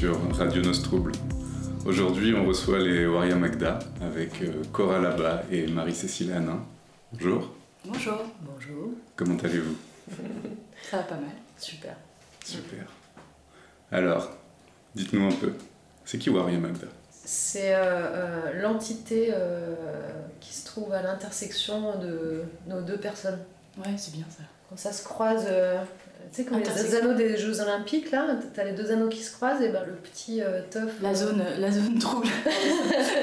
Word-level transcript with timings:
sur 0.00 0.18
Radio 0.34 0.62
Nostrouble. 0.62 1.12
Aujourd'hui, 1.84 2.34
on 2.34 2.46
reçoit 2.46 2.78
les 2.78 3.06
Waria 3.06 3.36
Magda 3.36 3.78
avec 4.00 4.40
euh, 4.40 4.62
Cora 4.72 4.98
Laba 4.98 5.42
et 5.52 5.66
Marie-Cécile 5.66 6.32
Hanin. 6.32 6.64
Bonjour. 7.12 7.52
Bonjour. 7.84 8.22
Bonjour. 8.40 8.92
Comment 9.14 9.36
allez-vous? 9.36 9.76
Ça 10.90 10.96
va 10.96 11.02
pas 11.02 11.16
mal. 11.16 11.32
Super. 11.58 11.94
Super. 12.42 12.86
Alors, 13.92 14.30
dites-nous 14.94 15.26
un 15.26 15.32
peu, 15.32 15.52
c'est 16.06 16.16
qui 16.16 16.30
Waria 16.30 16.58
Magda? 16.58 16.86
C'est 17.10 17.74
euh, 17.74 17.82
euh, 17.82 18.62
l'entité 18.62 19.34
euh, 19.34 19.74
qui 20.40 20.54
se 20.54 20.64
trouve 20.64 20.94
à 20.94 21.02
l'intersection 21.02 21.98
de 21.98 22.44
nos 22.66 22.80
deux 22.80 22.96
personnes. 22.96 23.40
Ouais, 23.76 23.98
c'est 23.98 24.14
bien 24.14 24.24
ça. 24.30 24.44
Quand 24.70 24.78
ça 24.78 24.94
se 24.94 25.04
croise, 25.04 25.44
euh, 25.46 25.82
tu 26.32 26.36
sais, 26.42 26.44
comme 26.44 26.60
les 26.60 26.94
anneaux 26.94 27.14
des 27.14 27.36
Jeux 27.36 27.60
Olympiques, 27.60 28.10
là, 28.10 28.36
t'as 28.54 28.64
les 28.64 28.72
deux 28.72 28.90
anneaux 28.92 29.08
qui 29.08 29.22
se 29.22 29.32
croisent, 29.32 29.62
et 29.62 29.70
ben 29.70 29.84
le 29.86 29.94
petit 29.94 30.42
euh, 30.42 30.62
teuf. 30.70 30.92
La 31.02 31.14
zone, 31.14 31.42
la 31.58 31.70
zone 31.70 31.98
trouble. 31.98 32.28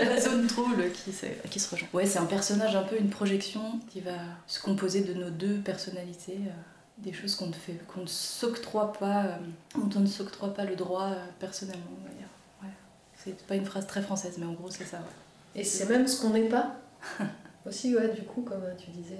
la 0.05 0.19
zone 0.19 0.47
trouble 0.47 0.91
qui 0.91 1.11
se, 1.11 1.25
qui 1.49 1.59
se 1.59 1.69
rejoint. 1.71 1.87
Ouais, 1.93 2.05
c'est 2.05 2.19
un 2.19 2.25
personnage 2.25 2.75
un 2.75 2.83
peu 2.83 2.97
une 2.97 3.09
projection 3.09 3.79
qui 3.89 4.01
va 4.01 4.11
se 4.47 4.59
composer 4.61 5.01
de 5.01 5.13
nos 5.13 5.29
deux 5.29 5.55
personnalités. 5.63 6.39
euh, 6.47 6.51
des 6.97 7.13
choses 7.13 7.35
qu'on 7.35 7.47
ne 7.47 7.53
fait, 7.53 7.73
qu'on 7.87 8.01
ne 8.01 8.07
s'octroie 8.07 8.91
pas, 8.93 9.25
euh, 9.25 9.35
dont 9.75 9.89
on 9.97 9.99
ne 9.99 10.07
s'octroie 10.07 10.53
pas 10.53 10.65
le 10.65 10.75
droit 10.75 11.11
euh, 11.11 11.25
personnellement, 11.39 11.91
on 12.01 12.03
va 12.03 12.09
dire. 12.13 12.27
Ouais. 12.63 12.69
C'est 13.15 13.37
pas 13.45 13.55
une 13.55 13.65
phrase 13.65 13.85
très 13.85 14.01
française, 14.01 14.35
mais 14.39 14.45
en 14.45 14.53
gros 14.53 14.71
c'est 14.71 14.83
ça. 14.85 14.97
ouais. 14.97 15.61
Et 15.61 15.63
c'est 15.63 15.87
même 15.89 16.07
ce 16.07 16.21
qu'on 16.21 16.31
n'est 16.31 16.49
pas. 16.49 16.75
Aussi, 17.67 17.95
ouais, 17.95 18.09
du 18.15 18.23
coup, 18.23 18.41
comme 18.41 18.63
euh, 18.63 18.73
tu 18.77 18.89
disais, 18.91 19.19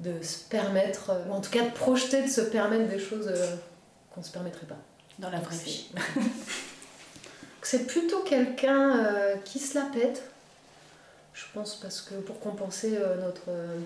de 0.00 0.22
se 0.22 0.38
permettre, 0.48 1.10
euh, 1.10 1.24
ou 1.28 1.32
en 1.32 1.40
tout 1.40 1.50
cas 1.50 1.62
de 1.64 1.70
projeter, 1.70 2.22
de 2.22 2.28
se 2.28 2.40
permettre 2.40 2.88
des 2.88 2.98
choses 2.98 3.28
euh, 3.28 3.54
qu'on 4.14 4.22
se 4.22 4.30
permettrait 4.30 4.66
pas. 4.66 4.78
Dans 5.18 5.30
la 5.30 5.38
vraie 5.40 5.56
vie. 5.56 5.90
c'est- 7.62 7.86
plutôt 7.86 8.20
quelqu'un 8.20 9.04
euh, 9.04 9.36
qui 9.44 9.58
se 9.58 9.74
la 9.78 9.84
pète, 9.86 10.22
je 11.34 11.44
pense, 11.52 11.74
parce 11.76 12.00
que 12.00 12.14
pour 12.14 12.40
compenser 12.40 12.96
euh, 12.96 13.20
notre 13.20 13.42
euh, 13.48 13.78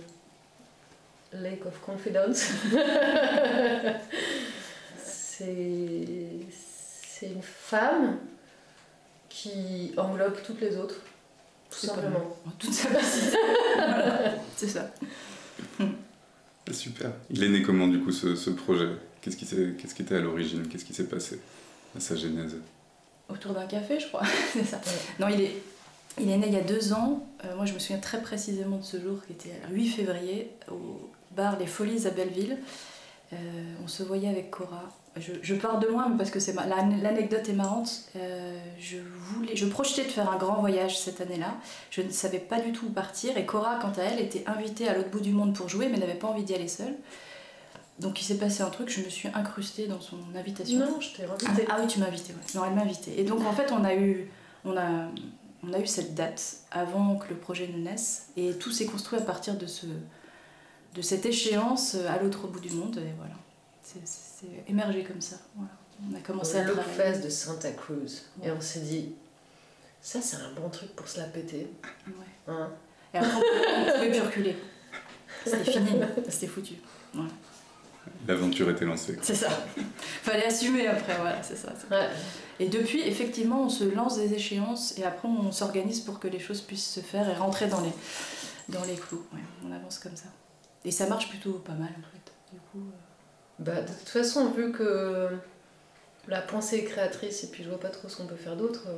lake 1.32 1.66
of 1.66 1.78
confidence, 1.80 2.44
c'est 5.04 5.66
une 7.22 7.42
femme 7.42 8.18
qui 9.28 9.92
englobe 9.96 10.36
toutes 10.44 10.60
les 10.60 10.76
autres, 10.76 10.96
tout 11.70 11.86
simplement. 11.86 12.36
toute. 12.58 12.70
Voilà, 13.76 14.34
c'est 14.56 14.68
ça. 14.68 14.90
Super. 16.72 17.12
Il 17.30 17.42
est 17.42 17.48
né 17.48 17.62
comment 17.62 17.88
du 17.88 18.00
coup 18.00 18.10
ce, 18.10 18.34
ce 18.36 18.50
projet? 18.50 18.88
Qu'est-ce 19.20 19.36
qui, 19.36 19.46
qu'est-ce 19.46 19.94
qui 19.94 20.02
était 20.02 20.16
à 20.16 20.20
l'origine? 20.20 20.66
Qu'est-ce 20.68 20.84
qui 20.84 20.94
s'est 20.94 21.08
passé 21.08 21.40
à 21.96 22.00
sa 22.00 22.16
genèse? 22.16 22.56
Autour 23.28 23.52
d'un 23.52 23.66
café, 23.66 24.00
je 24.00 24.08
crois. 24.08 24.22
c'est 24.52 24.64
ça. 24.64 24.76
Ouais. 24.76 24.82
Non, 25.18 25.28
il 25.28 25.40
est, 25.40 25.62
il 26.20 26.30
est 26.30 26.36
né 26.36 26.46
il 26.46 26.52
y 26.52 26.58
a 26.58 26.62
deux 26.62 26.92
ans. 26.92 27.26
Euh, 27.44 27.56
moi, 27.56 27.66
je 27.66 27.74
me 27.74 27.78
souviens 27.78 27.98
très 27.98 28.20
précisément 28.20 28.78
de 28.78 28.84
ce 28.84 29.00
jour, 29.00 29.24
qui 29.26 29.32
était 29.32 29.54
le 29.68 29.74
8 29.74 29.88
février, 29.88 30.50
au 30.70 31.10
bar 31.36 31.58
Les 31.58 31.66
Folies 31.66 32.06
à 32.06 32.10
Belleville. 32.10 32.58
Euh, 33.32 33.36
on 33.82 33.88
se 33.88 34.02
voyait 34.02 34.28
avec 34.28 34.50
Cora. 34.50 34.92
Je, 35.16 35.32
je 35.42 35.54
pars 35.54 35.78
de 35.78 35.86
loin 35.86 36.08
mais 36.08 36.16
parce 36.16 36.30
que 36.30 36.40
c'est 36.40 36.54
l'anecdote 36.54 37.48
est 37.48 37.52
marrante. 37.52 38.04
Euh, 38.16 38.58
je, 38.80 38.96
voulais, 38.98 39.54
je 39.54 39.66
projetais 39.66 40.02
de 40.04 40.08
faire 40.10 40.28
un 40.30 40.36
grand 40.36 40.58
voyage 40.60 40.98
cette 40.98 41.20
année-là. 41.20 41.54
Je 41.90 42.02
ne 42.02 42.10
savais 42.10 42.40
pas 42.40 42.60
du 42.60 42.72
tout 42.72 42.86
où 42.86 42.90
partir. 42.90 43.36
Et 43.36 43.46
Cora, 43.46 43.78
quant 43.80 43.92
à 43.96 44.02
elle, 44.02 44.20
était 44.20 44.42
invitée 44.48 44.88
à 44.88 44.94
l'autre 44.96 45.10
bout 45.10 45.20
du 45.20 45.30
monde 45.30 45.54
pour 45.54 45.68
jouer, 45.68 45.88
mais 45.88 45.98
n'avait 45.98 46.14
pas 46.14 46.26
envie 46.28 46.42
d'y 46.42 46.54
aller 46.54 46.66
seule. 46.66 46.94
Donc 48.00 48.20
il 48.20 48.24
s'est 48.24 48.38
passé 48.38 48.62
un 48.64 48.70
truc, 48.70 48.88
je 48.90 49.00
me 49.04 49.08
suis 49.08 49.28
incrustée 49.34 49.86
dans 49.86 50.00
son 50.00 50.16
invitation. 50.34 50.80
Non, 50.80 51.00
je 51.00 51.10
t'ai 51.14 51.22
Ah, 51.28 51.32
invité. 51.48 51.66
ah 51.70 51.76
oui, 51.80 51.86
tu 51.86 52.00
m'as 52.00 52.06
invité, 52.06 52.32
ouais. 52.32 52.40
Non, 52.56 52.64
elle 52.66 52.74
m'a 52.74 52.82
invité. 52.82 53.20
Et 53.20 53.22
donc 53.22 53.46
en 53.46 53.52
fait, 53.52 53.70
on 53.70 53.84
a 53.84 53.94
eu, 53.94 54.28
on 54.64 54.76
a, 54.76 55.06
on 55.62 55.72
a 55.72 55.78
eu 55.78 55.86
cette 55.86 56.16
date 56.16 56.56
avant 56.72 57.14
que 57.14 57.28
le 57.28 57.36
projet 57.36 57.68
ne 57.72 57.78
naisse, 57.78 58.30
et 58.36 58.54
tout 58.54 58.72
s'est 58.72 58.86
construit 58.86 59.20
à 59.20 59.22
partir 59.22 59.54
de 59.54 59.66
ce, 59.66 59.86
de 59.86 61.02
cette 61.02 61.24
échéance 61.24 61.94
à 61.94 62.20
l'autre 62.20 62.48
bout 62.48 62.58
du 62.58 62.70
monde, 62.70 62.96
et 62.98 63.12
voilà. 63.16 63.34
C'est- 63.84 64.46
émergé 64.68 65.04
comme 65.04 65.20
ça. 65.20 65.36
Voilà. 65.54 65.70
On 66.10 66.16
a 66.16 66.20
commencé 66.20 66.58
à 66.58 66.64
travailler. 66.64 66.92
Fest 66.96 67.24
de 67.24 67.28
Santa 67.30 67.70
Cruz. 67.72 68.22
Et 68.42 68.50
on 68.50 68.60
s'est 68.60 68.80
dit, 68.80 69.14
ça 70.00 70.20
c'est 70.20 70.36
un 70.36 70.52
bon 70.60 70.68
truc 70.68 70.94
pour 70.96 71.06
se 71.06 71.18
la 71.20 71.26
péter. 71.26 71.70
Ouais. 72.08 72.12
Hein. 72.48 72.70
Et 73.12 73.18
après, 73.18 73.30
on 73.36 73.92
pouvait 73.92 74.10
plus 74.10 74.20
reculer. 74.20 74.56
C'était 75.44 75.70
fini, 75.72 75.90
c'était 76.28 76.46
foutu. 76.48 76.74
Voilà. 77.12 77.30
L'aventure 78.26 78.68
était 78.70 78.84
lancée. 78.84 79.18
C'est 79.22 79.34
ça. 79.34 79.48
Fallait 80.22 80.46
assumer 80.46 80.86
après, 80.88 81.16
voilà, 81.16 81.42
c'est 81.42 81.56
ça. 81.56 81.72
Ouais. 81.90 82.08
Et 82.58 82.68
depuis, 82.68 83.00
effectivement, 83.02 83.62
on 83.62 83.68
se 83.68 83.84
lance 83.84 84.16
des 84.16 84.34
échéances 84.34 84.98
et 84.98 85.04
après 85.04 85.28
on 85.28 85.52
s'organise 85.52 86.00
pour 86.00 86.18
que 86.20 86.28
les 86.28 86.38
choses 86.40 86.60
puissent 86.60 86.90
se 86.90 87.00
faire 87.00 87.28
et 87.30 87.34
rentrer 87.34 87.66
dans 87.68 87.80
les, 87.80 87.92
dans 88.68 88.84
les 88.84 88.94
clous. 88.96 89.24
Ouais, 89.32 89.40
on 89.66 89.72
avance 89.72 89.98
comme 89.98 90.16
ça. 90.16 90.26
Et 90.84 90.90
ça 90.90 91.06
marche 91.06 91.28
plutôt 91.30 91.52
pas 91.52 91.72
mal 91.72 91.88
en 91.90 92.12
fait. 92.12 92.32
Du 92.52 92.58
coup, 92.72 92.80
euh, 92.90 93.03
Bah, 93.58 93.80
de 93.82 93.86
toute 93.88 94.08
façon, 94.08 94.50
vu 94.50 94.72
que 94.72 95.28
la 96.28 96.40
pensée 96.42 96.78
est 96.78 96.84
créatrice 96.84 97.44
et 97.44 97.48
puis 97.48 97.62
je 97.64 97.68
vois 97.68 97.78
pas 97.80 97.90
trop 97.90 98.08
ce 98.08 98.16
qu'on 98.16 98.26
peut 98.26 98.34
faire 98.36 98.56
d'autre, 98.56 98.84
euh, 98.88 98.96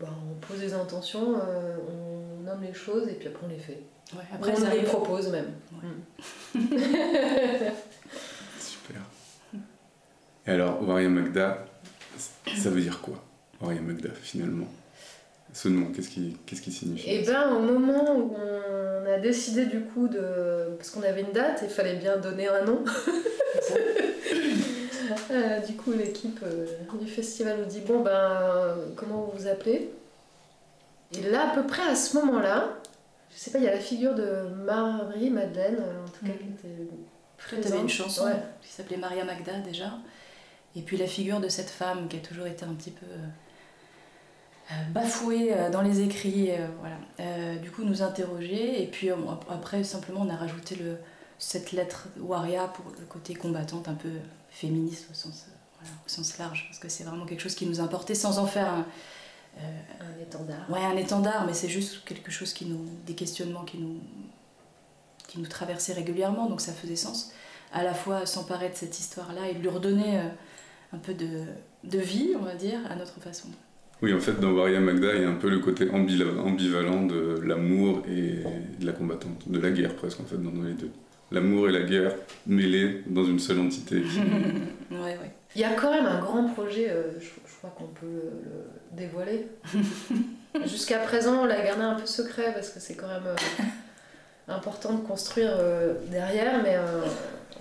bah, 0.00 0.08
on 0.30 0.34
pose 0.46 0.60
des 0.60 0.74
intentions, 0.74 1.38
euh, 1.40 1.76
on 1.88 2.42
nomme 2.44 2.62
les 2.62 2.74
choses 2.74 3.08
et 3.08 3.12
puis 3.14 3.28
après 3.28 3.46
on 3.46 3.48
les 3.48 3.58
fait. 3.58 3.80
ouais, 4.14 4.22
Après 4.32 4.52
on 4.52 4.60
les 4.60 4.64
arrive. 4.66 4.84
propose 4.84 5.28
même. 5.30 5.52
Ouais. 5.74 6.60
Super. 8.58 9.00
Et 10.46 10.50
alors, 10.50 10.82
Waria 10.86 11.08
Magda, 11.08 11.64
ça 12.56 12.70
veut 12.70 12.80
dire 12.80 13.00
quoi 13.00 13.22
Waria 13.60 13.80
Magda 13.80 14.10
finalement? 14.22 14.68
Ce 15.60 15.66
nom, 15.66 15.86
qu'est-ce 15.92 16.08
qui, 16.10 16.36
qu'est-ce 16.46 16.62
qui 16.62 16.70
signifie 16.70 17.10
Et 17.10 17.22
ben 17.24 17.52
au 17.52 17.58
moment 17.58 18.14
où 18.16 18.32
on 18.36 19.12
a 19.12 19.18
décidé 19.18 19.66
du 19.66 19.80
coup 19.80 20.06
de... 20.06 20.68
Parce 20.76 20.90
qu'on 20.90 21.02
avait 21.02 21.22
une 21.22 21.32
date 21.32 21.62
et 21.62 21.66
il 21.66 21.70
fallait 21.70 21.96
bien 21.96 22.16
donner 22.16 22.46
un 22.46 22.64
nom. 22.64 22.84
Euh, 25.30 25.60
du 25.60 25.74
coup 25.74 25.92
l'équipe 25.92 26.40
euh, 26.42 26.66
du 27.00 27.06
festival 27.10 27.58
nous 27.60 27.64
dit 27.66 27.80
bon 27.80 28.00
ben 28.02 28.76
comment 28.96 29.22
vous 29.22 29.38
vous 29.38 29.46
appelez? 29.46 29.90
Et 31.16 31.22
là 31.30 31.50
à 31.50 31.54
peu 31.54 31.66
près 31.66 31.82
à 31.82 31.94
ce 31.96 32.16
moment-là, 32.18 32.68
je 33.30 33.38
sais 33.38 33.50
pas, 33.50 33.58
il 33.58 33.64
y 33.64 33.68
a 33.68 33.72
la 33.74 33.80
figure 33.80 34.14
de 34.14 34.42
Marie-Madeleine, 34.66 35.78
euh, 35.80 36.04
en 36.04 36.08
tout 36.08 36.24
cas 36.26 36.32
Mhm. 36.32 36.38
qui 36.38 36.66
était 36.66 36.88
Toi, 37.48 37.58
t'avais 37.62 37.80
une 37.82 37.88
chanson 37.88 38.24
Ouais. 38.26 38.32
qui 38.62 38.68
s'appelait 38.70 38.96
Maria 38.98 39.24
Magda 39.24 39.58
déjà. 39.60 39.92
Et 40.76 40.82
puis 40.82 40.96
la 40.98 41.06
figure 41.06 41.40
de 41.40 41.48
cette 41.48 41.70
femme 41.70 42.06
qui 42.08 42.16
a 42.16 42.20
toujours 42.20 42.46
été 42.46 42.64
un 42.64 42.74
petit 42.74 42.90
peu 42.90 43.06
euh, 44.70 44.74
bafouée 44.92 45.52
euh, 45.52 45.70
dans 45.70 45.82
les 45.82 46.00
écrits, 46.00 46.50
euh, 46.50 46.66
voilà. 46.80 46.96
Du 47.58 47.70
coup, 47.70 47.84
nous 47.84 48.02
interroger. 48.02 48.82
Et 48.82 48.86
puis 48.86 49.10
ap- 49.10 49.44
après, 49.50 49.84
simplement, 49.84 50.20
on 50.22 50.30
a 50.30 50.36
rajouté 50.36 50.76
le, 50.76 50.96
cette 51.38 51.72
lettre 51.72 52.08
Waria 52.18 52.68
pour 52.68 52.84
le 52.98 53.06
côté 53.06 53.34
combattante, 53.34 53.88
un 53.88 53.94
peu 53.94 54.10
féministe 54.50 55.08
au 55.10 55.14
sens, 55.14 55.46
voilà, 55.78 55.94
au 56.06 56.08
sens 56.08 56.38
large. 56.38 56.66
Parce 56.68 56.78
que 56.78 56.88
c'est 56.88 57.04
vraiment 57.04 57.26
quelque 57.26 57.40
chose 57.40 57.54
qui 57.54 57.66
nous 57.66 57.80
importait 57.80 58.14
sans 58.14 58.38
en 58.38 58.46
faire 58.46 58.68
un, 58.72 58.86
euh, 59.58 59.80
un 60.00 60.22
étendard. 60.22 60.70
Ouais, 60.70 60.84
un 60.84 60.96
étendard, 60.96 61.46
mais 61.46 61.54
c'est 61.54 61.68
juste 61.68 62.04
quelque 62.04 62.30
chose 62.30 62.52
qui 62.52 62.66
nous. 62.66 62.84
des 63.06 63.14
questionnements 63.14 63.64
qui 63.64 63.78
nous. 63.78 64.00
qui 65.26 65.38
nous 65.40 65.46
traversaient 65.48 65.92
régulièrement, 65.94 66.46
donc 66.46 66.60
ça 66.60 66.72
faisait 66.72 66.96
sens. 66.96 67.32
À 67.72 67.82
la 67.82 67.92
fois 67.92 68.24
s'emparer 68.24 68.70
de 68.70 68.74
cette 68.74 68.98
histoire-là 68.98 69.48
et 69.48 69.52
lui 69.54 69.68
redonner 69.68 70.20
un 70.94 70.98
peu 70.98 71.12
de, 71.12 71.44
de 71.84 71.98
vie, 71.98 72.30
on 72.40 72.42
va 72.42 72.54
dire, 72.54 72.80
à 72.90 72.94
notre 72.96 73.20
façon. 73.20 73.48
Oui, 74.00 74.14
en 74.14 74.20
fait, 74.20 74.38
dans 74.40 74.52
Waria 74.52 74.78
Magda, 74.80 75.14
il 75.14 75.22
y 75.22 75.24
a 75.24 75.28
un 75.28 75.34
peu 75.34 75.50
le 75.50 75.58
côté 75.58 75.88
ambivalent 75.90 77.04
de 77.06 77.40
l'amour 77.44 78.02
et 78.08 78.42
de 78.80 78.86
la 78.86 78.92
combattante, 78.92 79.48
de 79.50 79.58
la 79.58 79.70
guerre 79.70 79.94
presque, 79.96 80.20
en 80.20 80.24
fait, 80.24 80.36
dans 80.40 80.52
les 80.62 80.74
deux. 80.74 80.90
L'amour 81.32 81.68
et 81.68 81.72
la 81.72 81.82
guerre 81.82 82.14
mêlés 82.46 83.02
dans 83.06 83.24
une 83.24 83.38
seule 83.40 83.58
entité. 83.60 83.96
ouais, 84.90 84.96
ouais. 84.98 85.30
Il 85.56 85.60
y 85.60 85.64
a 85.64 85.72
quand 85.72 85.90
même 85.90 86.06
un 86.06 86.20
grand 86.20 86.44
projet, 86.44 86.88
euh, 86.90 87.10
je, 87.18 87.26
je 87.26 87.56
crois 87.58 87.74
qu'on 87.76 87.86
peut 87.88 88.06
le, 88.06 88.22
le 88.44 88.96
dévoiler. 88.96 89.46
Jusqu'à 90.66 90.98
présent, 90.98 91.42
on 91.42 91.44
l'a 91.46 91.60
gardé 91.62 91.82
un 91.82 91.94
peu 91.96 92.06
secret 92.06 92.52
parce 92.54 92.70
que 92.70 92.80
c'est 92.80 92.94
quand 92.94 93.08
même 93.08 93.26
euh, 93.26 93.62
important 94.52 94.94
de 94.94 95.00
construire 95.06 95.50
euh, 95.58 95.94
derrière, 96.10 96.62
mais 96.62 96.76
euh, 96.76 97.02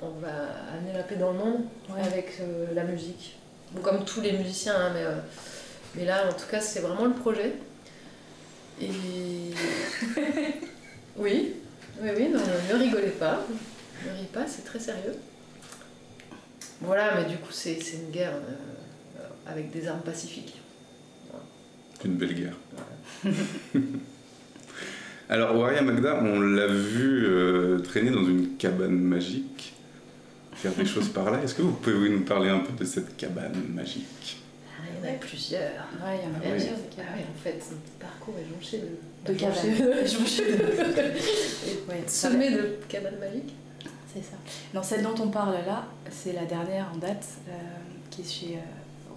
on 0.02 0.12
va 0.22 0.30
amener 0.78 0.94
la 0.96 1.04
paix 1.04 1.16
dans 1.16 1.32
le 1.32 1.38
monde 1.40 1.62
Ouais. 1.90 2.02
avec 2.06 2.34
euh, 2.42 2.68
la 2.76 2.84
musique. 2.84 3.38
Comme 3.82 4.06
tous 4.06 4.22
les 4.22 4.32
musiciens, 4.34 4.76
hein, 4.78 4.92
mais, 4.94 5.04
euh, 5.04 5.16
mais 5.98 6.06
là, 6.06 6.30
en 6.30 6.34
tout 6.34 6.46
cas, 6.50 6.62
c'est 6.62 6.82
vraiment 6.82 7.06
le 7.06 7.14
projet. 7.14 7.54
Et. 8.80 8.88
oui, 11.18 11.54
oui, 12.02 12.10
oui, 12.16 12.30
non, 12.30 12.40
ne 12.40 12.80
rigolez 12.80 13.10
pas. 13.10 13.44
Ne 14.06 14.12
riez 14.12 14.28
pas, 14.32 14.46
c'est 14.48 14.64
très 14.64 14.80
sérieux. 14.80 15.16
Voilà, 16.82 17.16
mais 17.16 17.26
du 17.26 17.38
coup, 17.38 17.52
c'est 17.52 17.80
c'est 17.82 17.98
une 17.98 18.12
guerre 18.12 18.36
euh, 18.36 19.22
avec 19.48 19.72
des 19.72 19.88
armes 19.88 20.02
pacifiques. 20.02 20.62
une 22.06 22.14
belle 22.14 22.36
guerre. 22.36 22.54
Alors, 25.30 25.58
Waria 25.58 25.82
Magda, 25.82 26.22
on 26.22 26.40
l'a 26.40 26.68
vu 26.68 27.26
euh, 27.26 27.80
traîner 27.80 28.12
dans 28.12 28.24
une 28.24 28.56
cabane 28.58 28.98
magique, 28.98 29.74
faire 30.54 30.74
des 30.74 30.86
choses 30.86 31.10
par 31.10 31.32
là. 31.32 31.42
Est-ce 31.44 31.56
que 31.56 31.64
vous 31.64 31.74
pouvez 31.74 32.10
nous 32.10 32.22
parler 32.22 32.50
un 32.50 32.60
peu 32.60 32.72
de 32.74 32.86
cette 32.86 33.18
cabane 33.18 33.64
magique? 33.74 34.38
Il 35.04 35.08
y 35.08 35.12
en 35.12 35.14
a 35.14 35.18
plusieurs. 35.18 35.62
Ouais, 35.62 36.20
il 36.24 36.30
y 36.30 36.32
en 36.32 36.36
a 36.36 36.38
Ah 36.38 36.42
oui. 36.46 36.52
plusieurs. 36.52 36.76
des 36.78 36.84
Ah 37.00 37.16
ouais, 37.16 37.26
en 37.30 37.40
fait, 37.42 37.64
le 37.72 37.78
parcours 38.00 38.34
est 38.40 38.54
jonché 38.56 38.80
de, 38.80 39.34
De 39.34 39.38
cabanes. 39.38 40.06
jonché 40.08 40.46
de- 40.46 41.90
Ouais, 41.90 42.04
semé 42.08 42.52
de 42.52 42.80
cabanes 42.88 43.18
magiques. 43.20 43.54
C'est 44.14 44.22
ça. 44.24 44.38
Non, 44.74 44.82
celle 44.84 45.04
dont 45.04 45.16
on 45.20 45.30
parle 45.30 45.54
là, 45.66 45.86
c'est 46.12 46.34
la 46.34 46.46
dernière 46.46 46.90
en 46.94 46.98
date, 46.98 47.26
euh, 47.50 47.52
qui 48.10 48.22
est 48.22 48.30
chez 48.30 48.56
euh, 48.56 48.60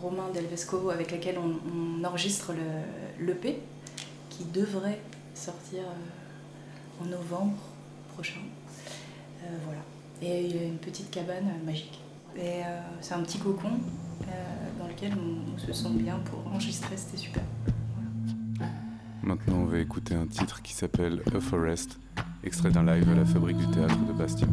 Romain 0.03 0.29
Delvesco, 0.35 0.91
avec 0.91 1.11
laquelle 1.11 1.37
on, 1.39 1.59
on 2.01 2.05
enregistre 2.05 2.53
le 2.53 3.25
l'EP, 3.27 3.61
qui 4.31 4.45
devrait 4.45 5.01
sortir 5.35 5.81
euh, 5.81 7.03
en 7.03 7.07
novembre 7.07 7.57
prochain. 8.15 8.41
Voilà. 9.65 9.81
Et 10.23 10.45
il 10.45 10.57
y 10.57 10.59
a 10.59 10.63
une 10.65 10.77
petite 10.79 11.11
cabane 11.11 11.51
magique. 11.65 11.99
Euh, 12.39 12.81
c'est 13.01 13.15
un 13.15 13.23
petit 13.23 13.39
cocon 13.39 13.69
euh, 13.69 14.33
dans 14.79 14.89
lequel 14.89 15.13
on 15.15 15.59
se 15.59 15.73
sent 15.73 15.91
bien 15.93 16.19
pour 16.25 16.47
enregistrer, 16.53 16.97
c'était 16.97 17.17
super. 17.17 17.43
Maintenant, 19.23 19.57
on 19.59 19.67
va 19.67 19.79
écouter 19.79 20.15
un 20.15 20.27
titre 20.27 20.63
qui 20.63 20.73
s'appelle 20.73 21.23
A 21.35 21.41
Forest, 21.41 21.99
extrait 22.43 22.71
d'un 22.71 22.85
live 22.85 23.09
à 23.11 23.15
la 23.15 23.25
Fabrique 23.25 23.59
du 23.59 23.67
Théâtre 23.69 23.99
de 24.07 24.13
Bastia. 24.13 24.47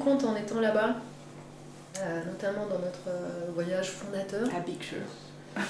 Compte 0.00 0.24
en 0.24 0.34
étant 0.36 0.60
là-bas, 0.60 0.96
euh, 2.00 2.24
notamment 2.26 2.66
dans 2.66 2.78
notre 2.78 3.08
euh, 3.08 3.50
voyage 3.54 3.90
fondateur. 3.90 4.48
À 4.56 4.60
Big 4.60 4.82
Sur. 4.82 4.98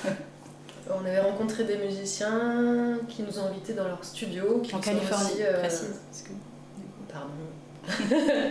On 0.93 1.05
avait 1.05 1.21
rencontré 1.21 1.65
des 1.65 1.77
musiciens 1.77 2.99
qui 3.09 3.23
nous 3.23 3.39
ont 3.39 3.47
invités 3.47 3.75
dans 3.75 3.85
leur 3.87 4.03
studio. 4.05 4.61
Qui 4.61 4.75
En 4.75 4.81
Californie, 4.81 5.25
aussi, 5.33 5.43
euh, 5.45 5.59
précise. 5.61 6.01
parce 6.11 6.23
que- 6.23 6.31
Pardon. 7.13 7.31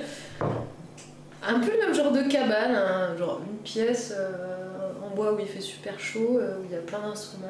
un 1.47 1.59
peu 1.59 1.71
le 1.71 1.77
même 1.77 1.93
genre 1.93 2.11
de 2.11 2.23
cabane, 2.23 2.75
hein, 2.75 3.15
genre 3.17 3.39
une 3.49 3.57
pièce 3.59 4.13
euh, 4.15 4.91
en 5.03 5.15
bois 5.15 5.33
où 5.33 5.39
il 5.39 5.47
fait 5.47 5.61
super 5.61 5.99
chaud, 5.99 6.37
euh, 6.39 6.57
où 6.59 6.65
il 6.65 6.71
y 6.71 6.75
a 6.75 6.81
plein 6.81 6.99
d'instruments, 6.99 7.47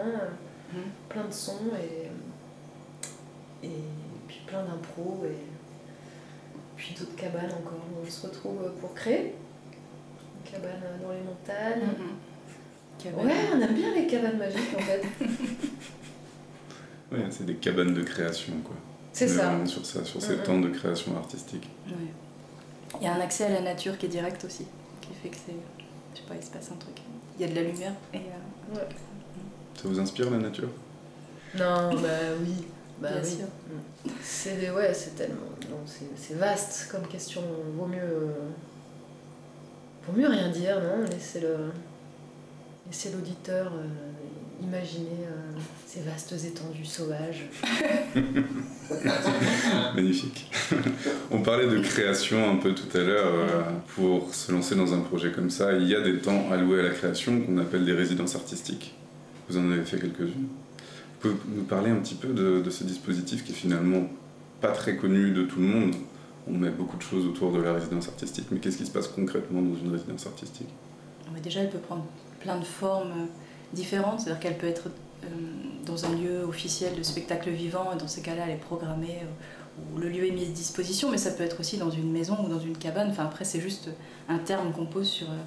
Mhm. 0.74 0.82
plein 1.10 1.24
de 1.26 1.34
sons 1.34 1.72
et, 1.82 3.66
et 3.68 3.72
puis 4.28 4.42
plein 4.46 4.62
d'impro 4.64 5.24
et 5.26 5.36
puis 6.80 6.96
d'autres 6.98 7.16
cabanes 7.16 7.52
encore 7.52 7.78
où 7.94 8.06
on 8.06 8.10
se 8.10 8.26
retrouve 8.26 8.72
pour 8.80 8.94
créer. 8.94 9.34
Une 10.46 10.52
cabane 10.52 10.80
dans 11.04 11.12
les 11.12 11.20
montagnes. 11.22 11.88
Mhm. 11.98 12.16
Cabane. 13.04 13.26
Ouais, 13.28 13.34
on 13.54 13.62
aime 13.62 13.74
bien 13.76 13.94
les 13.94 14.08
cabanes 14.08 14.38
magiques 14.38 14.76
en 14.78 14.82
fait. 14.82 15.02
Ouais, 17.12 17.26
c'est 17.32 17.46
des 17.46 17.56
cabanes 17.56 17.94
de 17.96 18.04
création, 18.04 18.54
quoi. 18.64 18.76
C'est 19.14 19.26
On 19.26 19.28
est 19.28 19.38
ça. 19.38 19.46
vraiment 19.48 19.66
sur 19.66 19.84
ça, 19.84 20.06
sur 20.06 20.22
ces 20.22 20.36
Mhm. 20.36 20.44
temps 20.44 20.60
de 20.60 20.70
création 20.70 21.18
artistique. 21.18 21.68
Ouais. 21.88 21.94
Il 23.02 23.04
y 23.04 23.08
a 23.08 23.16
un 23.16 23.20
accès 23.20 23.46
à 23.46 23.50
la 23.50 23.62
nature 23.62 23.98
qui 23.98 24.06
est 24.06 24.10
direct 24.10 24.44
aussi, 24.46 24.66
qui 25.02 25.10
fait 25.22 25.30
que 25.30 25.36
c'est. 25.38 25.56
Je 26.14 26.20
sais 26.20 26.28
pas, 26.28 26.36
il 26.36 26.44
se 26.46 26.52
passe 26.52 26.70
un 26.72 26.76
truc. 26.76 26.98
Il 27.40 27.42
y 27.42 27.50
a 27.50 27.52
de 27.52 27.56
la 27.56 27.64
lumière 27.64 27.94
et. 28.14 28.18
euh, 28.18 28.76
Ouais. 28.76 28.88
Ça 29.76 29.88
vous 29.88 30.00
inspire 30.00 30.30
la 30.30 30.38
nature? 30.38 30.70
Non, 31.56 31.96
bah 31.96 32.08
oui. 32.42 32.54
Bah 33.02 33.10
Bien 33.14 33.22
oui. 33.24 33.30
sûr. 33.30 34.14
C'est 34.22 34.70
ouais, 34.72 34.94
c'est 34.94 35.16
tellement. 35.16 35.36
Non, 35.70 35.78
c'est 35.86 36.10
c'est 36.18 36.36
vaste 36.38 36.90
comme 36.92 37.08
question. 37.08 37.42
Vaut 37.78 37.86
mieux. 37.88 37.98
euh, 38.02 38.32
Vaut 40.08 40.20
mieux 40.20 40.28
rien 40.28 40.50
dire, 40.50 40.82
non? 40.82 41.06
Laisser 41.10 41.40
le. 41.42 41.56
Laisser 42.88 43.12
l'auditeur 43.12 43.72
euh, 43.74 43.86
imaginer 44.64 45.28
euh, 45.28 45.60
ces 45.86 46.02
vastes 46.02 46.34
étendues 46.44 46.84
sauvages. 46.86 47.48
Magnifique. 49.96 50.50
On 51.32 51.42
parlait 51.42 51.68
de 51.68 51.80
création 51.80 52.50
un 52.50 52.56
peu 52.58 52.74
tout 52.74 52.98
à 52.98 53.02
l'heure. 53.02 53.28
euh, 53.34 53.62
pour 53.96 54.34
se 54.34 54.52
lancer 54.52 54.76
dans 54.76 54.94
un 54.94 55.00
projet 55.02 55.32
comme 55.32 55.50
ça, 55.50 55.74
il 55.74 55.88
y 55.88 55.96
a 55.96 56.02
des 56.02 56.20
temps 56.20 56.52
alloués 56.52 56.80
à 56.80 56.84
la 56.84 56.90
création 56.90 57.42
qu'on 57.42 57.58
appelle 57.60 57.86
des 57.86 57.94
résidences 57.94 58.36
artistiques. 58.36 58.96
Vous 59.50 59.58
en 59.58 59.72
avez 59.72 59.84
fait 59.84 60.00
quelques-unes? 60.00 60.48
Pouvez 61.20 61.36
nous 61.48 61.64
parler 61.64 61.92
un 61.92 61.98
petit 61.98 62.16
peu 62.16 62.30
de, 62.30 62.70
ce 62.70 62.84
dispositif 62.84 63.44
qui 63.44 63.52
est 63.52 63.56
finalement 63.56 64.08
pas 64.62 64.72
très 64.72 64.96
connu 64.96 65.32
de 65.32 65.44
tout 65.44 65.60
le 65.60 65.68
monde. 65.68 65.96
On 66.48 66.54
met 66.54 66.70
beaucoup 66.70 66.98
de 66.98 67.02
choses 67.02 67.26
autour 67.26 67.52
de 67.52 67.62
la 67.62 67.74
résidence 67.74 68.08
artistique, 68.08 68.48
mais 68.52 68.60
qu'est-ce 68.60 68.78
qui 68.78 68.86
se 68.86 68.92
passe 68.92 69.08
concrètement 69.08 69.62
dans 69.62 69.76
une 69.76 69.92
résidence 69.92 70.26
artistique? 70.26 70.70
Mais 71.34 71.42
déjà, 71.42 71.62
elle 71.62 71.70
peut 71.70 71.78
prendre 71.78 72.06
plein 72.40 72.58
de 72.58 72.66
formes 72.66 73.12
euh, 73.12 73.26
différentes, 73.74 74.22
c'est-à-dire 74.22 74.40
qu'elle 74.40 74.58
peut 74.58 74.68
être 74.68 74.88
euh, 75.24 75.28
dans 75.86 76.06
un 76.06 76.16
lieu 76.16 76.44
officiel 76.44 76.96
de 76.96 77.04
spectacle 77.04 77.50
vivant, 77.50 77.92
et 77.94 77.98
dans 77.98 78.08
ces 78.08 78.22
cas-là, 78.22 78.44
elle 78.46 78.54
est 78.54 78.56
programmée, 78.56 79.20
euh, 79.22 79.94
ou 79.94 80.00
le 80.00 80.10
lieu 80.10 80.26
est 80.26 80.32
mis 80.32 80.44
à 80.44 80.50
disposition, 80.50 81.10
mais 81.12 81.18
ça 81.18 81.32
peut 81.32 81.44
être 81.44 81.60
aussi 81.60 81.78
dans 81.78 81.90
une 81.90 82.12
maison 82.12 82.38
ou 82.44 82.50
dans 82.50 82.60
une 82.60 82.78
cabane. 82.78 83.10
Enfin, 83.10 83.26
après, 83.26 83.46
c'est 83.46 83.60
juste 83.60 83.90
un 84.28 84.38
terme 84.38 84.72
qu'on 84.72 84.86
pose 84.86 85.08
sur 85.08 85.30
euh, 85.30 85.38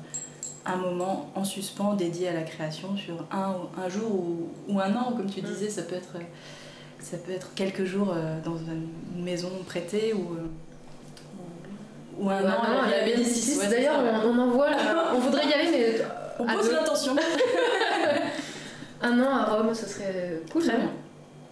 un 0.64 0.76
moment 0.76 1.30
en 1.34 1.44
suspens 1.44 1.94
dédié 1.94 2.28
à 2.28 2.32
la 2.32 2.42
création, 2.42 2.96
sur 2.96 3.26
un, 3.32 3.56
un 3.76 3.88
jour 3.88 4.10
ou, 4.12 4.48
ou 4.68 4.80
un 4.80 4.94
an, 4.94 5.12
comme 5.16 5.30
tu 5.30 5.40
disais, 5.40 5.68
ça 5.68 5.82
peut 5.82 5.96
être, 5.96 6.16
euh, 6.16 6.22
ça 7.00 7.16
peut 7.18 7.32
être 7.32 7.54
quelques 7.54 7.84
jours 7.84 8.12
euh, 8.14 8.38
dans 8.44 8.56
une 8.56 8.88
maison 9.24 9.50
prêtée 9.66 10.12
ou, 10.14 10.34
euh, 10.34 10.46
ou, 12.18 12.30
un 12.30 12.40
Ouais, 12.42 12.46
an 12.46 12.48
non, 12.48 12.80
à 12.82 12.90
la. 12.90 13.04
Ouais, 13.04 13.24
c'est 13.24 13.68
D'ailleurs, 13.68 13.98
on, 14.24 14.28
on 14.28 14.38
en 14.38 14.50
voit 14.50 14.70
là. 14.70 15.12
On 15.14 15.18
voudrait 15.18 15.46
y 15.46 15.52
aller, 15.52 15.70
mais 15.70 16.04
on 16.38 16.46
pose 16.46 16.70
l'intention. 16.70 17.16
un 19.02 19.20
an 19.20 19.30
à 19.30 19.44
Rome, 19.44 19.74
ce 19.74 19.86
serait 19.88 20.42
cool. 20.52 20.62
Très 20.62 20.72
non 20.74 20.78
bien. 20.84 20.90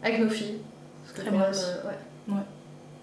Avec 0.02 0.21
nos 0.21 0.31
filles. 0.31 0.59
Parce 1.02 1.17
que 1.17 1.21
Très 1.23 1.31
bien 1.31 1.43
euh, 1.43 1.88
ouais. 1.88 1.99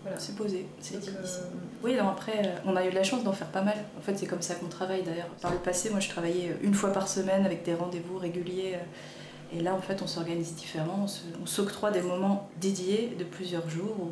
Voilà. 0.07 0.19
C'est 0.19 0.35
posé, 0.35 0.65
c'est 0.79 0.99
dit 0.99 1.09
euh, 1.09 1.23
ici. 1.23 1.39
Oui, 1.83 1.95
non, 1.95 2.07
après, 2.09 2.41
euh, 2.45 2.55
on 2.65 2.75
a 2.75 2.85
eu 2.85 2.89
de 2.89 2.95
la 2.95 3.03
chance 3.03 3.23
d'en 3.23 3.33
faire 3.33 3.47
pas 3.51 3.61
mal. 3.61 3.75
En 3.97 4.01
fait, 4.01 4.15
c'est 4.17 4.25
comme 4.27 4.41
ça 4.41 4.55
qu'on 4.55 4.67
travaille 4.67 5.03
d'ailleurs. 5.03 5.27
Par 5.41 5.51
le 5.51 5.57
passé, 5.59 5.89
moi, 5.89 5.99
je 5.99 6.09
travaillais 6.09 6.51
euh, 6.51 6.55
une 6.65 6.73
fois 6.73 6.91
par 6.93 7.07
semaine 7.07 7.45
avec 7.45 7.63
des 7.63 7.73
rendez-vous 7.73 8.17
réguliers. 8.17 8.75
euh, 8.75 9.57
Et 9.57 9.61
là, 9.61 9.73
en 9.73 9.81
fait, 9.81 10.01
on 10.01 10.07
s'organise 10.07 10.55
différemment. 10.55 11.05
On 11.41 11.45
s'octroie 11.45 11.91
des 11.91 12.01
moments 12.01 12.49
dédiés 12.61 13.15
de 13.19 13.23
plusieurs 13.25 13.69
jours 13.69 13.95
où 13.99 14.09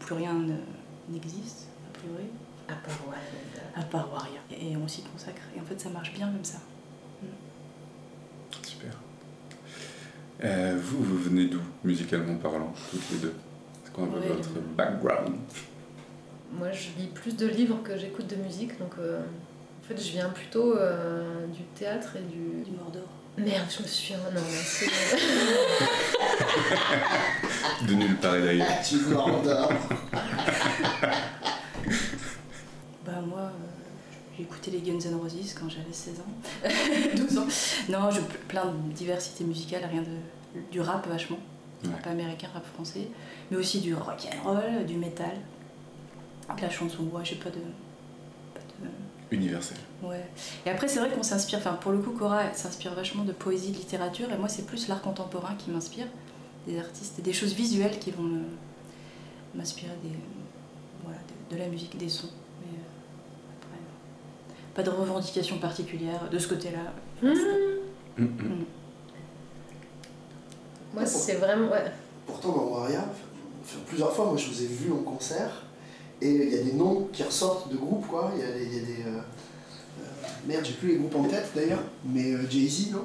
plus 0.00 0.14
rien 0.14 0.32
ne- 0.34 1.12
n'existe, 1.12 1.68
a 1.88 1.98
priori, 1.98 2.24
à 2.68 2.74
part, 2.74 3.08
ouais, 3.08 3.80
à 3.80 3.82
part 3.82 4.12
Waria. 4.12 4.40
Et 4.50 4.76
on 4.76 4.86
s'y 4.88 5.02
consacre. 5.02 5.42
Et 5.56 5.60
en 5.60 5.64
fait, 5.64 5.80
ça 5.80 5.88
marche 5.90 6.12
bien 6.12 6.26
comme 6.26 6.44
ça. 6.44 6.58
Super. 8.62 8.90
Euh, 10.44 10.76
vous, 10.82 11.02
vous 11.02 11.18
venez 11.18 11.46
d'où, 11.46 11.60
musicalement 11.84 12.36
parlant, 12.36 12.72
toutes 12.90 13.10
les 13.12 13.18
deux? 13.18 13.34
Quoi 13.96 14.04
un 14.04 14.06
peu 14.08 14.18
Ouais, 14.20 14.28
votre 14.28 14.60
background 14.76 15.34
Moi, 16.52 16.70
je 16.72 16.88
lis 17.00 17.08
plus 17.08 17.36
de 17.36 17.46
livres 17.46 17.82
que 17.82 17.96
j'écoute 17.96 18.26
de 18.26 18.36
musique, 18.36 18.78
donc 18.78 18.92
euh, 18.98 19.20
en 19.20 19.88
fait, 19.88 20.00
je 20.00 20.12
viens 20.12 20.28
plutôt 20.28 20.76
euh, 20.76 21.46
du 21.46 21.62
théâtre 21.74 22.16
et 22.16 22.22
du. 22.22 22.62
Du 22.64 22.76
Mordor. 22.76 23.08
Merde, 23.38 23.66
je 23.70 23.82
me 23.82 23.88
suis. 23.88 24.14
Non, 24.14 24.18
non, 24.34 24.40
c'est. 24.64 24.86
De 27.86 27.94
nulle 27.94 28.16
part 28.16 28.36
et 28.36 28.42
d'ailleurs. 28.42 28.66
Ah, 28.70 28.82
tu 28.82 28.96
m'endors. 28.96 29.72
Bah 33.06 33.20
moi, 33.24 33.38
euh, 33.38 33.50
j'ai 34.36 34.42
écouté 34.42 34.72
les 34.72 34.80
Guns 34.80 34.98
N' 34.98 35.14
Roses 35.14 35.54
quand 35.54 35.68
j'avais 35.70 35.92
16 35.92 36.14
ans, 36.18 36.24
12 37.28 37.38
ans. 37.38 37.46
Non, 37.88 38.10
je, 38.10 38.20
plein 38.48 38.64
de 38.64 38.92
diversité 38.92 39.44
musicale, 39.44 39.84
rien 39.88 40.02
de 40.02 40.08
du 40.72 40.80
rap 40.80 41.06
vachement, 41.08 41.38
Ouais. 41.84 41.90
rap 41.92 42.06
américain, 42.06 42.48
rap 42.54 42.64
français, 42.64 43.08
mais 43.50 43.56
aussi 43.56 43.80
du 43.80 43.94
rock 43.94 44.26
and 44.32 44.48
roll, 44.48 44.86
du 44.86 44.96
métal, 44.96 45.32
de 46.56 46.62
la 46.62 46.70
chanson. 46.70 47.02
Ouais, 47.12 47.24
j'ai 47.24 47.36
pas 47.36 47.50
de, 47.50 47.60
pas 48.54 48.60
de- 48.80 49.36
Universel. 49.36 49.76
ouais. 50.02 50.24
Et 50.64 50.70
après, 50.70 50.86
c'est 50.88 51.00
vrai 51.00 51.10
qu'on 51.10 51.22
s'inspire. 51.22 51.58
Enfin, 51.58 51.74
pour 51.74 51.92
le 51.92 51.98
coup, 51.98 52.12
Cora 52.12 52.52
s'inspire 52.54 52.94
vachement 52.94 53.24
de 53.24 53.32
poésie, 53.32 53.72
de 53.72 53.76
littérature, 53.76 54.30
et 54.32 54.38
moi, 54.38 54.48
c'est 54.48 54.64
plus 54.66 54.88
l'art 54.88 55.02
contemporain 55.02 55.54
qui 55.58 55.70
m'inspire, 55.70 56.06
des 56.66 56.78
artistes, 56.78 57.18
et 57.18 57.22
des 57.22 57.32
choses 57.32 57.52
visuelles 57.54 57.98
qui 57.98 58.10
vont 58.12 58.22
me- 58.22 58.44
m'inspirer 59.54 59.92
des, 60.02 60.10
voilà, 61.04 61.18
de, 61.50 61.54
de 61.56 61.60
la 61.60 61.68
musique, 61.68 61.96
des 61.98 62.08
sons. 62.08 62.30
Mais 62.62 62.78
euh, 62.78 63.58
après, 63.60 63.78
pas 64.74 64.82
de 64.82 64.90
revendication 64.96 65.58
particulière 65.58 66.28
de 66.30 66.38
ce 66.38 66.48
côté-là. 66.48 66.92
Hmm. 67.22 67.34
Mm, 68.18 68.24
mm. 68.24 68.64
Moi, 70.96 71.06
c'est 71.06 71.34
vraiment. 71.34 71.70
Ouais. 71.70 71.84
Pourtant, 72.26 72.48
dans 72.52 72.64
Waria, 72.80 73.04
enfin, 73.62 73.78
plusieurs 73.86 74.12
fois, 74.12 74.24
moi 74.26 74.36
je 74.36 74.48
vous 74.48 74.62
ai 74.62 74.66
vu 74.66 74.90
en 74.92 75.02
concert 75.08 75.62
et 76.20 76.28
il 76.30 76.54
y 76.54 76.58
a 76.58 76.62
des 76.62 76.72
noms 76.72 77.08
qui 77.12 77.22
ressortent 77.22 77.70
de 77.70 77.76
groupes, 77.76 78.06
quoi. 78.08 78.32
Il 78.34 78.40
y 78.40 78.44
a, 78.44 78.52
des- 78.52 78.64
il 78.64 78.74
y 78.74 78.78
a 78.78 78.80
des. 78.86 79.02
euh, 79.02 79.18
euh, 80.00 80.02
merde, 80.48 80.64
j'ai 80.64 80.72
plus 80.72 80.88
les 80.88 80.96
groupes 80.96 81.14
en 81.16 81.24
tête 81.24 81.50
d'ailleurs, 81.54 81.82
mais 82.04 82.32
euh, 82.32 82.50
Jay-Z, 82.50 82.90
non? 82.92 83.04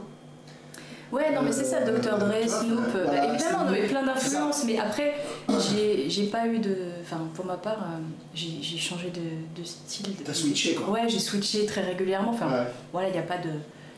Ouais, 1.12 1.36
non, 1.36 1.42
mais 1.42 1.52
c'est 1.52 1.66
ça, 1.66 1.82
Dr. 1.82 2.18
Dre, 2.18 2.48
Snoop. 2.48 2.80
euh, 2.96 3.06
bah, 3.06 3.26
évidemment, 3.28 3.66
mais 3.70 3.80
Snoop, 3.80 3.90
plein 3.90 4.06
d'influences. 4.06 4.64
Mais 4.66 4.80
après, 4.80 5.16
j'ai 5.50 6.10
j'ai 6.10 6.28
pas 6.28 6.48
eu 6.48 6.60
de. 6.60 6.74
Enfin, 7.02 7.20
pour 7.36 7.46
ma 7.46 7.58
part, 7.58 7.86
j'ai 8.34 8.62
changé 8.78 9.10
de, 9.10 9.60
de 9.62 9.66
style. 9.68 10.16
de- 10.16 10.24
T'as 10.24 10.34
switché, 10.34 10.74
quoi. 10.76 10.90
Ouais, 10.92 11.10
j'ai 11.10 11.20
switché 11.20 11.66
très 11.66 11.82
régulièrement. 11.82 12.32
Enfin, 12.32 12.48
Ouais. 12.50 12.68
voilà, 12.94 13.10
il 13.10 13.12
n'y 13.12 13.20
a 13.20 13.24
pas 13.24 13.38
de. 13.40 13.50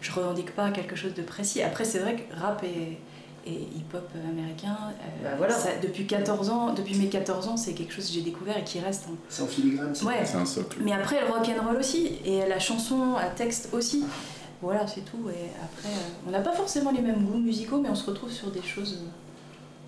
Je 0.01 0.11
revendique 0.11 0.55
pas 0.55 0.71
quelque 0.71 0.95
chose 0.95 1.13
de 1.13 1.21
précis. 1.21 1.61
Après, 1.61 1.85
c'est 1.85 1.99
vrai 1.99 2.15
que 2.15 2.35
rap 2.35 2.63
et, 2.63 2.97
et 3.45 3.51
hip-hop 3.75 4.07
américain, 4.29 4.77
euh, 4.89 5.23
Bah, 5.23 5.29
voilà. 5.37 5.53
ça- 5.53 5.75
depuis 5.81 6.05
14 6.07 6.49
ans, 6.49 6.73
depuis 6.73 6.95
mes 6.95 7.07
14 7.09 7.47
ans, 7.47 7.57
c'est 7.57 7.73
quelque 7.73 7.93
chose 7.93 8.07
que 8.07 8.13
j'ai 8.13 8.21
découvert 8.21 8.57
et 8.57 8.63
qui 8.63 8.79
reste. 8.79 9.05
en- 9.09 9.15
C'est 9.29 9.43
en 9.43 9.47
filigrane. 9.47 9.93
Ouais. 10.05 10.23
C'est 10.25 10.37
un 10.37 10.45
socle. 10.45 10.77
Mais 10.81 10.93
après, 10.93 11.19
le 11.21 11.27
rock 11.27 11.47
and 11.49 11.65
roll 11.67 11.77
aussi, 11.77 12.19
et 12.25 12.45
la 12.47 12.59
chanson 12.59 13.15
à 13.15 13.25
texte 13.27 13.69
aussi. 13.73 14.05
Voilà, 14.61 14.87
c'est 14.87 15.01
tout. 15.01 15.27
Et 15.29 15.49
après, 15.61 15.89
euh, 15.89 16.27
on 16.27 16.31
n'a 16.31 16.39
pas 16.39 16.53
forcément 16.53 16.91
les 16.91 17.01
mêmes 17.01 17.25
goûts 17.25 17.37
musicaux, 17.37 17.79
mais 17.81 17.89
on 17.89 17.95
se 17.95 18.05
retrouve 18.09 18.31
sur 18.31 18.49
des 18.51 18.61
choses. 18.61 18.99
euh, 19.01 19.07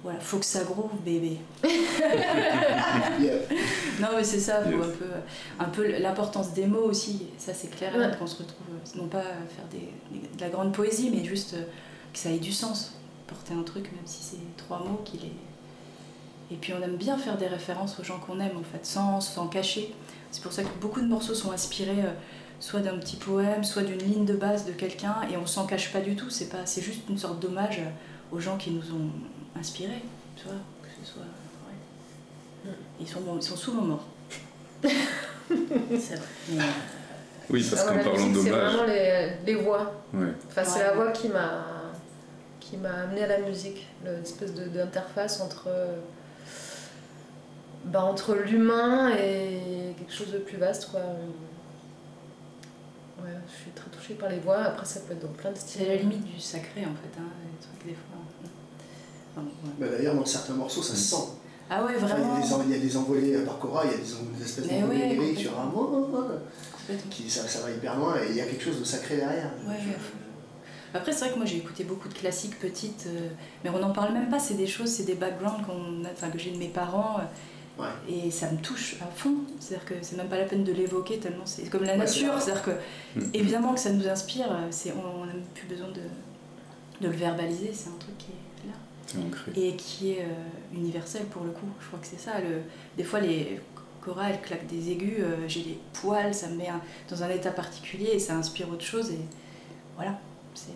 voilà, 0.03 0.19
faut 0.19 0.37
que 0.37 0.45
ça 0.45 0.63
groove, 0.63 0.91
bébé. 1.03 1.39
Yeah. 3.19 3.35
Non, 4.01 4.09
mais 4.15 4.23
c'est 4.23 4.39
ça, 4.39 4.61
faut 4.63 4.69
Yes. 4.69 4.79
un 4.85 4.89
peu, 4.89 5.05
un 5.59 5.65
peu 5.69 5.97
l'importance 5.99 6.53
des 6.53 6.65
mots 6.67 6.83
aussi. 6.83 7.27
Ça, 7.37 7.53
c'est 7.53 7.69
clair, 7.69 7.93
Ouais. 7.97 8.11
qu'on 8.19 8.27
se 8.27 8.37
retrouve, 8.37 8.67
non 8.95 9.07
pas 9.07 9.19
à 9.19 9.23
faire 9.23 9.65
des, 9.71 9.89
des- 10.11 10.27
de 10.35 10.41
la 10.41 10.49
grande 10.49 10.73
poésie, 10.73 11.09
mais 11.13 11.23
juste 11.23 11.55
que 12.13 12.19
ça 12.19 12.29
ait 12.29 12.37
du 12.39 12.51
sens. 12.51 12.93
Porter 13.27 13.53
un 13.53 13.63
truc, 13.63 13.85
même 13.91 14.05
si 14.05 14.21
c'est 14.23 14.57
trois 14.57 14.79
mots, 14.79 15.01
qu'il 15.05 15.21
est. 15.25 15.33
Et 16.51 16.55
puis 16.57 16.73
on 16.73 16.81
aime 16.83 16.95
bien 16.95 17.17
faire 17.17 17.37
des 17.37 17.47
références 17.47 17.99
aux 17.99 18.03
gens 18.03 18.19
qu'on 18.19 18.39
aime, 18.39 18.55
en 18.57 18.63
fait, 18.63 18.85
sans 18.85 19.19
s'en 19.19 19.47
cacher. 19.47 19.93
C'est 20.31 20.43
pour 20.43 20.51
ça 20.53 20.63
que 20.63 20.69
beaucoup 20.79 21.01
de 21.01 21.07
morceaux 21.07 21.33
sont 21.33 21.51
inspirés 21.51 22.01
euh, 22.03 22.11
soit 22.59 22.81
d'un 22.81 22.97
petit 22.97 23.15
poème, 23.15 23.63
soit 23.63 23.81
d'une 23.83 23.97
ligne 23.99 24.25
de 24.25 24.35
base 24.35 24.65
de 24.65 24.71
quelqu'un, 24.73 25.15
et 25.31 25.37
on 25.37 25.45
s'en 25.47 25.65
cache 25.65 25.91
pas 25.91 26.01
du 26.01 26.15
tout. 26.15 26.29
C'est 26.29 26.49
pas, 26.49 26.65
c'est 26.65 26.81
juste 26.81 27.01
une 27.09 27.17
sorte 27.17 27.39
d'hommage 27.39 27.81
aux 28.31 28.39
gens 28.39 28.57
qui 28.57 28.69
nous 28.71 28.91
ont 28.93 29.09
inspirés, 29.59 30.03
tu 30.35 30.43
vois, 30.43 30.53
que 30.83 30.87
ce 31.03 31.13
soit. 31.13 31.21
ouais. 31.23 32.71
Ils 32.99 33.07
sont, 33.07 33.21
ils 33.35 33.41
sont 33.43 33.55
souvent 33.57 33.81
morts. 33.81 34.05
c'est 34.83 36.15
vrai. 36.15 36.27
Mais, 36.49 36.59
euh, 36.59 36.63
Oui, 37.49 37.63
parce 37.69 37.83
Ah, 37.85 37.89
qu'en 37.89 37.95
la 37.97 38.03
parlant 38.03 38.19
musique, 38.19 38.43
c'est 38.43 38.49
d'hommage. 38.51 38.73
vraiment 38.73 38.83
les, 38.93 39.29
les 39.45 39.55
voix. 39.55 39.93
Ouais. 40.13 40.27
Enfin, 40.47 40.63
c'est 40.63 40.79
Ouais. 40.79 40.85
la 40.85 40.93
voix 40.93 41.11
qui 41.11 41.29
m'a 41.29 41.65
qui 42.69 42.77
m'a 42.77 42.93
amené 43.03 43.23
à 43.23 43.27
la 43.27 43.39
musique, 43.39 43.87
l'espèce 44.03 44.53
de- 44.53 44.67
d'interface 44.67 45.39
entre 45.41 45.67
bah, 47.85 48.03
entre 48.03 48.33
l'humain 48.35 49.11
et 49.15 49.93
quelque 49.97 50.11
chose 50.13 50.31
de 50.31 50.39
plus 50.39 50.57
vaste 50.57 50.89
quoi. 50.91 51.01
Ouais, 53.21 53.29
je 53.47 53.55
suis 53.61 53.71
très 53.71 53.89
touchée 53.91 54.15
par 54.15 54.29
les 54.29 54.39
voix. 54.39 54.57
Après, 54.57 54.85
ça 54.85 54.99
peut 55.01 55.13
être 55.13 55.21
dans 55.21 55.33
plein 55.33 55.51
de 55.51 55.57
styles. 55.57 55.81
c'est 55.83 55.87
la 55.89 55.95
limite 55.95 56.23
du 56.23 56.39
sacré 56.39 56.81
en 56.81 56.95
fait, 56.95 57.19
hein, 57.19 57.29
les 57.43 57.65
trucs 57.65 57.85
des 57.87 57.93
fois. 57.93 58.17
Enfin, 59.35 59.45
ouais. 59.45 59.71
Bah, 59.79 59.85
D'ailleurs, 59.95 60.15
dans 60.15 60.25
certains 60.25 60.53
morceaux, 60.55 60.81
ça 60.81 60.95
se 60.95 61.15
sent. 61.15 61.23
Ah 61.69 61.83
ouais, 61.83 61.93
Enfin, 61.95 62.05
il, 62.07 62.09
y 62.09 62.11
vraiment. 62.21 62.35
a 62.35 62.41
des, 62.41 62.53
en- 62.53 62.63
il 62.63 62.71
y 62.71 62.75
a 62.75 62.79
des 62.79 62.97
envolées 62.97 63.35
euh, 63.35 63.45
par 63.45 63.57
Cora, 63.59 63.83
il 63.85 63.91
y 63.91 63.93
a 63.93 63.97
des, 63.97 64.43
espèces 64.43 64.67
d'envolées 64.67 64.99
ouais, 65.01 65.13
lyriques 65.15 65.39
sur 65.39 65.59
un 65.59 65.65
mot, 65.65 65.85
complètement. 65.87 67.09
qui 67.09 67.29
ça, 67.29 67.47
ça 67.47 67.61
va 67.61 67.71
hyper 67.71 67.97
loin 67.97 68.15
et 68.21 68.29
il 68.29 68.35
y 68.35 68.41
a 68.41 68.45
quelque 68.45 68.63
chose 68.63 68.79
de 68.79 68.83
sacré 68.83 69.17
derrière. 69.17 69.51
Ouais. 69.67 69.77
Après, 70.95 71.11
c'est 71.11 71.25
vrai 71.25 71.31
que 71.31 71.37
moi 71.37 71.45
j'ai 71.45 71.57
écouté 71.57 71.83
beaucoup 71.83 72.07
de 72.07 72.13
classiques 72.13 72.57
petites, 72.59 73.05
euh, 73.07 73.29
mais 73.63 73.69
on 73.69 73.79
n'en 73.79 73.91
parle 73.91 74.13
même 74.13 74.29
pas. 74.29 74.39
C'est 74.39 74.53
des 74.55 74.67
choses, 74.67 74.89
c'est 74.89 75.03
des 75.03 75.15
backgrounds 75.15 75.65
qu'on 75.65 76.03
a- 76.05 76.11
enfin, 76.11 76.29
que 76.29 76.39
j'ai 76.39 76.51
de 76.51 76.57
mes 76.57 76.69
parents, 76.69 77.17
euh, 77.19 77.81
Ouais. 77.83 77.89
et 78.27 78.31
ça 78.31 78.49
me 78.51 78.57
touche 78.57 78.95
à 79.01 79.05
fond. 79.13 79.35
C'est-à-dire 79.59 79.85
que 79.85 79.93
c'est 80.01 80.15
même 80.15 80.29
pas 80.29 80.37
la 80.37 80.45
peine 80.45 80.63
de 80.63 80.71
l'évoquer 80.71 81.17
tellement 81.19 81.45
c'est 81.45 81.69
comme 81.69 81.83
la 81.83 81.91
Ouais, 81.93 81.97
nature. 81.97 82.41
C'est-à-dire 82.41 82.63
que 82.63 82.71
Mm. 83.19 83.23
évidemment 83.33 83.73
que 83.73 83.79
ça 83.81 83.91
nous 83.91 84.07
inspire. 84.07 84.49
euh, 84.51 84.67
C'est 84.71 84.93
on 84.93 85.25
n'a 85.25 85.33
plus 85.53 85.67
besoin 85.67 85.89
de, 85.89 85.95
de 87.01 87.07
le 87.07 87.15
verbaliser. 87.17 87.71
C'est 87.73 87.89
un 87.89 87.97
truc 87.99 88.17
qui 88.17 88.27
est 88.31 88.67
là 88.69 88.73
et 89.55 89.75
qui 89.75 90.11
est 90.11 90.21
euh, 90.21 90.73
universel 90.77 91.25
pour 91.25 91.43
le 91.43 91.51
coup. 91.51 91.67
Je 91.81 91.87
crois 91.87 91.99
que 91.99 92.07
c'est 92.07 92.19
ça. 92.19 92.39
Le, 92.39 92.61
des 92.97 93.03
fois, 93.03 93.19
les 93.19 93.59
Cora, 94.01 94.29
elle 94.29 94.39
claque 94.41 94.67
des 94.67 94.91
aigus, 94.91 95.15
euh, 95.19 95.35
j'ai 95.47 95.61
les 95.63 95.79
poils, 95.93 96.33
ça 96.33 96.47
me 96.47 96.55
met 96.55 96.69
un- 96.69 96.79
dans 97.09 97.23
un 97.23 97.29
état 97.29 97.49
particulier 97.51 98.11
et 98.13 98.19
ça 98.19 98.35
inspire 98.35 98.69
autre 98.69 98.85
chose. 98.85 99.09
Et 99.11 99.19
voilà, 99.97 100.19
c'est 100.55 100.71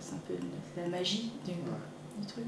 C'est 0.00 0.14
un 0.14 0.18
peu 0.28 0.34
la 0.80 0.88
magie 0.88 1.32
du, 1.44 1.52
du 1.52 2.26
truc. 2.26 2.46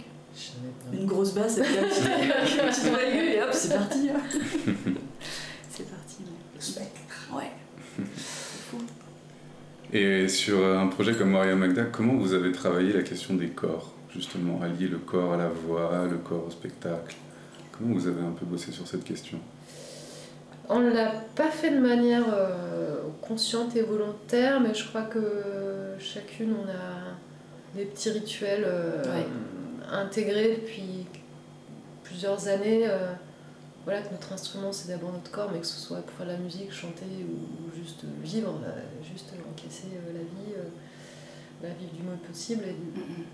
Une 0.92 1.06
grosse 1.06 1.34
basse 1.34 1.58
avec 1.58 1.70
un 1.78 1.82
petit, 1.82 2.88
un 2.88 2.98
et 2.98 3.42
hop, 3.42 3.50
c'est 3.52 3.74
parti. 3.74 4.08
hein. 4.10 4.20
c'est 5.70 5.90
parti. 5.90 6.16
Le 6.54 6.60
spectre. 6.60 7.00
Ouais. 7.34 7.50
C'est 8.16 8.62
fou. 8.70 8.78
Et 9.92 10.26
sur 10.28 10.64
un 10.64 10.86
projet 10.86 11.14
comme 11.14 11.30
Maria 11.32 11.54
Magda, 11.54 11.84
comment 11.84 12.14
vous 12.14 12.32
avez 12.32 12.50
travaillé 12.52 12.92
la 12.94 13.02
question 13.02 13.34
des 13.34 13.48
corps 13.48 13.92
Justement, 14.14 14.60
allier 14.62 14.88
le 14.88 14.98
corps 14.98 15.34
à 15.34 15.36
la 15.36 15.48
voix, 15.48 16.06
le 16.10 16.16
corps 16.18 16.46
au 16.46 16.50
spectacle? 16.50 17.16
Comment 17.72 17.94
vous 17.94 18.06
avez 18.06 18.22
un 18.22 18.30
peu 18.32 18.46
bossé 18.46 18.72
sur 18.72 18.86
cette 18.86 19.04
question? 19.04 19.38
On 20.68 20.78
ne 20.80 20.90
l'a 20.90 21.12
pas 21.34 21.50
fait 21.50 21.70
de 21.70 21.78
manière 21.80 22.24
euh, 22.32 23.00
consciente 23.20 23.74
et 23.76 23.82
volontaire, 23.82 24.60
mais 24.60 24.74
je 24.74 24.86
crois 24.88 25.02
que 25.02 25.94
chacune, 25.98 26.54
on 26.64 26.68
a 26.68 27.76
des 27.76 27.84
petits 27.84 28.10
rituels 28.10 28.64
euh, 28.64 29.02
Ouais. 29.02 29.26
intégrés 29.90 30.56
depuis 30.60 31.06
plusieurs 32.04 32.48
années. 32.48 32.86
euh, 32.88 33.12
voilà, 33.84 34.00
que 34.02 34.12
notre 34.12 34.32
instrument, 34.32 34.72
c'est 34.72 34.88
d'abord 34.88 35.10
notre 35.12 35.30
corps, 35.32 35.50
mais 35.52 35.58
que 35.58 35.66
ce 35.66 35.76
soit 35.78 35.98
pour 35.98 36.16
faire 36.16 36.26
de 36.26 36.32
la 36.32 36.38
musique, 36.38 36.72
chanter 36.72 37.04
ou 37.28 37.76
juste 37.76 38.04
vivre, 38.22 38.54
juste 39.02 39.32
encaisser 39.50 39.88
la 40.14 40.20
vie, 40.20 40.54
la 41.64 41.70
vivre 41.70 41.92
du 41.92 42.02
mieux 42.02 42.16
possible. 42.28 42.62
Et 42.64 42.72
du- 42.74 43.00
Mm, 43.00 43.02
mm. 43.22 43.24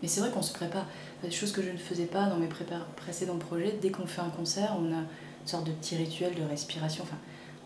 Mais 0.00 0.08
c'est 0.08 0.20
vrai 0.20 0.30
qu'on 0.30 0.42
se 0.42 0.52
prépare. 0.52 0.86
Choses 1.32 1.50
que 1.52 1.62
je 1.62 1.70
ne 1.70 1.76
faisais 1.76 2.04
pas 2.06 2.26
dans 2.26 2.36
mes 2.36 2.46
prépa- 2.46 2.86
précédents 2.96 3.38
projets. 3.38 3.76
Dès 3.82 3.90
qu'on 3.90 4.06
fait 4.06 4.20
un 4.20 4.30
concert, 4.30 4.76
on 4.78 4.92
a 4.92 5.02
une 5.42 5.48
sorte 5.48 5.66
de 5.66 5.72
petit 5.72 5.96
rituel 5.96 6.34
de 6.34 6.42
respiration. 6.48 7.04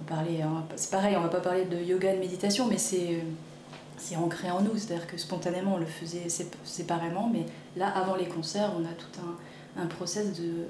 On 0.00 0.04
parlait, 0.04 0.42
hein, 0.42 0.64
c'est 0.76 0.90
pareil, 0.90 1.16
on 1.16 1.22
va 1.22 1.28
pas 1.28 1.40
parler 1.40 1.64
de 1.64 1.76
yoga, 1.76 2.14
de 2.14 2.18
méditation, 2.18 2.66
mais 2.66 2.78
c'est 2.78 3.14
euh, 3.14 4.16
ancré 4.16 4.50
en 4.50 4.60
nous. 4.60 4.76
C'est-à-dire 4.76 5.06
que 5.06 5.16
spontanément, 5.16 5.74
on 5.74 5.78
le 5.78 5.86
faisait 5.86 6.26
sép- 6.28 6.54
séparément, 6.64 7.30
mais 7.32 7.46
là, 7.76 7.88
avant 7.88 8.16
les 8.16 8.26
concerts, 8.26 8.72
on 8.78 8.84
a 8.84 8.92
tout 8.92 9.20
un, 9.20 9.82
un 9.82 9.86
process 9.86 10.38
de, 10.38 10.66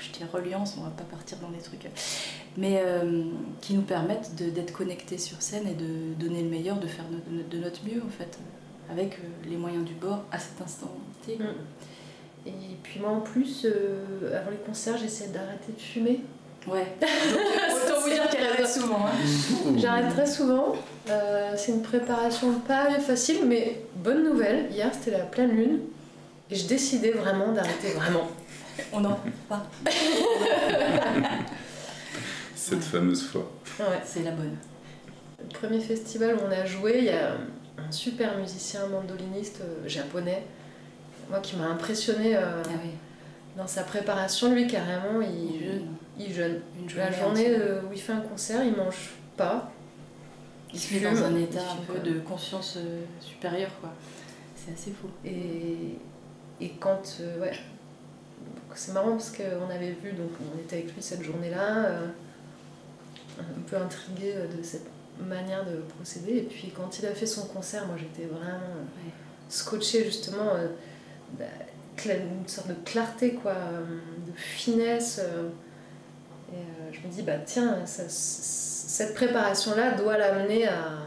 je 0.00 0.36
reliance, 0.36 0.76
on 0.78 0.82
va 0.82 0.90
pas 0.90 1.04
partir 1.04 1.38
dans 1.38 1.50
des 1.50 1.58
trucs, 1.58 1.88
mais 2.56 2.82
euh, 2.84 3.24
qui 3.60 3.74
nous 3.74 3.82
permettent 3.82 4.34
d'être 4.36 4.72
connectés 4.72 5.18
sur 5.18 5.40
scène 5.42 5.66
et 5.66 5.74
de 5.74 6.14
donner 6.18 6.42
le 6.42 6.50
meilleur, 6.50 6.78
de 6.78 6.86
faire 6.86 7.04
de 7.06 7.58
notre 7.58 7.84
mieux, 7.84 8.02
en 8.04 8.10
fait, 8.10 8.38
avec 8.90 9.14
euh, 9.14 9.48
les 9.48 9.56
moyens 9.56 9.84
du 9.84 9.94
bord 9.94 10.24
à 10.30 10.38
cet 10.38 10.60
instant. 10.60 10.92
Mm. 11.28 11.32
Et 12.46 12.76
puis 12.82 13.00
moi 13.00 13.10
en 13.10 13.20
plus, 13.20 13.64
euh, 13.66 14.38
avant 14.38 14.50
les 14.50 14.56
concerts, 14.58 14.96
j'essaie 14.96 15.28
d'arrêter 15.28 15.72
de 15.72 15.80
fumer. 15.80 16.20
Ouais. 16.70 16.86
Autant 17.00 18.00
vous 18.00 18.08
dire 18.10 18.28
qu'elle 18.28 18.46
arrête 18.46 18.68
souvent. 18.68 19.06
hein. 19.06 19.74
J'arrête 19.76 20.08
très 20.10 20.26
souvent. 20.26 20.74
Euh, 21.10 21.52
c'est 21.56 21.72
une 21.72 21.82
préparation 21.82 22.52
pas 22.60 22.90
facile, 23.00 23.40
mais 23.46 23.80
bonne 23.96 24.24
nouvelle. 24.24 24.70
Hier, 24.70 24.90
c'était 24.92 25.16
la 25.16 25.24
pleine 25.24 25.50
lune. 25.50 25.80
Et 26.50 26.54
je 26.54 26.66
décidais 26.66 27.10
vraiment 27.12 27.52
d'arrêter, 27.52 27.92
vraiment. 27.94 28.28
On 28.92 29.00
n'en 29.00 29.18
pas. 29.48 29.66
Cette 32.54 32.82
fameuse 32.84 33.22
fois. 33.26 33.50
Ouais. 33.80 34.00
C'est 34.04 34.22
la 34.22 34.30
bonne. 34.32 34.56
Le 35.40 35.48
premier 35.58 35.80
festival 35.80 36.36
où 36.36 36.40
on 36.46 36.50
a 36.50 36.64
joué, 36.66 36.98
il 36.98 37.04
y 37.04 37.10
a 37.10 37.32
un 37.78 37.90
super 37.92 38.36
musicien 38.38 38.86
mandoliniste 38.86 39.60
euh, 39.62 39.88
japonais, 39.88 40.42
moi 41.30 41.38
qui 41.40 41.56
m'a 41.56 41.66
impressionné 41.66 42.36
euh, 42.36 42.62
Ah 42.66 42.70
oui. 42.84 42.90
dans 43.56 43.66
sa 43.66 43.82
préparation. 43.84 44.52
Lui, 44.52 44.66
carrément, 44.66 45.20
Il 45.22 45.60
jeûne. 45.64 45.86
Il 46.18 46.32
jeûne. 46.32 46.60
Une 46.78 46.96
La 46.96 47.10
journée 47.10 47.46
euh, 47.48 47.82
où 47.82 47.92
il 47.92 48.00
fait 48.00 48.12
un 48.12 48.20
concert, 48.20 48.64
il 48.64 48.74
mange 48.74 49.10
pas. 49.36 49.70
Il 50.72 50.78
se 50.78 50.94
met 50.94 51.00
dans 51.00 51.22
un 51.24 51.36
état 51.36 51.60
un 51.72 51.76
peu 51.86 51.94
quoi. 51.94 52.02
de 52.02 52.18
conscience 52.20 52.74
euh, 52.76 53.02
supérieure, 53.20 53.70
quoi. 53.80 53.90
C'est 54.56 54.72
assez 54.72 54.90
fou. 54.90 55.08
Et, 55.24 55.96
et 56.60 56.70
quand. 56.80 57.18
euh, 57.20 57.40
ouais. 57.40 57.52
C'est 58.74 58.92
marrant 58.92 59.12
parce 59.12 59.30
qu'on 59.32 59.70
avait 59.74 59.92
vu, 59.92 60.12
donc 60.12 60.30
on 60.54 60.58
était 60.60 60.76
avec 60.76 60.94
lui 60.94 61.02
cette 61.02 61.22
journée-là, 61.22 62.00
un 63.40 63.60
peu 63.66 63.76
intrigué 63.76 64.34
de 64.56 64.62
cette 64.62 64.86
manière 65.18 65.64
de 65.64 65.78
procéder. 65.96 66.36
Et 66.38 66.42
puis 66.42 66.70
quand 66.76 66.98
il 66.98 67.06
a 67.06 67.12
fait 67.14 67.26
son 67.26 67.46
concert, 67.46 67.86
moi 67.86 67.96
j'étais 67.98 68.28
vraiment 68.28 68.52
Ouais. 68.52 69.10
scotché 69.48 70.04
justement, 70.04 70.52
bah, 71.38 71.44
une 72.06 72.46
sorte 72.46 72.68
de 72.68 72.74
clarté, 72.84 73.34
quoi, 73.34 73.54
de 73.54 74.32
finesse. 74.36 75.20
Et 76.52 76.56
euh, 76.56 76.90
je 76.92 77.06
me 77.06 77.12
dis, 77.12 77.22
bah 77.22 77.38
tiens, 77.44 77.84
ça- 77.86 78.08
cette 78.08 79.14
préparation-là 79.14 79.92
doit 79.96 80.16
l'amener 80.18 80.66
à. 80.66 80.98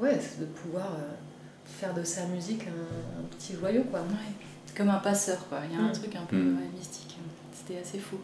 Ouais, 0.00 0.18
de 0.38 0.44
pouvoir 0.46 0.92
euh, 0.94 1.12
faire 1.66 1.92
de 1.94 2.04
sa 2.04 2.24
musique 2.26 2.62
un, 2.68 3.20
un 3.20 3.24
petit 3.36 3.54
joyau, 3.54 3.82
quoi. 3.90 4.00
Ouais. 4.00 4.06
C'est 4.66 4.76
comme 4.76 4.90
un 4.90 4.98
passeur, 4.98 5.48
quoi. 5.48 5.58
Il 5.68 5.76
y 5.76 5.80
a 5.80 5.84
un 5.84 5.88
Mm. 5.88 5.92
truc 5.92 6.14
un 6.16 6.24
peu 6.24 6.36
Mm. 6.36 6.56
ouais, 6.58 6.68
mystique. 6.76 7.16
C'était 7.52 7.80
assez 7.80 7.98
fou. 7.98 8.16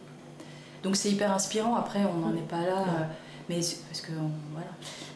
Donc 0.83 0.95
c'est 0.95 1.09
hyper 1.11 1.31
inspirant. 1.33 1.75
Après, 1.75 1.99
on 2.05 2.19
n'en 2.19 2.29
Mm. 2.29 2.37
est 2.37 2.47
pas 2.47 2.61
là, 2.61 2.81
Ouais. 2.81 2.87
euh, 3.01 3.03
mais 3.49 3.59
parce 3.89 4.01
que 4.01 4.11
on- 4.13 4.31
voilà. 4.53 4.69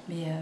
Mais, 0.10 0.25
euh, 0.32 0.41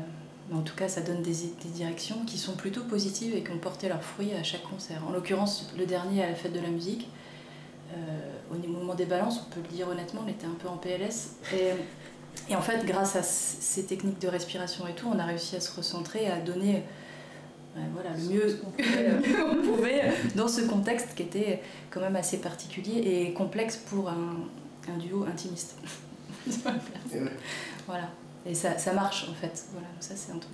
mais 0.50 0.56
en 0.58 0.62
tout 0.62 0.76
cas, 0.76 0.88
ça 0.88 1.02
donne 1.02 1.22
des, 1.22 1.34
des 1.64 1.70
directions 1.70 2.24
qui 2.26 2.38
sont 2.40 2.54
plutôt 2.56 2.82
positives 2.84 3.36
et 3.36 3.44
qui 3.44 3.52
ont 3.52 3.60
porté 3.60 3.88
leurs 3.88 4.04
fruits 4.04 4.34
à 4.34 4.42
chaque 4.44 4.64
concert. 4.64 5.04
En 5.08 5.12
l'occurrence, 5.12 5.72
le 5.78 5.86
dernier 5.86 6.24
à 6.24 6.30
la 6.30 6.36
fête 6.36 6.54
de 6.54 6.60
la 6.62 6.70
musique. 6.70 7.08
euh, 7.94 8.37
au 8.52 8.68
moment 8.68 8.94
des 8.96 9.06
balances, 9.06 9.42
on 9.48 9.54
peut 9.54 9.62
le 9.62 9.76
dire 9.76 9.88
honnêtement, 9.90 10.22
on 10.26 10.30
était 10.30 10.46
un 10.46 10.56
peu 10.60 10.68
en 10.68 10.78
PLS. 10.78 11.32
Et, 11.54 11.72
et 12.52 12.56
en 12.56 12.62
fait, 12.62 12.86
grâce 12.86 13.16
à 13.16 13.24
ces 13.24 13.86
techniques 13.86 14.20
de 14.20 14.28
respiration 14.28 14.88
et 14.88 14.94
tout, 14.94 15.08
on 15.14 15.20
a 15.20 15.26
réussi 15.26 15.56
à 15.56 15.60
se 15.60 15.76
recentrer, 15.76 16.28
à 16.30 16.40
donner 16.40 16.84
euh, 17.76 17.80
voilà, 17.94 18.12
le 18.12 18.24
mieux 18.30 18.60
qu'on 18.62 19.62
pouvait 19.74 20.12
dans 20.36 20.48
ce 20.48 20.62
contexte 20.62 21.10
qui 21.16 21.24
était 21.24 21.62
quand 21.90 22.00
même 22.02 22.16
assez 22.16 22.38
particulier 22.38 23.00
et 23.06 23.34
complexe 23.34 23.78
pour 23.78 24.10
un, 24.10 24.36
un 24.94 24.98
duo 24.98 25.26
intimiste. 25.26 25.76
Et 26.48 27.20
ouais. 27.20 27.32
voilà. 27.88 28.10
Et 28.46 28.56
ça, 28.56 28.78
ça 28.78 28.94
marche 28.94 29.28
en 29.30 29.34
fait. 29.34 29.66
Voilà. 29.74 29.88
Ça, 30.00 30.14
c'est 30.16 30.32
un 30.32 30.38
truc 30.40 30.54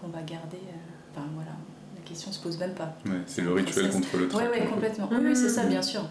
qu'on 0.00 0.08
va 0.08 0.22
garder. 0.22 0.56
euh, 0.56 1.12
Enfin 1.16 1.26
voilà, 1.34 1.50
la 1.96 2.00
question 2.08 2.32
se 2.32 2.40
pose 2.40 2.58
même 2.58 2.74
pas. 2.74 2.96
Ouais, 3.06 3.20
c'est 3.26 3.42
le 3.42 3.52
rituel 3.52 3.90
contre 3.90 4.16
le 4.16 4.22
Oui, 4.24 4.28
trac. 4.30 4.48
oui, 4.52 4.60
peu. 4.62 4.68
complètement. 4.68 5.08
Oui, 5.12 5.18
oui, 5.22 5.36
c'est 5.36 5.48
ça, 5.50 5.64
bien 5.64 5.82
sûr. 5.82 6.02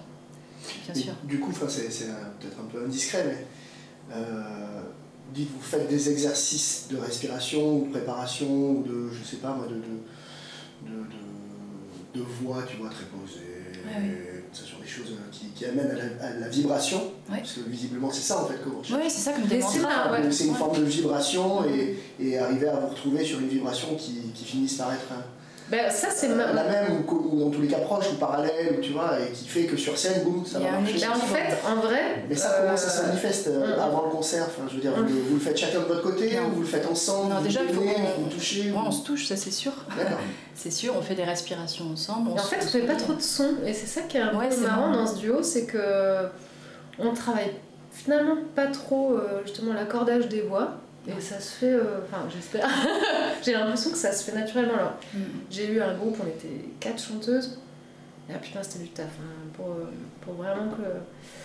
Bien 0.86 0.94
Mais 0.96 1.02
sûr. 1.02 1.14
Du 1.24 1.40
coup, 1.40 1.52
c'est 1.68 1.84
peut-être 1.84 2.60
un 2.60 2.70
peu 2.72 2.84
indiscret, 2.86 3.26
mais 3.28 3.46
euh, 4.16 4.82
dites, 5.34 5.50
vous 5.54 5.62
faites 5.62 5.88
des 5.90 6.10
exercices 6.10 6.88
de 6.92 6.98
respiration 6.98 7.78
ou 7.80 7.86
de 7.88 7.92
préparation 7.92 8.48
ou 8.72 8.84
de, 8.84 9.10
je 9.12 9.24
sais 9.24 9.38
pas 9.38 9.54
moi, 9.54 9.68
de, 9.68 9.76
de, 9.76 10.92
de, 10.92 11.00
de- 11.04 12.20
de 12.20 12.22
voix, 12.42 12.64
tu 12.70 12.78
vois, 12.78 12.90
très 12.90 13.06
posée, 13.06 13.40
Ouais, 13.86 14.44
ce 14.54 14.66
genre 14.70 14.80
des 14.82 14.88
choses 14.88 15.12
euh, 15.12 15.30
qui, 15.32 15.48
qui 15.48 15.66
amènent 15.66 15.90
à 15.92 15.96
la, 15.96 16.26
à 16.28 16.40
la 16.40 16.48
vibration, 16.48 17.00
Ouais. 17.30 17.40
parce 17.40 17.54
que 17.54 17.62
visiblement 17.70 18.10
c'est 18.12 18.22
ça 18.22 18.42
en 18.44 18.46
fait 18.48 18.64
que 18.64 18.70
vous 18.70 18.80
recherchez. 18.80 19.04
Oui, 19.04 19.10
c'est 19.10 19.20
ça 19.22 19.34
comme 19.34 19.44
des 19.46 19.60
c'est 19.62 19.80
ouais. 19.82 20.22
Une 20.46 20.52
Ouais. 20.52 20.58
forme 20.58 20.78
de 20.80 20.84
vibration 20.86 21.66
et, 21.66 21.98
et 22.20 22.38
arriver 22.38 22.68
à 22.70 22.76
vous 22.80 22.88
retrouver 22.88 23.26
sur 23.26 23.40
une 23.40 23.50
vibration 23.50 23.96
qui, 23.96 24.20
qui 24.34 24.46
finisse 24.46 24.76
par 24.76 24.94
être 24.94 25.12
Ben, 25.70 25.90
ça, 25.90 26.10
c'est 26.12 26.28
ma- 26.28 26.52
la 26.54 26.64
même 26.66 27.04
ou, 27.08 27.14
ou 27.32 27.40
dans 27.40 27.50
tous 27.50 27.62
les 27.62 27.68
cas 27.68 27.80
proche 27.80 28.06
ou 28.12 28.16
parallèle, 28.16 28.80
tu 28.82 28.92
vois, 28.92 29.18
et 29.20 29.32
qui 29.32 29.48
fait 29.48 29.64
que 29.64 29.76
sur 29.78 29.98
scène, 29.98 30.24
boum, 30.24 30.46
ça 30.46 30.60
va 30.60 30.72
marcher. 30.72 30.96
Mais 31.00 31.08
en 31.08 31.14
fait, 31.16 31.56
en 31.68 31.76
vrai. 31.78 32.26
Mais 32.30 32.36
ça, 32.36 32.58
comment 32.62 32.78
ça 32.78 32.90
se 32.90 33.02
euh, 33.02 33.08
manifeste 33.08 33.48
euh, 33.48 33.78
mm. 33.78 33.80
avant 33.80 34.06
le 34.06 34.12
concert 34.12 34.44
enfin, 34.46 34.68
Je 34.70 34.76
veux 34.76 34.82
dire, 34.82 34.92
vous, 34.96 35.04
le- 35.04 35.10
vous 35.10 35.36
le 35.36 35.40
faites 35.40 35.58
chacun 35.58 35.80
de 35.80 35.86
votre 35.86 36.04
côté 36.04 36.36
Non. 36.36 36.48
ou 36.48 36.56
vous 36.56 36.62
le 36.62 36.68
faites 36.68 36.86
ensemble 36.86 37.30
Non, 37.34 37.38
vous 37.40 37.44
déjà, 37.46 37.62
il 37.68 37.74
faut 37.74 37.82
tenez, 37.82 37.94
qu'on- 37.94 38.22
vous 38.24 38.30
touchez 38.30 38.62
Ouais, 38.64 38.70
vous- 38.72 38.84
on 38.86 38.92
se 38.92 39.04
touche, 39.06 39.26
ça 39.28 39.36
c'est 39.36 39.52
sûr. 39.52 39.72
C'est 40.56 40.72
sûr, 40.72 40.94
on 40.98 41.02
fait 41.02 41.16
des 41.16 41.24
respirations 41.24 41.86
ensemble. 41.92 42.30
on 42.32 42.34
en 42.36 42.38
fait, 42.38 42.58
vous 42.64 42.78
n'avez 42.78 42.88
pas 42.88 42.96
trop 43.00 43.14
de 43.14 43.22
son, 43.22 43.56
et 43.66 43.74
c'est 43.74 43.88
ça 43.88 44.02
qui 44.02 44.18
est 44.18 44.22
un 44.22 44.38
Ouais, 44.38 44.50
peu 44.50 44.58
marrant 44.62 44.92
dans 44.92 45.08
ce 45.08 45.18
duo, 45.18 45.42
c'est 45.42 45.66
que 45.66 46.28
on 47.00 47.12
travaille 47.14 47.52
finalement 47.92 48.36
pas 48.56 48.68
trop 48.68 49.14
euh, 49.14 49.42
justement 49.44 49.74
l'accordage 49.74 50.28
des 50.30 50.42
voix, 50.42 50.76
et 51.08 51.20
ça 51.22 51.40
se 51.40 51.52
fait, 51.58 51.74
euh, 51.74 52.00
enfin 52.06 52.28
j'espère, 52.34 52.68
j'ai 53.44 53.54
l'impression 53.54 53.92
que 53.92 53.98
ça 53.98 54.12
se 54.12 54.24
fait 54.30 54.38
naturellement. 54.38 54.74
Alors, 54.76 54.94
Mm. 55.14 55.20
j'ai 55.50 55.72
eu 55.74 55.82
un 55.82 55.94
groupe, 55.96 56.18
on 56.24 56.28
était 56.28 56.66
quatre 56.80 57.02
chanteuses, 57.02 57.60
et 58.30 58.34
ah 58.34 58.38
putain, 58.40 58.64
c'était 58.64 58.80
du 58.86 58.90
taf, 58.90 59.08
hein, 59.20 59.50
pour, 59.54 59.68
euh, 59.68 59.92
pour 60.22 60.36
vraiment 60.36 60.70
que. 60.70 60.82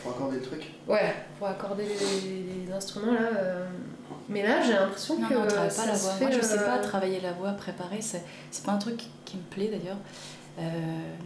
Pour 0.02 0.12
accorder 0.12 0.36
le 0.36 0.42
truc. 0.42 0.62
Ouais, 0.86 1.12
pour 1.38 1.48
accorder 1.48 1.84
les, 1.84 2.64
les 2.66 2.72
instruments 2.72 3.12
là. 3.14 3.30
euh, 3.36 3.66
Mais 4.28 4.46
là, 4.46 4.62
j'ai 4.62 4.74
l'impression 4.74 5.16
que 5.16 5.34
non, 5.34 5.40
on 5.42 5.46
travaille 5.46 5.70
ça 5.70 5.82
pas 5.82 5.88
la 5.88 5.96
se 5.96 6.02
voix. 6.04 6.12
fait. 6.12 6.24
Moi, 6.26 6.34
je 6.34 6.40
sais 6.46 6.58
pas 6.64 6.78
travailler 6.78 7.20
la 7.20 7.32
voix, 7.32 7.50
préparer, 7.52 8.00
c'est 8.00 8.22
c'est 8.52 8.64
pas 8.64 8.72
un 8.72 8.78
truc 8.78 9.02
qui 9.24 9.36
me 9.38 9.42
plaît 9.42 9.68
d'ailleurs. 9.68 9.98
Euh, 10.60 10.62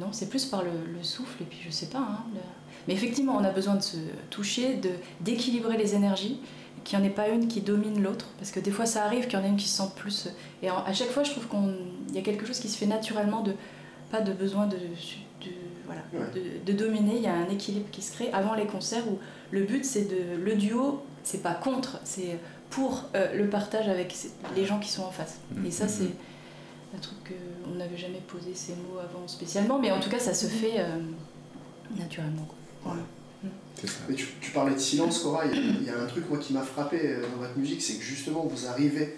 non, 0.00 0.08
c'est 0.12 0.28
plus 0.28 0.44
par 0.46 0.62
le, 0.62 0.70
le 0.94 1.02
souffle 1.02 1.42
et 1.42 1.46
puis 1.46 1.58
je 1.64 1.70
sais 1.70 1.86
pas. 1.86 1.98
hein, 2.00 2.24
le- 2.34 2.40
Mais 2.88 2.94
effectivement, 2.94 3.36
on 3.38 3.44
a 3.44 3.50
besoin 3.50 3.74
de 3.76 3.82
se 3.82 3.96
toucher, 4.30 4.74
de 4.74 4.90
d'équilibrer 5.20 5.76
les 5.76 5.94
énergies, 5.94 6.40
qu'il 6.84 6.98
n'y 6.98 7.04
en 7.04 7.06
ait 7.08 7.12
pas 7.12 7.28
une 7.28 7.48
qui 7.48 7.60
domine 7.60 8.02
l'autre, 8.02 8.26
parce 8.38 8.50
que 8.50 8.60
des 8.60 8.70
fois 8.70 8.86
ça 8.86 9.04
arrive 9.04 9.26
qu'il 9.26 9.38
y 9.38 9.42
en 9.42 9.44
ait 9.44 9.48
une 9.48 9.56
qui 9.56 9.68
se 9.68 9.76
sente 9.76 9.94
plus. 9.94 10.28
Et 10.62 10.68
à 10.68 10.92
chaque 10.92 11.10
fois, 11.10 11.22
je 11.22 11.30
trouve 11.30 11.46
qu'il 11.48 12.14
y 12.14 12.18
a 12.18 12.22
quelque 12.22 12.46
chose 12.46 12.58
qui 12.58 12.68
se 12.68 12.76
fait 12.78 12.86
naturellement, 12.86 13.40
de 13.42 13.54
pas 14.10 14.20
de 14.20 14.32
besoin 14.32 14.66
de, 14.66 14.76
de- 14.76 15.50
voilà, 15.86 16.02
Ouais. 16.12 16.20
de, 16.66 16.72
de 16.72 16.76
dominer. 16.78 17.16
Il 17.16 17.22
y 17.22 17.26
a 17.26 17.34
un 17.34 17.48
équilibre 17.48 17.86
qui 17.90 18.02
se 18.02 18.12
crée 18.12 18.30
avant 18.32 18.54
les 18.54 18.66
concerts 18.66 19.06
où 19.08 19.18
le 19.50 19.62
but 19.64 19.84
c'est 19.84 20.02
de 20.04 20.36
le 20.42 20.54
duo, 20.54 21.02
c'est 21.24 21.42
pas 21.42 21.54
contre, 21.54 21.98
c'est 22.04 22.38
pour 22.70 23.04
euh, 23.14 23.34
le 23.34 23.48
partage 23.48 23.88
avec 23.88 24.14
les 24.56 24.64
gens 24.64 24.78
qui 24.78 24.90
sont 24.90 25.02
en 25.02 25.10
face. 25.10 25.38
Et 25.66 25.70
ça, 25.70 25.88
c'est 25.88 26.10
un 26.94 26.98
truc 27.00 27.32
qu'on 27.64 27.74
n'avait 27.76 27.96
jamais 27.96 28.20
posé 28.26 28.52
ces 28.54 28.72
mots 28.72 28.98
avant 28.98 29.26
spécialement, 29.28 29.78
mais 29.78 29.90
en 29.90 30.00
tout 30.00 30.10
cas, 30.10 30.18
ça 30.18 30.34
se 30.34 30.46
fait 30.46 30.74
euh, 30.80 30.98
naturellement. 31.96 32.42
quoi. 32.44 32.56
Voilà. 32.84 33.02
Mais 34.08 34.14
tu, 34.14 34.26
tu 34.40 34.50
parlais 34.52 34.74
de 34.74 34.78
silence, 34.80 35.18
Cora. 35.20 35.46
Il 35.46 35.54
y, 35.54 35.58
a- 35.58 35.62
il 35.80 35.84
y 35.86 35.90
a 35.90 35.98
un 36.00 36.06
truc, 36.06 36.28
moi, 36.28 36.38
qui 36.38 36.52
m'a 36.52 36.62
frappé 36.62 36.98
euh, 37.02 37.22
dans 37.22 37.38
votre 37.42 37.56
musique, 37.58 37.82
c'est 37.82 37.94
que 37.94 38.02
justement, 38.02 38.44
vous 38.46 38.66
arrivez. 38.66 39.16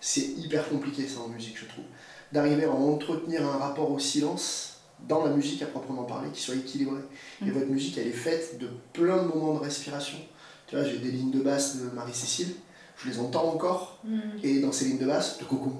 C'est 0.00 0.20
hyper 0.38 0.68
compliqué, 0.68 1.06
ça, 1.08 1.20
en 1.20 1.28
musique, 1.28 1.56
je 1.58 1.64
trouve. 1.66 1.84
D'arriver 2.32 2.64
à 2.64 2.70
entretenir 2.72 3.44
un 3.46 3.56
rapport 3.58 3.90
au 3.90 3.98
silence 3.98 4.80
dans 5.08 5.24
la 5.24 5.30
musique 5.32 5.62
à 5.62 5.66
proprement 5.66 6.04
parler, 6.04 6.30
qui 6.32 6.40
soit 6.42 6.54
équilibré. 6.54 6.98
Et 7.42 7.46
Mm. 7.46 7.52
votre 7.52 7.66
musique, 7.68 7.96
elle 7.98 8.08
est 8.08 8.12
faite 8.12 8.58
de 8.58 8.68
plein 8.92 9.22
de 9.22 9.28
moments 9.28 9.54
de 9.54 9.60
respiration. 9.60 10.18
Tu 10.66 10.76
vois, 10.76 10.84
j'ai 10.84 10.98
des 10.98 11.10
lignes 11.10 11.30
de 11.30 11.40
basse 11.40 11.76
de 11.76 11.90
Marie-Cécile, 11.90 12.54
je 13.02 13.08
les 13.10 13.18
entends 13.18 13.48
encore. 13.52 13.98
Mm. 14.04 14.18
Et 14.42 14.60
dans 14.60 14.72
ces 14.72 14.86
lignes 14.86 14.98
de 14.98 15.06
basse, 15.06 15.38
de 15.38 15.44
coucou. 15.44 15.72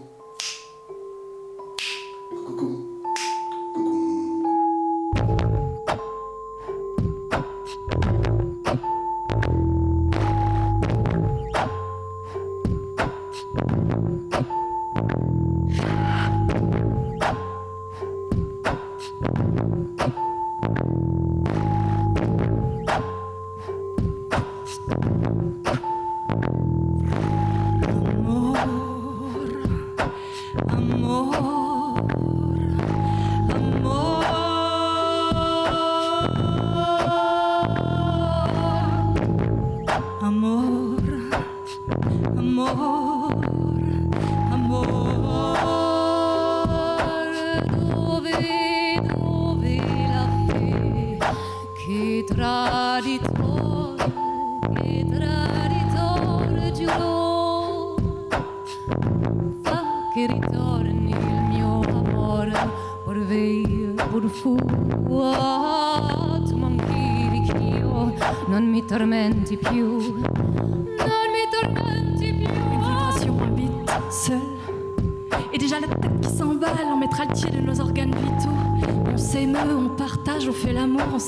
Coucou. 2.46 2.93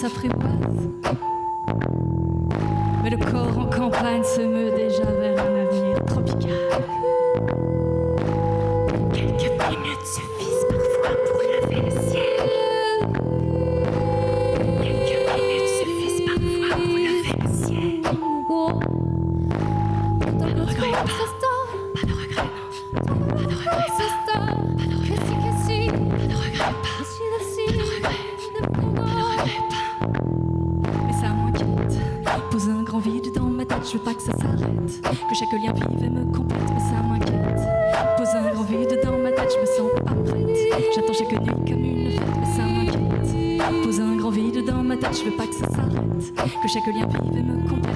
On 0.06 0.35
tête, 44.96 45.18
je 45.18 45.30
veux 45.30 45.36
pas 45.36 45.46
que 45.46 45.54
ça 45.54 45.68
s'arrête. 45.70 46.62
Que 46.62 46.68
chaque 46.68 46.86
lien 46.86 47.06
vive 47.06 47.38
et 47.38 47.42
me 47.42 47.68
complète, 47.68 47.94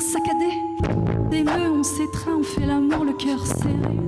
saccadé. 0.00 0.50
Des 1.30 1.42
meufs, 1.44 1.72
on 1.72 1.82
s'étreint, 1.82 2.38
on 2.40 2.42
fait 2.42 2.66
l'amour, 2.66 3.04
le 3.04 3.12
cœur 3.12 3.46
serré. 3.46 4.00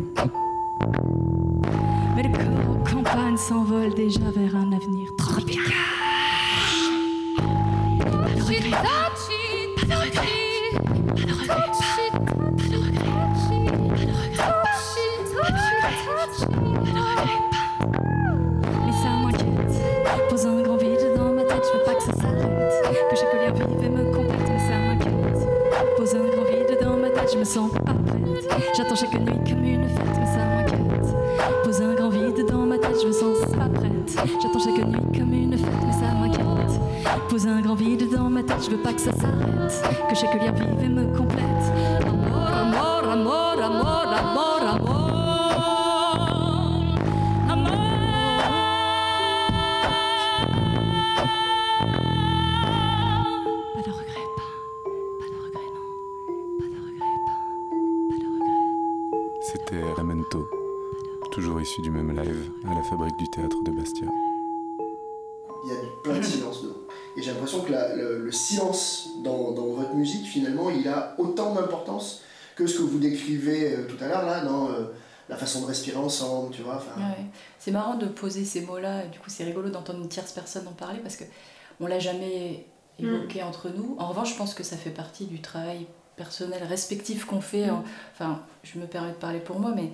Mais 2.16 2.22
le 2.22 2.30
corps 2.30 2.76
en 2.76 3.02
campagne 3.02 3.36
s'envole 3.36 3.94
déjà 3.94 4.30
vers 4.34 4.56
un 4.56 4.72
avenir 4.72 5.01
veux 38.72 38.82
pas 38.82 38.92
que 38.92 39.00
ça 39.00 39.12
s'arrête. 39.12 40.08
Que 40.08 40.14
chaque 40.14 40.34
lien 40.34 40.52
vive 40.52 40.81
la- 67.72 67.94
le, 67.96 68.24
le 68.24 68.32
silence 68.32 69.08
dans, 69.24 69.50
dans 69.52 69.66
votre 69.66 69.94
musique, 69.94 70.26
finalement, 70.26 70.70
il 70.70 70.86
a 70.88 71.14
autant 71.18 71.54
d'importance 71.54 72.20
que 72.54 72.66
ce 72.66 72.78
que 72.78 72.82
vous 72.82 72.98
décrivez 72.98 73.74
euh, 73.74 73.86
tout 73.88 74.02
à 74.04 74.08
l'heure, 74.08 74.24
là, 74.26 74.44
dans 74.44 74.68
euh, 74.70 74.84
la 75.28 75.36
façon 75.36 75.62
de 75.62 75.66
respirer 75.66 75.96
ensemble, 75.96 76.54
tu 76.54 76.62
vois. 76.62 76.76
Ouais. 76.96 77.24
C'est 77.58 77.70
marrant 77.70 77.94
de 77.96 78.06
poser 78.06 78.44
ces 78.44 78.60
mots-là, 78.62 79.04
et 79.04 79.08
du 79.08 79.18
coup 79.18 79.30
c'est 79.30 79.44
rigolo 79.44 79.70
d'entendre 79.70 80.00
une 80.00 80.08
tierce 80.08 80.32
personne 80.32 80.66
en 80.68 80.72
parler 80.72 80.98
parce 81.00 81.16
que 81.16 81.24
on 81.80 81.86
l'a 81.86 81.98
jamais 81.98 82.66
évoqué 82.98 83.42
entre 83.42 83.68
nous. 83.70 83.96
En 83.98 84.08
revanche, 84.08 84.32
je 84.32 84.36
pense 84.36 84.52
que 84.54 84.62
ça 84.62 84.76
fait 84.76 84.90
partie 84.90 85.24
du 85.26 85.40
travail 85.40 85.86
personnel 86.16 86.62
respectif 86.64 87.24
qu'on 87.24 87.40
fait. 87.40 87.70
en- 87.70 87.82
Enfin, 88.12 88.42
je 88.62 88.78
me 88.78 88.86
permets 88.86 89.10
de 89.12 89.16
parler 89.16 89.40
pour 89.40 89.58
moi, 89.58 89.72
mais 89.74 89.90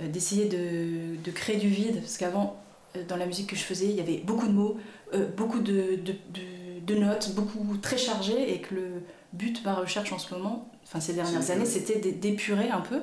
euh, 0.00 0.08
d'essayer 0.08 0.46
de, 0.46 1.16
de 1.22 1.30
créer 1.32 1.56
du 1.56 1.68
vide, 1.68 1.96
parce 2.00 2.16
qu'avant, 2.18 2.56
euh, 2.96 3.02
dans 3.08 3.16
la 3.16 3.26
musique 3.26 3.48
que 3.50 3.56
je 3.56 3.64
faisais, 3.64 3.86
il 3.86 3.96
y 3.96 4.00
avait 4.00 4.18
beaucoup 4.18 4.46
de 4.46 4.52
mots, 4.52 4.76
euh, 5.14 5.26
beaucoup 5.36 5.58
de, 5.60 5.96
de, 5.96 6.12
de- 6.12 6.56
de 6.86 6.94
notes, 6.94 7.34
beaucoup 7.34 7.76
très 7.82 7.98
chargées, 7.98 8.54
et 8.54 8.60
que 8.60 8.74
le 8.74 9.02
but 9.32 9.60
de 9.60 9.64
ma 9.68 9.74
recherche 9.74 10.12
en 10.12 10.18
ce 10.18 10.32
moment, 10.34 10.68
enfin 10.84 11.00
ces 11.00 11.12
dernières 11.14 11.50
années, 11.50 11.66
c'était 11.66 11.98
d'é- 11.98 12.12
d'épurer 12.12 12.70
un 12.70 12.80
peu. 12.80 13.02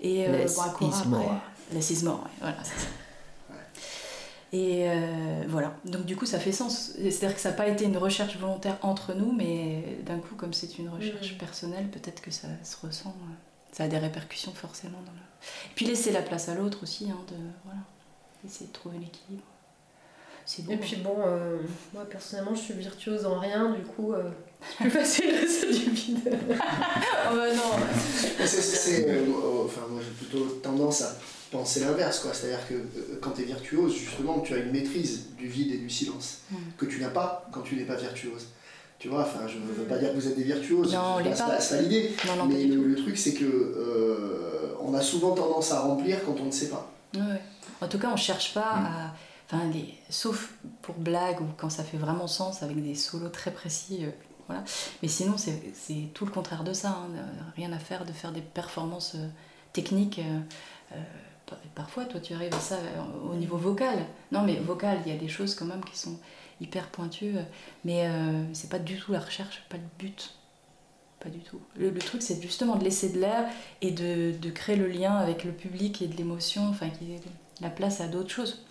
Et 0.00 0.26
euh, 0.28 0.46
bon, 0.46 0.86
is 0.88 0.94
après, 0.94 1.08
more. 1.08 1.34
less 1.72 1.90
is 1.90 2.04
more, 2.04 2.20
ouais, 2.24 2.30
voilà, 2.40 2.56
c'est 2.62 2.78
ça. 2.80 2.86
Et 4.52 4.88
euh, 4.88 5.44
voilà, 5.48 5.74
donc 5.84 6.06
du 6.06 6.16
coup 6.16 6.24
ça 6.24 6.38
fait 6.38 6.52
sens. 6.52 6.92
C'est-à-dire 6.96 7.34
que 7.34 7.40
ça 7.40 7.50
n'a 7.50 7.56
pas 7.56 7.66
été 7.68 7.84
une 7.84 7.98
recherche 7.98 8.36
volontaire 8.36 8.78
entre 8.82 9.12
nous, 9.12 9.32
mais 9.32 9.98
d'un 10.06 10.18
coup, 10.18 10.34
comme 10.36 10.52
c'est 10.52 10.78
une 10.78 10.88
recherche 10.88 11.32
Mhm. 11.32 11.38
personnelle, 11.38 11.88
peut-être 11.90 12.22
que 12.22 12.30
ça 12.30 12.48
se 12.62 12.76
ressent. 12.86 13.14
euh, 13.22 13.32
Ça 13.72 13.84
a 13.84 13.88
des 13.88 13.98
répercussions 13.98 14.52
forcément 14.54 14.98
dans 15.04 15.12
le. 15.12 15.18
Et 15.18 15.74
puis 15.74 15.84
laisser 15.84 16.12
la 16.12 16.22
place 16.22 16.48
à 16.48 16.54
l'autre 16.54 16.78
aussi, 16.84 17.10
hein, 17.10 17.18
de 17.28 17.34
voilà, 17.64 17.80
essayer 18.46 18.68
de 18.68 18.72
trouver 18.72 18.98
l'équilibre. 18.98 19.42
C'est. 20.46 20.62
Et 20.70 20.76
puis 20.76 20.96
bon, 20.96 21.16
euh, 21.26 21.58
moi 21.92 22.04
personnellement, 22.08 22.54
je 22.54 22.60
suis 22.60 22.74
virtuose 22.74 23.26
en 23.26 23.38
rien, 23.40 23.72
du 23.72 23.82
coup, 23.82 24.12
euh, 24.12 24.22
c'est 24.70 24.76
plus 24.84 24.90
facile 25.00 25.26
de 25.42 25.46
se 25.46 25.66
du 25.66 25.90
vide. 25.90 26.20
Oh 26.48 27.34
bah 27.34 27.52
non. 27.52 27.76
Mais 28.38 28.46
c'est- 28.46 28.62
c'est- 28.62 28.76
c'est, 28.76 29.08
euh, 29.10 29.24
euh, 29.26 29.64
enfin, 29.64 29.82
moi 29.90 30.00
j'ai 30.02 30.26
plutôt 30.26 30.44
tendance 30.62 31.02
à 31.02 31.16
penser 31.50 31.80
l'inverse, 31.80 32.20
quoi. 32.20 32.32
C'est-à-dire 32.32 32.66
que 32.68 32.74
euh, 32.74 33.18
quand 33.20 33.30
tu 33.30 33.42
es 33.42 33.44
virtuose, 33.44 33.96
justement, 33.96 34.38
tu 34.40 34.54
as 34.54 34.58
une 34.58 34.70
maîtrise 34.70 35.30
du 35.36 35.46
vide 35.48 35.72
et 35.74 35.78
du 35.78 35.90
silence 35.90 36.38
Mm. 36.52 36.56
que 36.78 36.86
tu 36.86 37.00
n'as 37.00 37.08
pas 37.08 37.48
quand 37.52 37.62
tu 37.62 37.74
n'es 37.74 37.84
pas 37.84 37.96
virtuose. 37.96 38.46
Tu 38.98 39.08
vois, 39.08 39.22
enfin, 39.22 39.46
je 39.48 39.58
ne 39.58 39.64
veux 39.72 39.84
pas 39.84 39.98
dire 39.98 40.10
que 40.10 40.14
vous 40.14 40.26
êtes 40.28 40.36
des 40.36 40.44
virtuoses, 40.44 40.92
Non, 40.94 41.16
on 41.18 41.18
c'est 41.18 41.30
pas- 41.30 41.34
c'est 41.36 41.42
pas. 41.42 41.48
pas, 41.50 41.60
c'est 41.60 41.76
pas 41.76 41.82
l'idée. 41.82 42.10
Non, 42.26 42.36
non, 42.36 42.48
pas 42.48 42.54
Mais 42.54 42.64
le, 42.64 42.94
truc, 42.94 43.18
c'est 43.18 43.34
que 43.34 43.44
euh, 43.44 44.74
on 44.80 44.94
a 44.94 45.00
souvent 45.02 45.32
tendance 45.34 45.72
à 45.72 45.80
remplir 45.80 46.24
quand 46.24 46.36
on 46.40 46.46
ne 46.46 46.50
sait 46.52 46.68
pas. 46.68 46.90
Ouais. 47.14 47.40
En 47.80 47.88
tout 47.88 47.98
cas, 47.98 48.10
on 48.12 48.16
cherche 48.16 48.54
pas 48.54 48.76
Mm. 48.76 48.86
à. 48.86 49.14
Enfin, 49.46 49.64
les- 49.72 49.94
sauf 50.10 50.54
pour 50.82 50.96
blague 50.96 51.40
ou 51.40 51.46
quand 51.56 51.70
ça 51.70 51.84
fait 51.84 51.96
vraiment 51.98 52.26
sens 52.26 52.62
avec 52.62 52.82
des 52.82 52.94
solos 52.94 53.28
très 53.28 53.52
précis. 53.52 54.04
euh, 54.04 54.10
voilà. 54.48 54.64
Mais 55.02 55.08
sinon, 55.08 55.36
c'est 55.38 55.60
tout 56.14 56.24
le 56.26 56.30
contraire 56.32 56.64
de 56.64 56.72
ça. 56.72 56.90
hein. 56.90 57.08
Rien 57.56 57.72
à 57.72 57.78
faire 57.78 58.04
de 58.04 58.12
faire 58.12 58.32
des 58.32 58.40
performances 58.42 59.14
euh, 59.16 59.28
techniques. 59.72 60.18
euh, 60.20 60.96
par- 61.46 61.58
parfois, 61.74 62.04
toi, 62.06 62.20
tu 62.20 62.32
arrives 62.34 62.54
à 62.54 62.58
ça 62.60 62.76
au 63.30 63.34
niveau 63.34 63.56
vocal. 63.56 63.98
Non, 64.32 64.42
mais 64.42 64.56
vocal, 64.56 64.98
il 65.06 65.12
y 65.12 65.14
a 65.14 65.18
des 65.18 65.28
choses 65.28 65.54
quand 65.54 65.64
même 65.66 65.84
qui 65.84 65.96
sont 65.98 66.18
hyper 66.60 66.88
pointues. 66.88 67.34
Mais 67.84 68.08
c'est 68.52 68.68
pas 68.70 68.78
du 68.80 68.96
tout 68.98 69.12
la 69.12 69.20
recherche, 69.20 69.62
pas 69.68 69.76
le 69.76 69.82
but. 69.98 70.34
Pas 71.20 71.28
du 71.30 71.38
tout. 71.40 71.60
Le, 71.76 71.90
le 71.90 71.98
truc, 72.00 72.20
c'est 72.22 72.40
justement 72.42 72.76
de 72.76 72.84
laisser 72.84 73.08
de 73.10 73.18
l'air 73.20 73.48
et 73.80 73.90
de, 73.90 74.34
de 74.38 74.50
créer 74.50 74.76
le 74.76 74.86
lien 74.88 75.14
avec 75.16 75.44
le 75.44 75.52
public 75.52 76.02
et 76.02 76.08
de 76.08 76.16
l'émotion, 76.16 76.68
enfin, 76.68 76.88
la 77.60 77.70
place 77.70 78.00
à 78.00 78.06
d'autres 78.08 78.30
choses, 78.30 78.64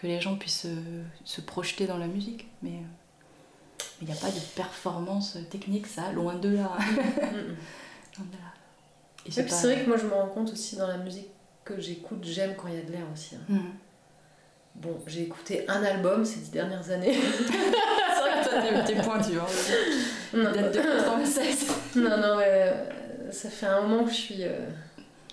que 0.00 0.06
les 0.06 0.20
gens 0.20 0.36
puissent 0.36 0.66
euh, 0.66 1.02
se 1.24 1.40
projeter 1.40 1.86
dans 1.86 1.98
la 1.98 2.06
musique. 2.06 2.46
Mais 2.62 2.70
euh, 2.70 3.84
il 4.00 4.06
n'y 4.06 4.12
a 4.12 4.16
pas 4.16 4.30
de 4.30 4.38
performance 4.54 5.36
technique, 5.50 5.86
ça, 5.88 6.12
loin 6.12 6.34
de 6.36 6.50
là. 6.50 6.70
Loin 8.16 8.26
de 8.26 8.32
là. 8.36 8.52
Et 9.26 9.28
Et 9.28 9.32
c'est 9.32 9.42
puis 9.42 9.50
pas- 9.50 9.56
c'est 9.56 9.72
vrai 9.74 9.82
que 9.84 9.88
moi 9.88 9.96
je 9.98 10.06
me 10.06 10.12
rends 10.14 10.28
compte 10.28 10.52
aussi 10.52 10.76
dans 10.76 10.86
la 10.86 10.96
musique 10.98 11.28
que 11.64 11.80
j'écoute, 11.80 12.20
j'aime 12.22 12.54
quand 12.56 12.68
il 12.68 12.74
y 12.74 12.78
a 12.78 12.82
de 12.82 12.92
l'air 12.92 13.04
aussi. 13.12 13.34
hein. 13.36 13.56
Bon, 14.76 14.96
j'ai 15.08 15.22
écouté 15.22 15.64
un 15.68 15.82
album 15.82 16.24
ces 16.24 16.38
dix 16.40 16.50
dernières 16.52 16.88
années. 16.90 17.12
c'est 17.46 18.20
vrai 18.20 18.42
que 18.42 18.48
toi, 18.48 18.82
t'es- 18.86 19.02
pointu. 19.02 19.32
Hein. 19.38 19.46
non, 20.34 20.52
date 20.52 20.72
de 20.74 20.80
96. 20.80 21.66
non, 21.96 22.02
non, 22.18 22.36
mais 22.38 22.44
euh, 22.46 23.32
ça 23.32 23.50
fait 23.50 23.66
un 23.66 23.82
moment 23.82 24.04
que 24.04 24.10
je 24.10 24.14
suis 24.16 24.44
euh, 24.44 24.68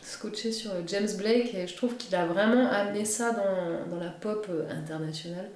scotchée 0.06 0.52
sur 0.52 0.72
James 0.88 1.08
Blake 1.18 1.54
et 1.54 1.68
je 1.68 1.76
trouve 1.76 1.96
qu'il 1.98 2.14
a 2.16 2.26
vraiment 2.26 2.70
amené 2.70 3.06
ça 3.06 3.32
dans, 3.32 3.88
dans 3.96 4.04
la 4.04 4.12
pop 4.12 4.46
euh, 4.50 4.70
internationale. 4.70 5.50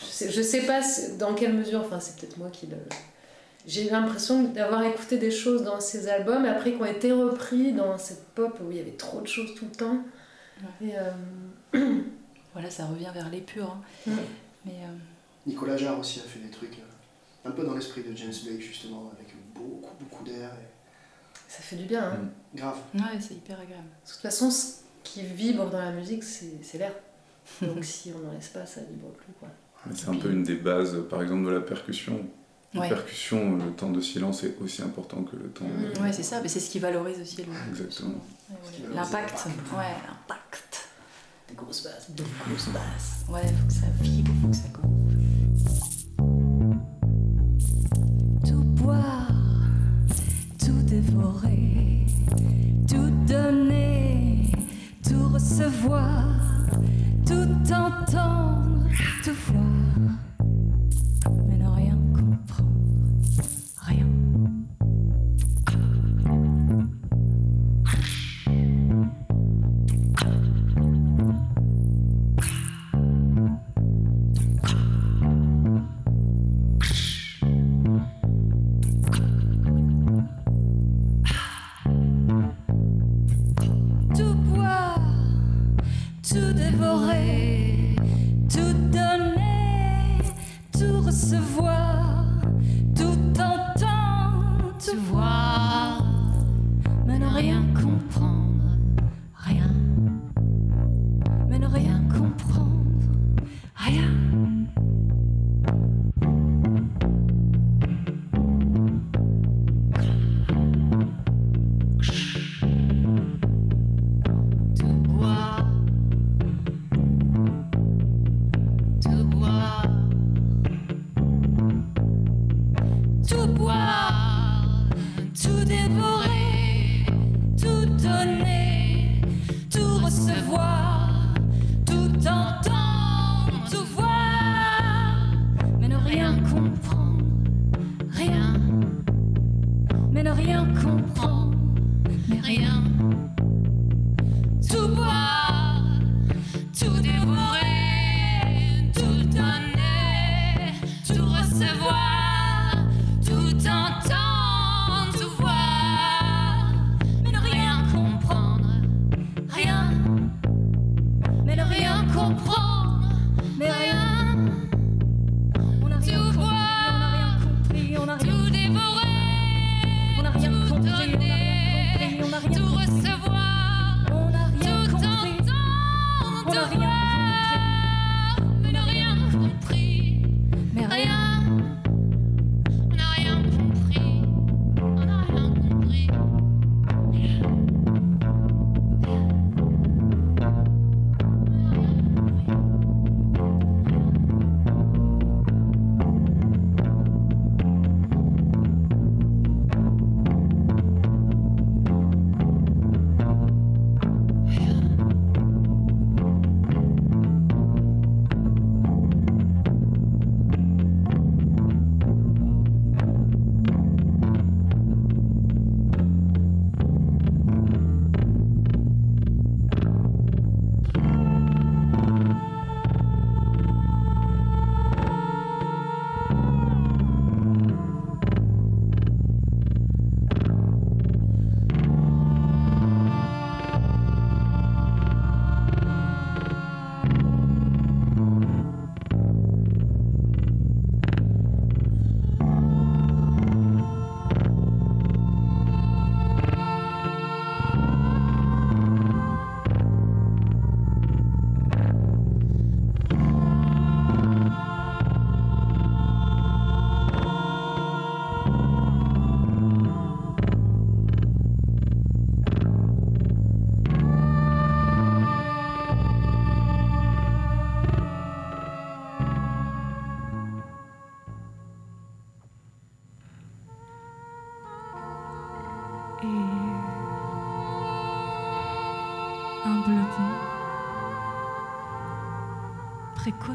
Je 0.00 0.04
sais, 0.04 0.30
je 0.30 0.42
sais 0.42 0.62
pas 0.66 0.80
dans 1.18 1.34
quelle 1.34 1.54
mesure, 1.54 1.80
enfin 1.80 2.00
c'est 2.00 2.16
peut-être 2.16 2.36
moi 2.38 2.50
qui 2.50 2.66
le... 2.66 2.76
J'ai 3.66 3.88
eu 3.88 3.90
l'impression 3.90 4.44
d'avoir 4.44 4.82
écouté 4.84 5.18
des 5.18 5.30
choses 5.30 5.62
dans 5.64 5.80
ses 5.80 6.08
albums 6.08 6.44
et 6.44 6.48
après 6.48 6.72
qui 6.74 6.80
ont 6.80 6.84
été 6.86 7.10
repris 7.12 7.72
dans 7.72 7.98
cette 7.98 8.24
pop 8.34 8.58
où 8.64 8.70
il 8.70 8.76
y 8.76 8.80
avait 8.80 8.92
trop 8.92 9.20
de 9.20 9.26
choses 9.26 9.54
tout 9.56 9.64
le 9.64 9.72
temps. 9.76 9.98
Et, 10.80 10.92
euh, 10.96 12.00
Voilà, 12.52 12.70
ça 12.70 12.86
revient 12.86 13.10
vers 13.12 13.28
l'épure. 13.28 13.70
hein. 13.70 13.80
Mhm. 14.06 14.16
Mais 14.64 14.72
euh, 14.84 14.96
Nicolas 15.46 15.76
Jarre 15.76 15.98
aussi 15.98 16.20
a 16.20 16.22
fait 16.22 16.38
des 16.38 16.50
trucs 16.50 16.78
un 17.44 17.50
peu 17.50 17.64
dans 17.64 17.74
l'esprit 17.74 18.02
de 18.02 18.16
James 18.16 18.32
Blake, 18.44 18.62
justement, 18.62 19.12
avec 19.14 19.34
beaucoup, 19.54 19.94
beaucoup 20.00 20.24
d'air. 20.24 20.50
et- 20.54 20.75
ça 21.56 21.62
fait 21.62 21.76
du 21.76 21.84
bien. 21.84 22.04
Hein. 22.04 22.28
Grave. 22.54 22.76
ouais, 22.94 23.02
c'est 23.20 23.34
hyper 23.34 23.58
agréable. 23.60 23.84
Parce 24.02 24.12
que 24.16 24.18
de 24.18 24.22
toute 24.22 24.30
façon, 24.30 24.50
ce 24.50 24.72
qui 25.04 25.22
vibre 25.22 25.70
dans 25.70 25.78
la 25.78 25.92
musique, 25.92 26.22
c'est 26.24 26.78
l'air. 26.78 26.92
Donc 27.62 27.84
si 27.84 28.12
on 28.14 28.26
n'en 28.26 28.32
laisse 28.32 28.48
pas, 28.48 28.66
ça 28.66 28.80
vibre 28.82 29.08
plus. 29.12 29.32
Quoi. 29.40 29.48
C'est 29.94 30.08
un 30.08 30.16
peu 30.16 30.30
une 30.32 30.42
des 30.42 30.56
bases, 30.56 30.96
par 31.08 31.22
exemple, 31.22 31.44
de 31.46 31.50
la 31.50 31.60
percussion. 31.60 32.20
La 32.74 32.80
Ouais. 32.82 32.88
percussion, 32.88 33.56
le 33.56 33.70
temps 33.72 33.90
de 33.90 34.00
silence 34.00 34.42
est 34.44 34.56
aussi 34.60 34.82
important 34.82 35.22
que 35.22 35.36
le 35.36 35.48
temps. 35.48 35.64
Mhm. 35.64 36.02
Ouais, 36.02 36.12
c'est 36.12 36.22
ça, 36.24 36.40
mais 36.42 36.48
c'est 36.48 36.60
ce 36.60 36.68
qui 36.68 36.78
valorise 36.78 37.18
aussi 37.20 37.36
le. 37.42 37.44
Exactement. 37.70 38.16
L'impact. 38.92 39.46
Ouais, 39.76 39.94
l'impact. 40.06 40.88
Des 41.48 41.54
grosses 41.54 41.84
basses. 41.84 42.10
de 42.10 42.24
grosses 42.44 42.68
basses. 42.68 43.24
Ouais, 43.30 43.46
faut 43.46 43.66
que 43.68 43.72
ça 43.72 43.86
vibre, 44.02 44.32
faut 44.42 44.48
que 44.48 44.56
ça 44.56 44.68
groove. 44.72 44.92
Tout 48.46 48.64
tout 86.36 86.52
dévorer, 86.52 87.45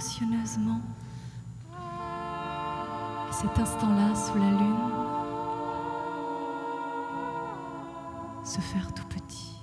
précautionneusement. 0.02 0.82
Et 3.30 3.34
cet 3.34 3.60
instant-là, 3.60 4.16
sous 4.16 4.38
la 4.38 4.50
lune, 4.50 4.90
se 8.44 8.60
faire 8.60 8.94
tout 8.94 9.06
petit. 9.06 9.56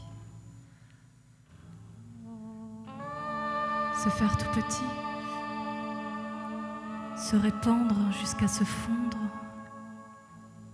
Se 3.97 4.09
faire 4.11 4.37
tout 4.37 4.51
petit. 4.55 4.85
Se 7.17 7.37
répandre 7.37 7.97
jusqu'à 8.13 8.49
se 8.49 8.63
fondre. 8.65 9.19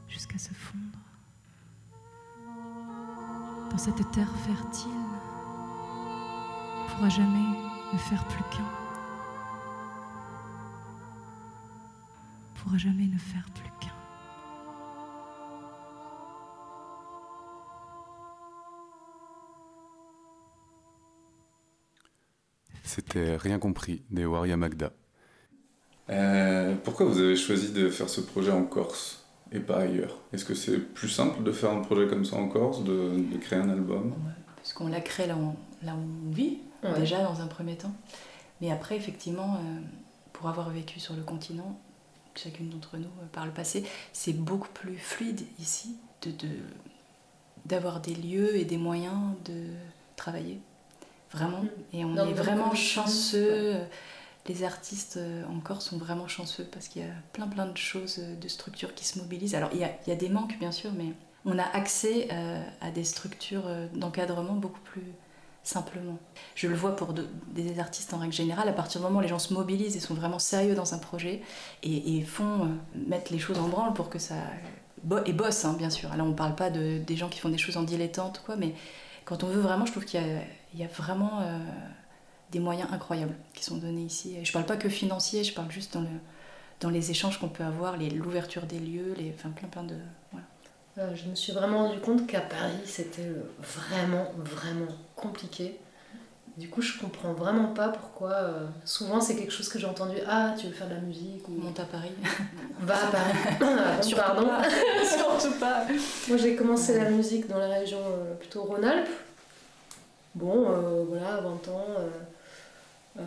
Jusqu'à 0.08 0.38
se 0.38 0.52
fondre. 0.52 0.98
Dans 3.70 3.78
cette 3.78 4.10
terre 4.12 4.36
fertile, 4.46 4.90
pourra 6.88 7.08
jamais 7.08 7.58
ne 7.92 7.98
faire 7.98 8.24
plus 8.26 8.44
qu'un. 8.50 8.83
Pourra 12.64 12.78
jamais 12.78 13.04
ne 13.06 13.18
faire 13.18 13.44
plus 13.52 13.70
qu'un. 13.78 13.92
C'était 22.82 23.36
Rien 23.36 23.58
compris 23.58 24.02
des 24.10 24.24
Waria 24.26 24.56
Magda. 24.56 24.92
Euh, 26.10 26.74
pourquoi 26.84 27.06
vous 27.06 27.18
avez 27.18 27.36
choisi 27.36 27.72
de 27.72 27.88
faire 27.88 28.08
ce 28.08 28.20
projet 28.20 28.50
en 28.52 28.64
Corse 28.64 29.24
et 29.52 29.60
pas 29.60 29.78
ailleurs? 29.78 30.18
Est-ce 30.32 30.44
que 30.44 30.54
c'est 30.54 30.78
plus 30.78 31.08
simple 31.08 31.42
de 31.42 31.52
faire 31.52 31.70
un 31.70 31.80
projet 31.80 32.06
comme 32.08 32.24
ça 32.24 32.36
en 32.36 32.48
Corse, 32.48 32.84
de, 32.84 33.18
de 33.32 33.36
créer 33.38 33.58
un 33.58 33.70
album? 33.70 34.08
Ouais, 34.08 34.32
parce 34.56 34.72
qu'on 34.74 34.88
l'a 34.88 35.00
créé 35.00 35.26
là 35.26 35.36
où, 35.36 35.54
là 35.84 35.94
où 35.94 36.28
on 36.28 36.30
vit, 36.30 36.58
Ouais. 36.82 36.98
déjà 37.00 37.22
dans 37.22 37.40
un 37.40 37.46
premier 37.46 37.76
temps. 37.78 37.94
Mais 38.60 38.70
après, 38.70 38.96
effectivement, 38.98 39.54
euh, 39.54 39.80
pour 40.34 40.48
avoir 40.50 40.68
vécu 40.68 41.00
sur 41.00 41.14
le 41.16 41.22
continent, 41.22 41.80
chacune 42.38 42.68
d'entre 42.68 42.96
nous 42.96 43.04
euh, 43.22 43.26
par 43.32 43.46
le 43.46 43.52
passé, 43.52 43.84
c'est 44.12 44.32
beaucoup 44.32 44.68
plus 44.74 44.96
fluide 44.96 45.42
ici 45.58 45.96
de, 46.22 46.30
de- 46.30 46.48
d'avoir 47.66 48.00
des 48.00 48.14
lieux 48.14 48.56
et 48.56 48.64
des 48.64 48.76
moyens 48.76 49.34
de 49.44 49.66
travailler. 50.16 50.58
Vraiment. 51.32 51.62
Mm. 51.62 51.68
Et 51.94 52.04
on 52.04 52.16
est 52.16 52.32
vraiment 52.32 52.74
chanceux. 52.74 53.76
Les 54.46 54.62
artistes 54.62 55.16
euh, 55.16 55.42
en 55.46 55.58
Corse 55.60 55.86
sont 55.88 55.96
vraiment 55.98 56.28
chanceux 56.28 56.64
parce 56.70 56.88
qu'il 56.88 57.02
y 57.02 57.04
a 57.06 57.12
plein 57.32 57.46
plein 57.48 57.66
de 57.66 57.76
choses, 57.78 58.18
euh, 58.18 58.36
de 58.36 58.48
structures 58.48 58.94
qui 58.94 59.04
se 59.04 59.18
mobilisent. 59.18 59.54
Alors 59.54 59.70
il 59.72 59.80
y 59.80 59.84
a, 59.84 59.90
il 60.06 60.10
y 60.10 60.12
a 60.12 60.16
des 60.16 60.28
manques 60.28 60.58
bien 60.58 60.72
sûr, 60.72 60.92
mais 60.92 61.12
on 61.46 61.58
a 61.58 61.64
accès 61.64 62.28
à 62.80 62.90
des 62.90 63.04
structures 63.04 63.64
d'encadrement 63.92 64.54
beaucoup 64.54 64.80
plus 64.80 65.02
simplement. 65.64 66.18
Je 66.54 66.68
le 66.68 66.74
vois 66.74 66.94
pour 66.94 67.14
de- 67.14 67.26
des 67.52 67.78
artistes 67.80 68.12
en 68.14 68.18
règle 68.18 68.34
générale, 68.34 68.68
à 68.68 68.72
partir 68.72 69.00
du 69.00 69.06
moment 69.06 69.18
où 69.18 69.22
les 69.22 69.28
gens 69.28 69.38
se 69.38 69.52
mobilisent 69.52 69.96
et 69.96 70.00
sont 70.00 70.14
vraiment 70.14 70.38
sérieux 70.38 70.74
dans 70.74 70.94
un 70.94 70.98
projet 70.98 71.42
et, 71.82 72.20
font 72.22 72.64
euh, 72.64 72.66
mettre 73.08 73.32
les 73.32 73.38
choses 73.38 73.58
en 73.58 73.68
branle 73.68 73.94
pour 73.94 74.10
que 74.10 74.18
ça... 74.18 74.34
et 75.26 75.32
bossent, 75.32 75.64
hein, 75.64 75.74
bien 75.78 75.90
sûr. 75.90 76.14
Là, 76.16 76.22
on 76.24 76.34
parle 76.34 76.54
pas 76.54 76.70
de, 76.70 76.98
des 76.98 77.16
gens 77.16 77.28
qui 77.28 77.40
font 77.40 77.48
des 77.48 77.58
choses 77.58 77.76
en 77.76 77.82
dilettante, 77.82 78.42
quoi, 78.44 78.56
mais 78.56 78.74
quand 79.24 79.42
on 79.42 79.48
veut 79.48 79.60
vraiment, 79.60 79.86
je 79.86 79.92
trouve 79.92 80.04
qu'il 80.04 80.20
y 80.74 80.82
a, 80.82 80.86
vraiment 80.88 81.40
euh, 81.40 81.58
des 82.52 82.60
moyens 82.60 82.88
incroyables 82.92 83.34
qui 83.54 83.64
sont 83.64 83.78
donnés 83.78 84.02
ici. 84.04 84.36
Je 84.44 84.52
parle 84.52 84.66
pas 84.66 84.76
que 84.76 84.88
financier, 84.90 85.44
je 85.44 85.54
parle 85.54 85.70
juste 85.70 85.94
dans, 85.94 86.02
le, 86.02 86.08
dans 86.80 86.90
les 86.90 87.10
échanges 87.10 87.38
qu'on 87.40 87.48
peut 87.48 87.64
avoir, 87.64 87.96
l'ouverture 87.96 88.66
des 88.66 88.78
lieux, 88.78 89.14
les, 89.16 89.34
enfin 89.34 89.50
plein 89.50 89.68
plein 89.68 89.84
de... 89.84 89.96
voilà. 90.30 90.46
Euh, 90.98 91.14
je 91.14 91.28
me 91.28 91.34
suis 91.34 91.52
vraiment 91.52 91.88
rendu 91.88 91.98
compte 92.00 92.26
qu'à 92.26 92.40
Paris, 92.40 92.72
c'était 92.84 93.22
euh, 93.26 93.42
vraiment, 93.60 94.26
vraiment 94.38 94.92
compliqué. 95.16 95.78
Du 96.56 96.68
coup, 96.68 96.80
je 96.82 97.00
comprends 97.00 97.32
vraiment 97.32 97.72
pas 97.74 97.88
pourquoi. 97.88 98.30
euh, 98.32 98.66
souvent, 98.84 99.20
c'est 99.20 99.34
quelque 99.34 99.50
chose 99.52 99.68
que 99.68 99.76
j'ai 99.80 99.88
entendu 99.88 100.16
Ah, 100.28 100.54
tu 100.56 100.68
veux 100.68 100.72
faire 100.72 100.88
de 100.88 100.94
la 100.94 101.00
musique? 101.00 101.48
ou 101.48 101.54
On 101.60 101.64
monte 101.64 101.80
à 101.80 101.84
Paris. 101.84 102.12
va 102.80 102.94
à 102.94 103.10
Paris. 103.10 103.32
Ah, 103.60 104.00
bon, 104.00 104.16
pardon. 104.16 104.46
pas. 104.46 104.62
Surtout 105.40 105.58
pas. 105.58 105.84
Moi, 106.28 106.36
j'ai 106.36 106.54
commencé 106.54 106.96
la 106.96 107.10
musique 107.10 107.48
dans 107.48 107.58
la 107.58 107.68
région 107.68 107.98
euh, 107.98 108.34
plutôt 108.34 108.62
Rhône-Alpes. 108.62 109.08
Bon, 110.36 110.64
voilà, 111.08 111.34
à 111.34 111.40
20 111.40 111.48
ans, 111.68 111.86
euh, 111.98 112.08
euh, 113.20 113.22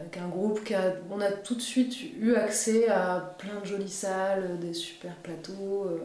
avec 0.00 0.16
un 0.16 0.28
groupe 0.28 0.62
qui 0.64 0.74
a. 0.74 0.92
On 1.10 1.20
a 1.20 1.30
tout 1.32 1.54
de 1.56 1.60
suite 1.60 1.96
eu 2.20 2.34
accès 2.34 2.88
à 2.88 3.34
plein 3.38 3.60
de 3.60 3.64
jolies 3.66 3.88
salles, 3.88 4.58
des 4.60 4.72
super 4.74 5.14
plateaux. 5.16 5.86
euh, 5.86 5.98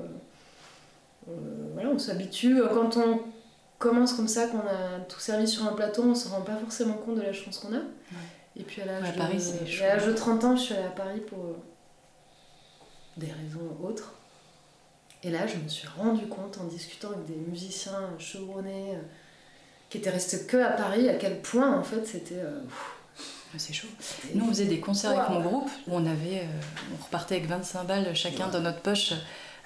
on 1.93 1.99
s'habitue. 1.99 2.61
Quand 2.73 2.97
on 2.97 3.21
commence 3.79 4.13
comme 4.13 4.27
ça, 4.27 4.47
qu'on 4.47 4.59
a 4.59 4.99
tout 5.09 5.19
servi 5.19 5.47
sur 5.47 5.65
un 5.65 5.73
plateau, 5.73 6.03
on 6.03 6.15
se 6.15 6.27
rend 6.29 6.41
pas 6.41 6.55
forcément 6.57 6.93
compte 6.95 7.15
de 7.15 7.21
la 7.21 7.33
chance 7.33 7.57
qu'on 7.59 7.73
a. 7.73 7.79
Et 8.55 8.63
puis 8.63 8.81
à 8.81 8.85
l'âge 8.85 9.03
Ouais, 9.81 9.97
de, 10.05 10.11
de 10.11 10.13
30 10.13 10.43
ans, 10.43 10.55
je 10.55 10.61
suis 10.61 10.73
allée 10.73 10.85
à 10.87 10.89
Paris 10.91 11.21
pour 11.21 11.39
euh, 11.39 11.53
des 13.17 13.27
raisons 13.31 13.77
autres. 13.83 14.13
Et 15.23 15.29
là, 15.29 15.45
je 15.47 15.55
me 15.57 15.67
suis 15.67 15.87
rendu 15.87 16.25
compte 16.27 16.57
en 16.59 16.65
discutant 16.65 17.09
avec 17.11 17.25
des 17.25 17.35
musiciens 17.35 18.09
chevronnés 18.17 18.91
euh, 18.95 19.01
qui 19.89 19.99
étaient 19.99 20.09
restés 20.09 20.45
que 20.45 20.57
à 20.57 20.71
Paris, 20.71 21.07
à 21.09 21.15
quel 21.15 21.41
point 21.41 21.77
en 21.77 21.83
fait 21.83 22.05
c'était. 22.05 22.39
euh, 22.39 22.61
C'est 23.57 23.73
chaud. 23.73 23.87
Nous, 24.33 24.43
on 24.45 24.47
faisait 24.49 24.65
des 24.65 24.79
concerts 24.79 25.11
avec 25.11 25.29
mon 25.29 25.41
groupe 25.41 25.69
où 25.87 25.95
on 25.95 26.05
avait, 26.05 26.39
euh, 26.39 26.93
on 26.99 27.03
repartait 27.05 27.35
avec 27.35 27.47
25 27.47 27.83
balles 27.85 28.15
chacun 28.15 28.47
dans 28.47 28.61
notre 28.61 28.81
poche, 28.81 29.13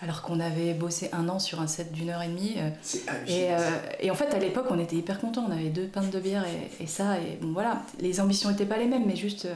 alors 0.02 0.22
qu'on 0.22 0.40
avait 0.40 0.74
bossé 0.74 1.10
un 1.14 1.30
an 1.30 1.40
sur 1.40 1.62
un 1.62 1.68
set 1.68 1.92
d'une 1.92 2.10
heure 2.10 2.22
et 2.22 2.28
demie. 2.28 2.56
euh, 2.58 2.70
C'est 2.82 3.04
Et, 3.28 3.52
euh, 3.54 3.58
et 4.00 4.12
en 4.12 4.16
fait, 4.16 4.34
à 4.34 4.40
l'époque, 4.40 4.66
on 4.70 4.78
était 4.80 4.96
hyper 4.98 5.20
contents. 5.20 5.46
On 5.48 5.52
avait 5.52 5.70
deux 5.70 5.88
pintes 5.88 6.12
de 6.12 6.20
bière 6.20 6.44
et, 6.46 6.84
et 6.84 6.88
ça. 6.88 7.18
Et 7.20 7.38
bon, 7.42 7.54
voilà, 7.54 7.82
les 8.00 8.20
ambitions 8.20 8.50
n'étaient 8.50 8.66
pas 8.66 8.78
les 8.78 8.88
mêmes, 8.88 9.06
mais 9.08 9.16
juste, 9.16 9.46
euh, 9.46 9.56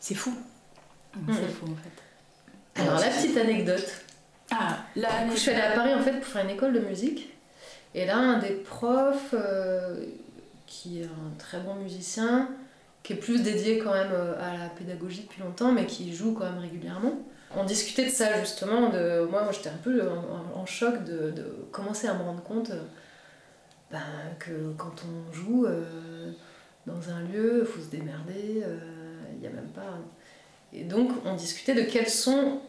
c'est 0.00 0.14
fou. 0.14 0.32
C'est 1.14 1.20
Mhm. 1.32 1.48
fou, 1.48 1.66
en 1.66 1.76
fait. 1.76 2.82
Alors, 2.82 2.98
la 3.00 3.08
petite 3.08 3.36
anecdote. 3.36 3.86
Ah, 4.50 4.78
là, 4.96 5.08
Je 5.32 5.36
suis 5.38 5.50
allée 5.50 5.60
à 5.62 5.70
Paris 5.72 5.94
en 5.94 6.02
fait 6.02 6.12
pour 6.12 6.26
faire 6.26 6.44
une 6.44 6.50
école 6.50 6.72
de 6.72 6.80
musique. 6.80 7.30
Et 7.94 8.04
là, 8.06 8.16
un 8.16 8.38
des 8.38 8.50
profs, 8.50 9.32
euh, 9.34 10.04
qui 10.66 11.00
est 11.00 11.04
un 11.04 11.30
très 11.38 11.60
bon 11.60 11.74
musicien, 11.76 12.48
qui 13.02 13.12
est 13.12 13.16
plus 13.16 13.42
dédié 13.42 13.78
quand 13.78 13.92
même 13.92 14.10
à 14.40 14.56
la 14.56 14.68
pédagogie 14.70 15.22
depuis 15.22 15.40
longtemps, 15.42 15.72
mais 15.72 15.86
qui 15.86 16.12
joue 16.14 16.32
quand 16.32 16.44
même 16.44 16.58
régulièrement. 16.58 17.12
On 17.56 17.64
discutait 17.64 18.06
de 18.06 18.10
ça 18.10 18.40
justement. 18.40 18.90
De, 18.90 19.26
moi, 19.30 19.48
j'étais 19.52 19.68
un 19.68 19.78
peu 19.82 20.02
en, 20.54 20.66
choc 20.66 21.04
de, 21.04 21.30
de 21.30 21.42
commencer 21.72 22.08
à 22.08 22.14
me 22.14 22.22
rendre 22.22 22.42
compte 22.42 22.70
euh, 22.70 22.82
ben, 23.90 24.00
que 24.38 24.72
quand 24.76 24.94
on 25.04 25.32
joue 25.32 25.66
euh, 25.66 26.32
dans 26.86 27.10
un 27.10 27.20
lieu, 27.22 27.60
il 27.60 27.66
faut 27.66 27.80
se 27.80 27.90
démerder, 27.90 28.62
euh, 28.64 28.78
il 29.34 29.40
n'y 29.40 29.46
a 29.46 29.50
même 29.50 29.68
pas. 29.68 29.98
Et 30.72 30.84
donc, 30.84 31.10
on 31.24 31.34
discutait 31.34 31.74
de 31.74 31.82
quels 31.82 32.08
sont 32.08 32.60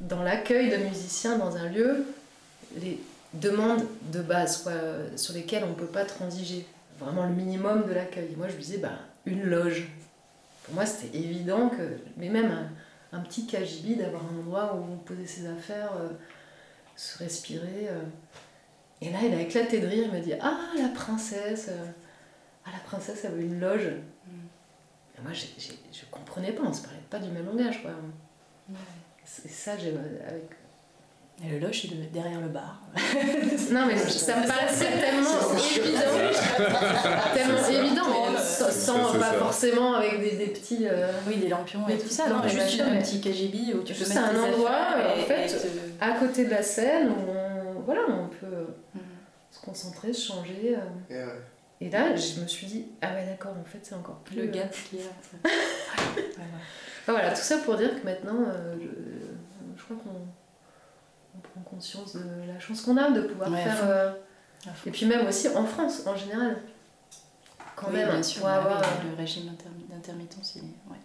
dans 0.00 0.22
l'accueil 0.22 0.70
de 0.70 0.76
musiciens 0.76 1.36
dans 1.36 1.56
un 1.56 1.68
lieu, 1.68 2.06
les 2.80 3.00
demandes 3.34 3.84
de 4.12 4.20
base 4.20 4.62
quoi, 4.62 4.72
sur 5.16 5.34
lesquelles 5.34 5.64
on 5.64 5.70
ne 5.70 5.74
peut 5.74 5.86
pas 5.86 6.04
transiger. 6.04 6.66
Vraiment 6.98 7.26
le 7.26 7.34
minimum 7.34 7.86
de 7.86 7.92
l'accueil. 7.92 8.34
Moi, 8.36 8.48
je 8.48 8.54
lui 8.54 8.62
disais, 8.62 8.78
bah, 8.78 8.98
une 9.26 9.42
loge. 9.42 9.88
Pour 10.64 10.74
moi, 10.74 10.86
c'était 10.86 11.18
évident 11.18 11.68
que, 11.68 11.98
mais 12.16 12.28
même 12.28 12.70
un 13.16 13.20
petit 13.20 13.46
cagibi, 13.46 13.96
d'avoir 13.96 14.22
un 14.24 14.38
endroit 14.38 14.76
où 14.76 14.96
poser 14.96 15.26
ses 15.26 15.46
affaires, 15.46 15.92
euh, 15.96 16.10
se 16.94 17.18
respirer. 17.18 17.88
euh. 17.88 18.02
Et 19.00 19.10
là, 19.10 19.18
il 19.24 19.34
a 19.34 19.40
éclaté 19.40 19.80
de 19.80 19.86
rire, 19.86 20.04
il 20.06 20.12
m'a 20.12 20.20
dit, 20.20 20.32
ah, 20.40 20.58
la 20.78 20.88
princesse, 20.88 21.68
euh, 21.68 21.86
ah, 22.64 22.70
la 22.72 22.78
princesse, 22.80 23.24
elle 23.24 23.32
veut 23.32 23.42
une 23.42 23.60
loge. 23.60 23.86
Et 23.86 25.22
moi, 25.22 25.32
je 25.32 26.04
comprenais 26.10 26.52
pas, 26.52 26.62
on 26.62 26.72
se 26.72 26.82
parlait 26.82 26.98
pas 27.10 27.18
du 27.18 27.30
même 27.30 27.46
langage. 27.46 27.82
Quoi. 27.82 27.92
C'est 29.24 29.50
ça. 29.50 29.72
Avec... 29.72 30.50
Et 31.44 31.50
le 31.50 31.58
loge, 31.58 31.82
c'est 31.82 31.88
de- 31.94 32.02
derrière 32.12 32.40
le 32.40 32.48
bar. 32.48 32.80
Non, 33.70 33.84
mais 33.86 33.96
ça 33.98 34.36
me 34.40 34.46
paraissait 34.46 34.86
tellement 34.86 35.28
évident. 35.52 36.00
tellement 37.34 37.66
évident, 37.68 38.30
mais 38.32 38.38
sans, 38.38 39.12
pas 39.12 39.20
ça. 39.20 39.32
forcément 39.34 39.94
avec 39.94 40.20
des, 40.20 40.36
des 40.36 40.46
petits. 40.46 40.86
euh, 40.88 41.10
Oui, 41.26 41.36
des 41.36 41.48
lampions 41.48 41.80
et 41.88 41.92
Mais 41.92 41.98
tout 41.98 42.04
tout- 42.04 42.14
ça. 42.14 42.28
non, 42.28 42.36
mais 42.42 42.48
juste 42.48 42.80
un 42.80 42.90
mais- 42.90 43.00
petit 43.02 43.20
KGB 43.20 43.74
où 43.74 43.82
tu 43.82 43.92
peux 43.92 44.08
mettre 44.08 44.20
un 44.20 44.44
endroit, 44.44 44.86
en 45.18 45.22
fait, 45.26 45.46
te- 45.48 45.66
à 46.04 46.12
côté 46.12 46.44
de 46.46 46.50
la 46.50 46.62
scène 46.62 47.08
où 47.08 47.30
on, 47.30 47.80
voilà, 47.80 48.02
on 48.08 48.28
peut 48.28 48.46
euh, 48.46 48.64
Mhm. 48.94 49.00
se 49.50 49.60
concentrer, 49.60 50.12
se 50.12 50.28
changer. 50.32 50.76
euh. 50.76 50.80
Et, 51.10 51.16
euh, 51.16 51.26
Et 51.82 51.90
là, 51.90 52.14
je 52.16 52.40
me 52.40 52.46
suis 52.46 52.66
dit, 52.66 52.86
ah 53.02 53.08
ouais, 53.14 53.26
d'accord, 53.26 53.52
en 53.60 53.64
fait, 53.64 53.80
c'est 53.82 53.94
encore 53.94 54.20
plus. 54.24 54.36
Le 54.36 54.44
euh, 54.44 54.52
gap 54.52 54.70
qui 54.88 54.96
est 54.96 55.00
là. 55.00 55.10
en 55.10 55.22
fait. 55.22 55.54
Ouais, 56.16 56.22
ouais. 56.22 56.28
Enfin, 57.02 57.12
voilà, 57.12 57.30
tout 57.30 57.42
ça 57.42 57.58
pour 57.58 57.76
dire 57.76 57.90
que 58.00 58.04
maintenant, 58.06 58.38
euh, 58.48 58.74
je, 58.80 58.86
je 59.78 59.84
crois 59.84 59.96
qu'on 59.96 60.26
on 61.36 61.40
prend 61.40 61.60
conscience 61.70 62.14
de 62.16 62.22
la 62.52 62.58
chance 62.58 62.80
qu'on 62.82 62.96
a 62.96 63.10
de 63.10 63.20
pouvoir 63.22 63.50
Ouais, 63.50 63.62
faire. 63.62 63.78
euh, 63.82 64.12
et 64.86 64.90
puis 64.90 65.06
même 65.06 65.26
aussi 65.26 65.48
en 65.48 65.64
France, 65.64 66.02
en 66.06 66.16
général. 66.16 66.58
Quand 67.76 67.88
Oui, 67.88 67.94
même, 67.96 68.08
bien 68.10 68.22
sûr, 68.22 68.40
pour 68.40 68.48
bah 68.48 68.56
avoir. 68.56 68.80
le 68.80 69.16
régime 69.16 69.44
d'intermi- 69.44 69.86
d'intermittence, 69.90 70.56
il 70.56 70.62
est. 70.62 70.64
ouais. 70.90 70.96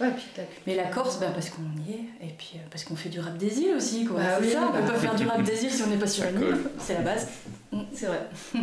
Ouais, 0.00 0.10
puis 0.16 0.24
la 0.38 0.42
Mais 0.66 0.74
la 0.76 0.84
Corse, 0.86 1.20
bah, 1.20 1.26
parce 1.34 1.50
qu'on 1.50 1.60
y 1.86 1.92
est, 1.92 2.26
et 2.26 2.32
puis 2.38 2.52
euh, 2.56 2.58
parce 2.70 2.84
qu'on 2.84 2.96
fait 2.96 3.10
du 3.10 3.20
rap 3.20 3.36
des 3.36 3.60
îles 3.60 3.74
aussi, 3.76 4.06
quoi. 4.06 4.16
Bah 4.18 4.36
c'est 4.38 4.46
oui, 4.46 4.50
ça, 4.52 4.62
on 4.66 4.72
peut 4.72 4.86
pas 4.92 4.98
faire 4.98 5.14
du 5.14 5.26
rap 5.26 5.42
des 5.44 5.62
îles 5.64 5.70
si 5.70 5.82
on 5.82 5.88
n'est 5.88 5.98
pas 5.98 6.06
sur 6.06 6.24
une 6.24 6.40
île, 6.40 6.56
c'est 6.78 6.94
la 6.94 7.02
base. 7.02 7.28
C'est 7.92 8.06
vrai. 8.06 8.26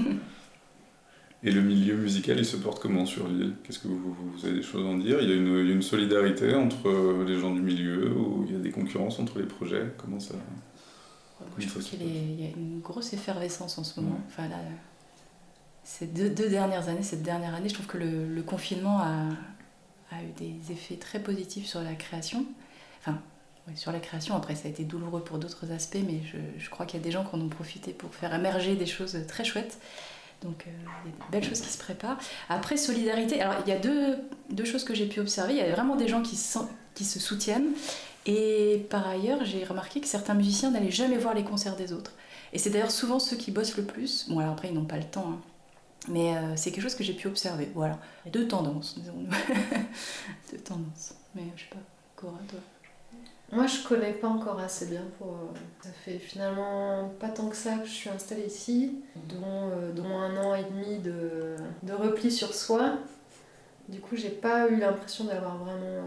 Et 1.43 1.51
le 1.51 1.61
milieu 1.61 1.95
musical, 1.95 2.39
il 2.39 2.45
se 2.45 2.57
porte 2.57 2.81
comment 2.81 3.05
sur 3.05 3.27
l'île? 3.27 3.53
Qu'est-ce 3.63 3.77
que 3.77 3.87
vous, 3.87 4.15
vous 4.33 4.45
avez 4.45 4.55
des 4.55 4.63
choses 4.63 4.83
à 4.83 4.89
en 4.89 4.97
dire? 4.97 5.21
Il 5.21 5.29
y, 5.29 5.31
a 5.31 5.35
une, 5.35 5.59
il 5.59 5.67
y 5.67 5.69
a 5.69 5.73
une 5.75 5.83
solidarité 5.83 6.55
entre 6.55 6.89
euh, 6.89 7.23
les 7.27 7.39
gens 7.39 7.53
du 7.53 7.61
milieu 7.61 8.11
ou 8.11 8.43
il 8.47 8.53
y 8.53 8.55
a 8.55 8.59
des 8.59 8.71
concurrences 8.71 9.19
entre 9.19 9.37
les 9.37 9.45
projets? 9.45 9.83
Comment 9.99 10.19
ça 10.19 10.33
Moi, 11.39 11.49
je 11.59 11.67
trouve 11.67 11.83
qu'il 11.83 12.01
y 12.39 12.45
a 12.45 12.49
une 12.49 12.79
grosse 12.81 13.13
effervescence 13.13 13.77
en 13.77 13.83
ce 13.83 13.99
moment. 13.99 14.15
Ouais. 14.15 14.21
Enfin, 14.27 14.47
là, 14.47 14.57
ces 15.83 16.07
deux, 16.07 16.29
deux 16.29 16.49
dernières 16.49 16.89
années, 16.89 17.03
cette 17.03 17.23
dernière 17.23 17.53
année, 17.55 17.69
je 17.69 17.73
trouve 17.73 17.87
que 17.87 17.97
le, 17.97 18.27
le 18.33 18.43
confinement 18.43 18.99
a, 18.99 19.29
a 20.11 20.21
eu 20.23 20.31
des 20.37 20.71
effets 20.71 20.95
très 20.97 21.19
positifs 21.19 21.65
sur 21.67 21.81
la 21.81 21.93
création. 21.95 22.45
Enfin, 23.01 23.19
sur 23.75 23.91
la 23.91 23.99
création, 23.99 24.35
après, 24.35 24.55
ça 24.55 24.67
a 24.67 24.71
été 24.71 24.83
douloureux 24.83 25.23
pour 25.23 25.37
d'autres 25.39 25.71
aspects, 25.71 25.97
mais 26.05 26.21
je, 26.25 26.37
je 26.61 26.69
crois 26.69 26.85
qu'il 26.85 26.99
y 26.99 27.03
a 27.03 27.05
des 27.05 27.11
gens 27.11 27.23
qui 27.23 27.35
en 27.35 27.41
ont 27.41 27.49
profité 27.49 27.91
pour 27.93 28.13
faire 28.13 28.33
émerger 28.33 28.75
des 28.75 28.85
choses 28.85 29.17
très 29.27 29.43
chouettes. 29.45 29.77
Donc, 30.43 30.65
euh, 30.67 30.71
il 31.05 31.09
y 31.11 31.13
a 31.13 31.17
des 31.17 31.31
belles 31.31 31.43
choses 31.43 31.61
qui 31.61 31.69
se 31.69 31.77
préparent. 31.79 32.17
Après, 32.49 32.77
solidarité, 32.77 33.41
alors 33.41 33.55
il 33.65 33.69
y 33.69 33.75
a 33.75 33.79
deux, 33.79 34.17
deux 34.51 34.65
choses 34.65 34.83
que 34.83 34.93
j'ai 34.93 35.07
pu 35.07 35.19
observer. 35.19 35.53
Il 35.53 35.59
y 35.59 35.61
a 35.61 35.71
vraiment 35.71 35.95
des 35.95 36.07
gens 36.07 36.21
qui, 36.21 36.35
se- 36.35 36.59
qui 36.95 37.05
se 37.05 37.19
soutiennent. 37.19 37.69
Et 38.27 38.85
par 38.89 39.07
ailleurs, 39.07 39.43
j'ai 39.45 39.63
remarqué 39.63 40.01
que 40.01 40.07
certains 40.07 40.33
musiciens 40.33 40.69
n'allaient 40.71 40.91
jamais 40.91 41.17
voir 41.17 41.33
les 41.33 41.43
concerts 41.43 41.75
des 41.77 41.93
autres. 41.93 42.11
Et 42.53 42.57
c'est 42.59 42.69
d'ailleurs 42.69 42.91
souvent 42.91 43.19
ceux 43.19 43.37
qui 43.37 43.51
bossent 43.51 43.77
le 43.77 43.83
plus. 43.83 44.27
Bon, 44.29 44.39
alors 44.39 44.51
après, 44.53 44.67
ils 44.69 44.73
n'ont 44.73 44.85
pas 44.85 44.97
le 44.97 45.03
temps. 45.05 45.29
hein. 45.31 45.41
Mais 46.09 46.35
euh, 46.37 46.55
c'est 46.55 46.71
quelque 46.71 46.83
chose 46.83 46.95
que 46.95 47.03
j'ai 47.03 47.13
pu 47.13 47.27
observer. 47.27 47.69
Voilà. 47.73 47.97
Deux 48.31 48.47
tendances, 48.47 48.97
disons-nous. 48.99 49.29
Deux 50.51 50.57
tendances. 50.59 51.13
Mais 51.35 51.43
je 51.55 51.63
sais 51.63 51.69
pas, 51.69 51.77
Cora, 52.15 52.37
toi 52.49 52.59
Moi, 53.51 53.67
je 53.67 53.85
connais 53.87 54.13
pas 54.13 54.27
encore 54.27 54.59
assez 54.59 54.85
bien 54.87 55.03
pour. 55.17 55.27
euh, 55.33 55.57
Ça 55.83 55.89
fait 56.05 56.19
finalement 56.19 57.09
pas 57.19 57.29
tant 57.29 57.49
que 57.49 57.55
ça 57.57 57.77
que 57.77 57.85
je 57.87 57.91
suis 57.93 58.09
installée 58.09 58.45
ici, 58.45 58.95
dont, 59.27 59.69
euh, 59.71 59.91
un 60.03 60.37
an 60.45 60.55
et 60.55 60.63
demi 60.63 60.99
de, 60.99 61.55
repli 61.93 62.31
sur 62.31 62.53
soi. 62.53 62.93
Du 63.89 63.99
coup, 63.99 64.15
j'ai 64.15 64.29
pas 64.29 64.67
eu 64.69 64.77
l'impression 64.79 65.25
d'avoir 65.25 65.57
vraiment 65.57 66.03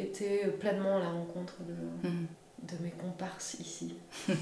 été 0.00 0.46
pleinement 0.60 0.96
à 0.96 1.00
la 1.00 1.10
rencontre 1.10 1.54
de, 1.66 2.08
de 2.08 2.82
mes 2.82 2.90
comparses 2.90 3.54
ici. 3.60 3.94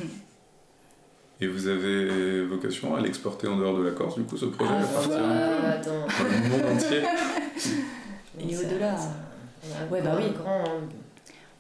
Et 1.41 1.47
vous 1.49 1.67
avez 1.67 2.45
vocation 2.45 2.95
à 2.95 3.01
l'exporter 3.01 3.49
en 3.49 3.57
dehors 3.57 3.77
de 3.77 3.83
la 3.83 3.91
Corse, 3.91 4.15
du 4.17 4.23
coup, 4.23 4.37
ce 4.37 4.45
projet 4.47 4.71
à 4.73 4.79
Ah, 4.81 4.85
partir 4.95 5.13
Euh, 5.19 5.73
attends. 5.73 6.07
dans 6.07 6.25
le 6.31 6.49
monde 6.49 6.77
entier 6.77 7.03
Et 8.41 8.57
au-delà. 8.57 8.97
Ouais, 9.91 10.03
bah 10.03 10.17
oui. 10.19 10.31
grand- 10.37 10.65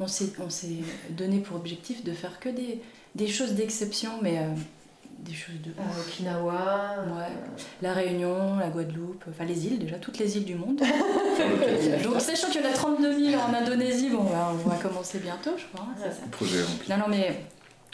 On 0.00 0.06
s'est, 0.06 0.32
on 0.44 0.50
s'est 0.50 0.78
donné 1.10 1.40
pour 1.40 1.56
objectif 1.56 2.04
de 2.04 2.12
faire 2.12 2.38
que 2.40 2.48
des, 2.48 2.80
des 3.14 3.26
choses 3.28 3.52
d'exception, 3.54 4.10
mais 4.22 4.38
euh, 4.38 4.50
des 5.22 5.32
choses 5.34 5.54
de 5.62 5.70
à 5.80 6.00
Okinawa. 6.00 6.96
Ouais. 7.06 7.22
euh, 7.24 7.62
La 7.80 7.92
Réunion, 7.92 8.56
la 8.58 8.68
Guadeloupe, 8.68 9.24
enfin 9.30 9.44
les 9.44 9.66
îles 9.66 9.78
déjà, 9.78 9.96
toutes 9.96 10.18
les 10.18 10.36
îles 10.36 10.44
du 10.44 10.54
monde. 10.56 10.80
Donc 12.04 12.20
sachant 12.20 12.48
qu'il 12.50 12.60
y 12.60 12.66
en 12.66 12.68
a 12.68 12.72
32 12.72 13.30
000 13.30 13.40
en 13.42 13.54
Indonésie, 13.54 14.10
bon, 14.10 14.24
bah, 14.24 14.52
on 14.52 14.68
va 14.68 14.76
commencer 14.76 15.18
bientôt, 15.20 15.52
je 15.56 15.64
crois. 15.72 15.86
hein, 15.90 15.94
Ouais. 16.02 16.10
ça. 16.10 16.20
Projet. 16.30 16.58
Non, 16.90 16.96
non, 16.98 17.04
mais 17.08 17.44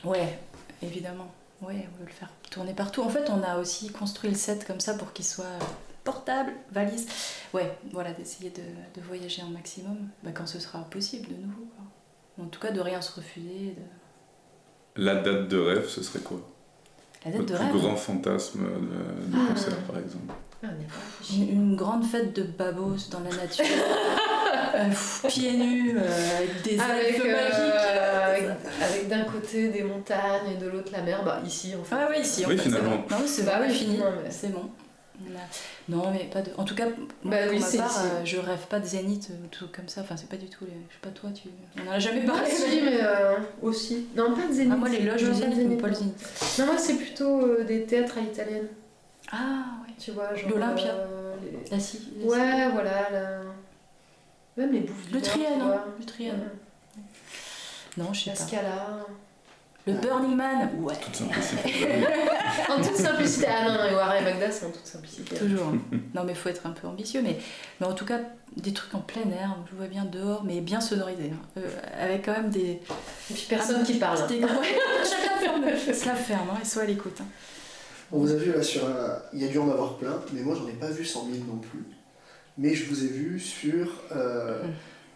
ouais, 0.04 0.38
évidemment. 0.82 1.30
Ouais, 1.60 1.88
on 1.94 1.98
veut 2.00 2.06
le 2.06 2.12
faire 2.12 2.30
tourner 2.50 2.72
partout. 2.72 3.02
En 3.02 3.08
fait, 3.08 3.28
on 3.30 3.42
a 3.42 3.58
aussi 3.58 3.90
construit 3.90 4.30
le 4.30 4.36
set 4.36 4.64
comme 4.66 4.80
ça 4.80 4.94
pour 4.94 5.12
qu'il 5.12 5.24
soit 5.24 5.44
portable, 6.04 6.52
valise. 6.72 7.06
Ouais, 7.52 7.76
voilà, 7.92 8.12
d'essayer 8.12 8.50
de, 8.50 8.62
de 9.00 9.04
voyager 9.06 9.42
un 9.42 9.50
maximum 9.50 9.96
bah, 10.22 10.30
quand 10.32 10.46
ce 10.46 10.60
sera 10.60 10.78
possible 10.84 11.26
de 11.28 11.34
nouveau. 11.34 11.66
quoi. 11.76 12.44
En 12.44 12.48
tout 12.48 12.60
cas, 12.60 12.70
de 12.70 12.80
rien 12.80 13.02
se 13.02 13.12
refuser. 13.16 13.74
de- 13.76 15.02
La 15.04 15.16
date 15.16 15.48
de 15.48 15.58
rêve, 15.58 15.88
ce 15.88 16.02
serait 16.02 16.20
quoi? 16.20 16.40
La 17.24 17.30
date 17.32 17.40
Votre 17.40 17.52
de 17.52 17.58
plus 17.58 17.64
rêve. 17.72 17.82
grand 17.82 17.96
fantasme 17.96 18.60
de, 18.60 19.36
de 19.36 19.36
Ah. 19.36 19.52
concert, 19.52 19.76
par 19.78 19.98
exemple 19.98 20.32
ah. 20.64 20.66
Une, 21.32 21.48
une 21.50 21.76
grande 21.76 22.04
fête 22.04 22.34
de 22.34 22.42
babos 22.42 22.96
dans 23.10 23.20
la 23.20 23.30
nature, 23.36 23.64
euh, 24.74 24.88
pieds 25.28 25.52
nus, 25.56 25.96
euh, 25.96 26.36
avec 26.38 26.62
des 26.62 26.78
Avec, 26.80 27.20
euh, 27.20 27.32
magiques. 27.32 27.94
avec, 28.26 28.44
avec 28.82 29.08
d'un 29.08 29.24
côté 29.24 29.68
des 29.68 29.82
montagnes 29.84 30.52
et 30.56 30.60
de 30.60 30.68
l'autre 30.68 30.90
la 30.92 31.02
mer, 31.02 31.22
bah 31.24 31.40
ici 31.46 31.74
en 31.80 31.84
fait. 31.84 31.94
Ah 31.96 32.08
ouais, 32.10 32.20
ici, 32.22 32.44
en 32.44 32.48
Oui, 32.48 32.56
fait, 32.56 32.62
c'est 32.64 32.68
finalement. 32.70 32.96
bon. 33.08 33.16
Non, 33.16 33.22
c'est 33.26 33.44
Bah 33.44 33.58
oui, 33.60 33.72
fini, 33.72 33.98
c'est 34.30 34.52
bon. 34.52 34.70
Non, 35.88 36.10
mais 36.12 36.24
pas 36.24 36.42
de. 36.42 36.50
En 36.56 36.64
tout 36.64 36.74
cas, 36.74 36.86
moi, 36.86 36.96
Bah 37.24 37.36
pour 37.44 37.52
oui, 37.54 37.60
ma 37.60 37.82
part, 37.82 37.98
euh, 38.04 38.24
je 38.24 38.36
rêve 38.38 38.66
pas 38.68 38.78
de 38.78 38.86
zénith 38.86 39.30
ou 39.30 39.46
tout 39.48 39.66
comme 39.74 39.88
ça. 39.88 40.02
Enfin, 40.02 40.16
c'est 40.16 40.28
pas 40.28 40.36
du 40.36 40.48
tout. 40.48 40.64
les- 40.64 40.70
Je 40.88 40.94
sais 40.94 41.00
pas, 41.02 41.08
toi, 41.10 41.30
tu. 41.30 41.48
On 41.82 41.88
en 41.88 41.92
a 41.92 41.98
jamais 41.98 42.24
Pas 42.24 42.34
parlé. 42.34 42.50
si, 42.50 42.80
mais 42.82 42.98
euh, 43.02 43.36
aussi. 43.62 44.06
Non, 44.14 44.34
pas 44.34 44.46
de 44.46 44.52
zénith. 44.52 44.72
Ah, 44.74 44.76
moi, 44.78 44.88
les 44.88 45.00
loges 45.00 45.22
de 45.24 45.32
zénith, 45.32 45.66
mais 45.68 45.76
pas 45.76 45.88
le 45.88 45.94
zénith. 45.94 46.54
Non, 46.58 46.66
moi 46.66 46.78
c'est 46.78 46.94
plutôt 46.96 47.40
euh, 47.42 47.64
des 47.64 47.84
théâtres 47.84 48.18
à 48.18 48.20
l'italienne. 48.20 48.68
Ah, 49.32 49.64
ouais. 49.86 49.94
Tu 49.98 50.10
vois, 50.12 50.34
genre. 50.34 50.50
L'Olympia. 50.50 50.92
euh, 50.94 51.34
les- 51.42 51.70
La 51.70 51.80
scie. 51.80 52.08
la. 52.18 52.26
Ouais, 52.26 52.68
voilà. 52.72 53.10
la- 53.10 53.40
Même 54.56 54.72
les 54.72 54.80
bouffes 54.80 55.10
Le 55.12 55.20
Trianon. 55.22 55.78
Le 55.98 56.04
Trianon. 56.04 56.44
Non, 57.96 58.12
je 58.12 58.20
sais 58.24 58.30
La 58.30 58.36
pas. 58.36 58.42
Scala. 58.42 59.06
Le 59.88 60.00
Burning 60.00 60.36
Man. 60.36 60.70
Ouais. 60.80 60.94
Toute 61.00 61.16
simplicité. 61.16 61.72
En 62.70 62.76
toute 62.82 62.96
simplicité. 62.96 63.46
Ah 63.48 63.64
non, 63.68 63.74
non, 63.74 63.96
Warren 63.96 64.22
et 64.22 64.24
Magda, 64.30 64.50
c'est 64.50 64.66
en 64.66 64.70
toute 64.70 64.86
simplicité. 64.86 65.36
Toujours. 65.36 65.72
non, 66.14 66.24
mais 66.24 66.34
faut 66.34 66.48
être 66.50 66.66
un 66.66 66.70
peu 66.70 66.86
ambitieux. 66.86 67.22
Mais, 67.22 67.38
mais 67.80 67.86
en 67.86 67.94
tout 67.94 68.04
cas, 68.04 68.18
des 68.56 68.72
trucs 68.72 68.94
en 68.94 69.00
plein 69.00 69.22
air. 69.22 69.56
Je 69.70 69.76
vois 69.76 69.86
bien 69.86 70.04
dehors, 70.04 70.44
mais 70.44 70.60
bien 70.60 70.80
sonorisés. 70.80 71.32
hein. 71.32 71.60
Euh, 71.60 71.68
avec 72.04 72.24
quand 72.26 72.32
même 72.32 72.50
des. 72.50 72.80
Et 73.30 73.34
puis 73.34 73.46
personne 73.48 73.78
Ah, 73.80 73.84
qui 73.84 73.94
parle. 73.94 74.26
des- 74.28 74.40
Ouais, 74.44 74.48
chacun 75.04 75.36
ferme, 75.40 75.64
se 75.94 76.06
la 76.06 76.14
ferme 76.14 76.48
hein, 76.52 76.58
et 76.62 76.64
soit 76.66 76.82
à 76.82 76.86
l'écoute. 76.86 77.18
hein. 77.20 77.26
On 78.12 78.18
vous 78.20 78.30
a 78.32 78.36
vu 78.36 78.52
là 78.52 78.62
sur. 78.62 78.84
euh, 78.84 79.16
Il 79.32 79.42
y 79.42 79.44
a 79.44 79.48
dû 79.48 79.58
en 79.58 79.70
avoir 79.70 79.96
plein, 79.96 80.20
mais 80.32 80.40
moi 80.42 80.54
j'en 80.54 80.66
ai 80.68 80.72
pas 80.72 80.88
vu 80.90 81.04
100 81.04 81.26
000 81.32 81.44
non 81.46 81.58
plus. 81.58 81.84
Mais 82.58 82.74
je 82.74 82.88
vous 82.88 83.04
ai 83.04 83.08
vu 83.08 83.38
sur 83.40 83.88
euh, 84.14 84.62
Mm. 84.64 84.66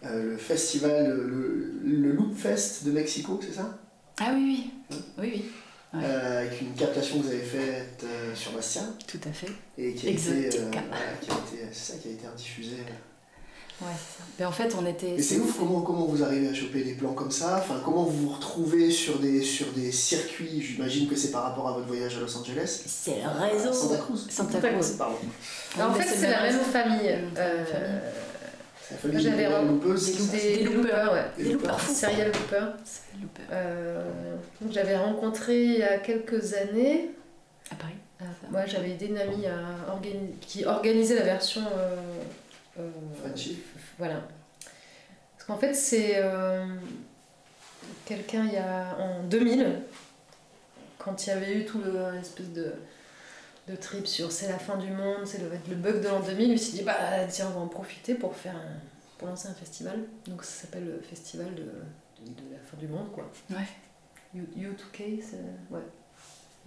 euh, 0.05 0.23
le 0.31 0.37
festival, 0.37 1.07
le, 1.17 1.73
le 1.83 2.11
Loop 2.13 2.35
Fest 2.35 2.85
de 2.85 2.91
Mexico, 2.91 3.39
c'est 3.43 3.53
ça? 3.53 3.77
Ah 4.19 4.31
oui, 4.33 4.71
oui. 4.91 4.97
Oui, 5.17 5.31
oui. 5.33 5.45
Ouais. 5.93 6.01
Euh, 6.05 6.39
Avec 6.47 6.59
une 6.61 6.73
captation 6.73 7.19
que 7.19 7.23
vous 7.25 7.29
avez 7.31 7.39
faite 7.41 8.03
euh, 8.03 8.33
sur 8.35 8.51
Bastien 8.53 8.95
Tout 9.07 9.19
à 9.29 9.31
fait. 9.31 9.51
et 9.77 9.93
qui 9.93 10.07
a 10.07 10.11
été, 10.11 10.29
euh, 10.59 10.65
voilà, 10.71 11.13
qui 11.21 11.29
a 11.29 11.33
été, 11.35 11.67
c'est 11.71 11.93
ça 11.93 11.99
qui 11.99 12.07
a 12.07 12.11
été 12.11 12.27
rediffusé. 12.27 12.77
Ouais, 13.81 13.87
c'est 13.91 14.17
ça. 14.19 14.23
Mais 14.39 14.45
en 14.45 14.51
fait, 14.51 14.73
on 14.79 14.85
était. 14.87 15.11
Et 15.15 15.21
c'est 15.21 15.37
ouf 15.39 15.57
comment, 15.59 15.81
comment 15.81 16.05
vous 16.05 16.23
arrivez 16.23 16.47
à 16.47 16.53
choper 16.53 16.83
des 16.83 16.93
plans 16.93 17.13
comme 17.13 17.29
ça, 17.31 17.57
enfin 17.59 17.79
comment 17.83 18.03
vous 18.05 18.27
vous 18.27 18.33
retrouvez 18.33 18.89
sur 18.89 19.19
des, 19.19 19.41
sur 19.43 19.71
des 19.73 19.91
circuits, 19.91 20.61
j'imagine 20.61 21.07
que 21.07 21.15
c'est 21.15 21.31
par 21.31 21.43
rapport 21.43 21.67
à 21.67 21.73
votre 21.73 21.87
voyage 21.87 22.15
à 22.17 22.21
Los 22.21 22.37
Angeles. 22.37 22.83
C'est 22.87 23.21
le 23.21 23.29
réseau. 23.51 23.71
Santa 23.73 23.97
Cruz. 23.97 24.27
Santa 24.29 24.59
Cruz. 24.59 24.91
Pardon. 24.97 25.15
En 25.79 25.93
Oui, 25.93 26.01
fait, 26.01 26.15
c'est 26.15 26.29
la 26.31 26.41
même 26.43 26.51
réseau. 26.53 26.63
famille. 26.71 27.09
Euh, 27.37 27.65
famille. 27.65 28.01
J'avais 29.13 29.49
loupeuses, 29.65 30.29
des, 30.31 30.63
loopers, 30.63 30.81
loopers. 30.81 31.13
ouais. 31.13 31.23
Des 31.37 31.53
loopers. 31.53 31.71
loopers. 31.71 31.89
Serial 31.89 32.27
looper. 32.27 32.65
C'est 32.83 33.21
le 33.21 33.27
père. 33.27 33.45
Euh, 33.51 34.35
j'avais 34.69 34.97
rencontré 34.97 35.63
il 35.63 35.79
y 35.79 35.83
a 35.83 35.97
quelques 35.99 36.53
années. 36.53 37.11
À 37.71 37.75
Paris. 37.75 37.93
euh, 38.21 38.25
moi, 38.51 38.65
j'avais 38.65 38.91
aidé 38.91 39.07
une 39.07 39.17
amie 39.17 39.45
à 39.47 39.91
organi- 39.93 40.37
qui 40.41 40.65
organisait 40.65 41.15
la 41.15 41.23
version. 41.23 41.61
euh, 41.77 41.95
euh, 42.79 42.89
voilà. 43.97 44.21
Parce 45.37 45.47
qu'en 45.47 45.57
fait, 45.57 45.73
c'est 45.73 46.13
euh, 46.17 46.65
quelqu'un 48.05 48.45
il 48.45 48.53
y 48.53 48.57
a 48.57 48.95
en 48.99 49.23
2000, 49.23 49.81
quand 50.97 51.25
il 51.25 51.29
y 51.29 51.31
avait 51.33 51.53
eu 51.59 51.65
tout 51.65 51.79
le 51.79 51.99
un 52.03 52.19
espèce 52.19 52.51
de, 52.53 52.73
de 53.67 53.75
trip 53.75 54.05
sur 54.07 54.31
c'est 54.31 54.49
la 54.49 54.59
fin 54.59 54.77
du 54.77 54.89
monde, 54.89 55.25
c'est 55.25 55.39
le, 55.39 55.49
le 55.69 55.75
bug 55.75 56.01
de 56.01 56.07
l'an 56.07 56.19
2000, 56.19 56.49
il 56.51 56.59
s'est 56.59 56.77
dit 56.77 56.83
bah 56.83 56.95
tiens 57.29 57.47
on 57.47 57.59
va 57.59 57.61
en 57.61 57.67
profiter 57.67 58.15
pour 58.15 58.35
faire 58.35 58.55
un- 58.55 58.79
pour 59.17 59.27
lancer 59.29 59.47
un 59.47 59.53
festival. 59.53 59.99
Donc 60.27 60.43
ça 60.43 60.61
s'appelle 60.63 60.85
le 60.85 60.99
festival 60.99 61.53
de, 61.55 61.61
de, 61.61 62.29
de 62.31 62.51
la 62.51 62.59
fin 62.59 62.77
du 62.77 62.87
monde 62.87 63.11
quoi. 63.13 63.29
Ouais. 63.51 63.67
U- 64.35 64.47
U2K, 64.57 65.21
c'est 65.21 65.73
ouais. 65.73 65.81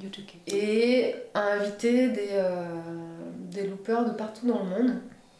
YouTube. 0.01 0.25
Et 0.47 1.15
a 1.35 1.53
invité 1.55 2.09
des, 2.09 2.29
euh, 2.33 2.81
des 3.39 3.67
loopers 3.67 4.05
de 4.05 4.13
partout 4.13 4.47
dans 4.47 4.63
le 4.63 4.69
monde. 4.71 4.95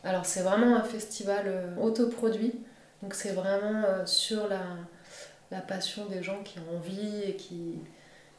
Alors 0.05 0.25
c'est 0.27 0.41
vraiment 0.43 0.77
un 0.77 0.83
festival 0.83 1.45
euh, 1.47 1.77
autoproduit, 1.77 2.55
donc 3.03 3.15
c'est 3.15 3.33
vraiment 3.33 3.83
euh, 3.85 4.07
sur 4.07 4.47
la, 4.49 4.61
la 5.51 5.61
passion 5.61 6.07
des 6.07 6.23
gens 6.23 6.43
qui 6.43 6.59
ont 6.59 6.77
envie 6.77 7.23
et 7.23 7.35
qui, 7.37 7.75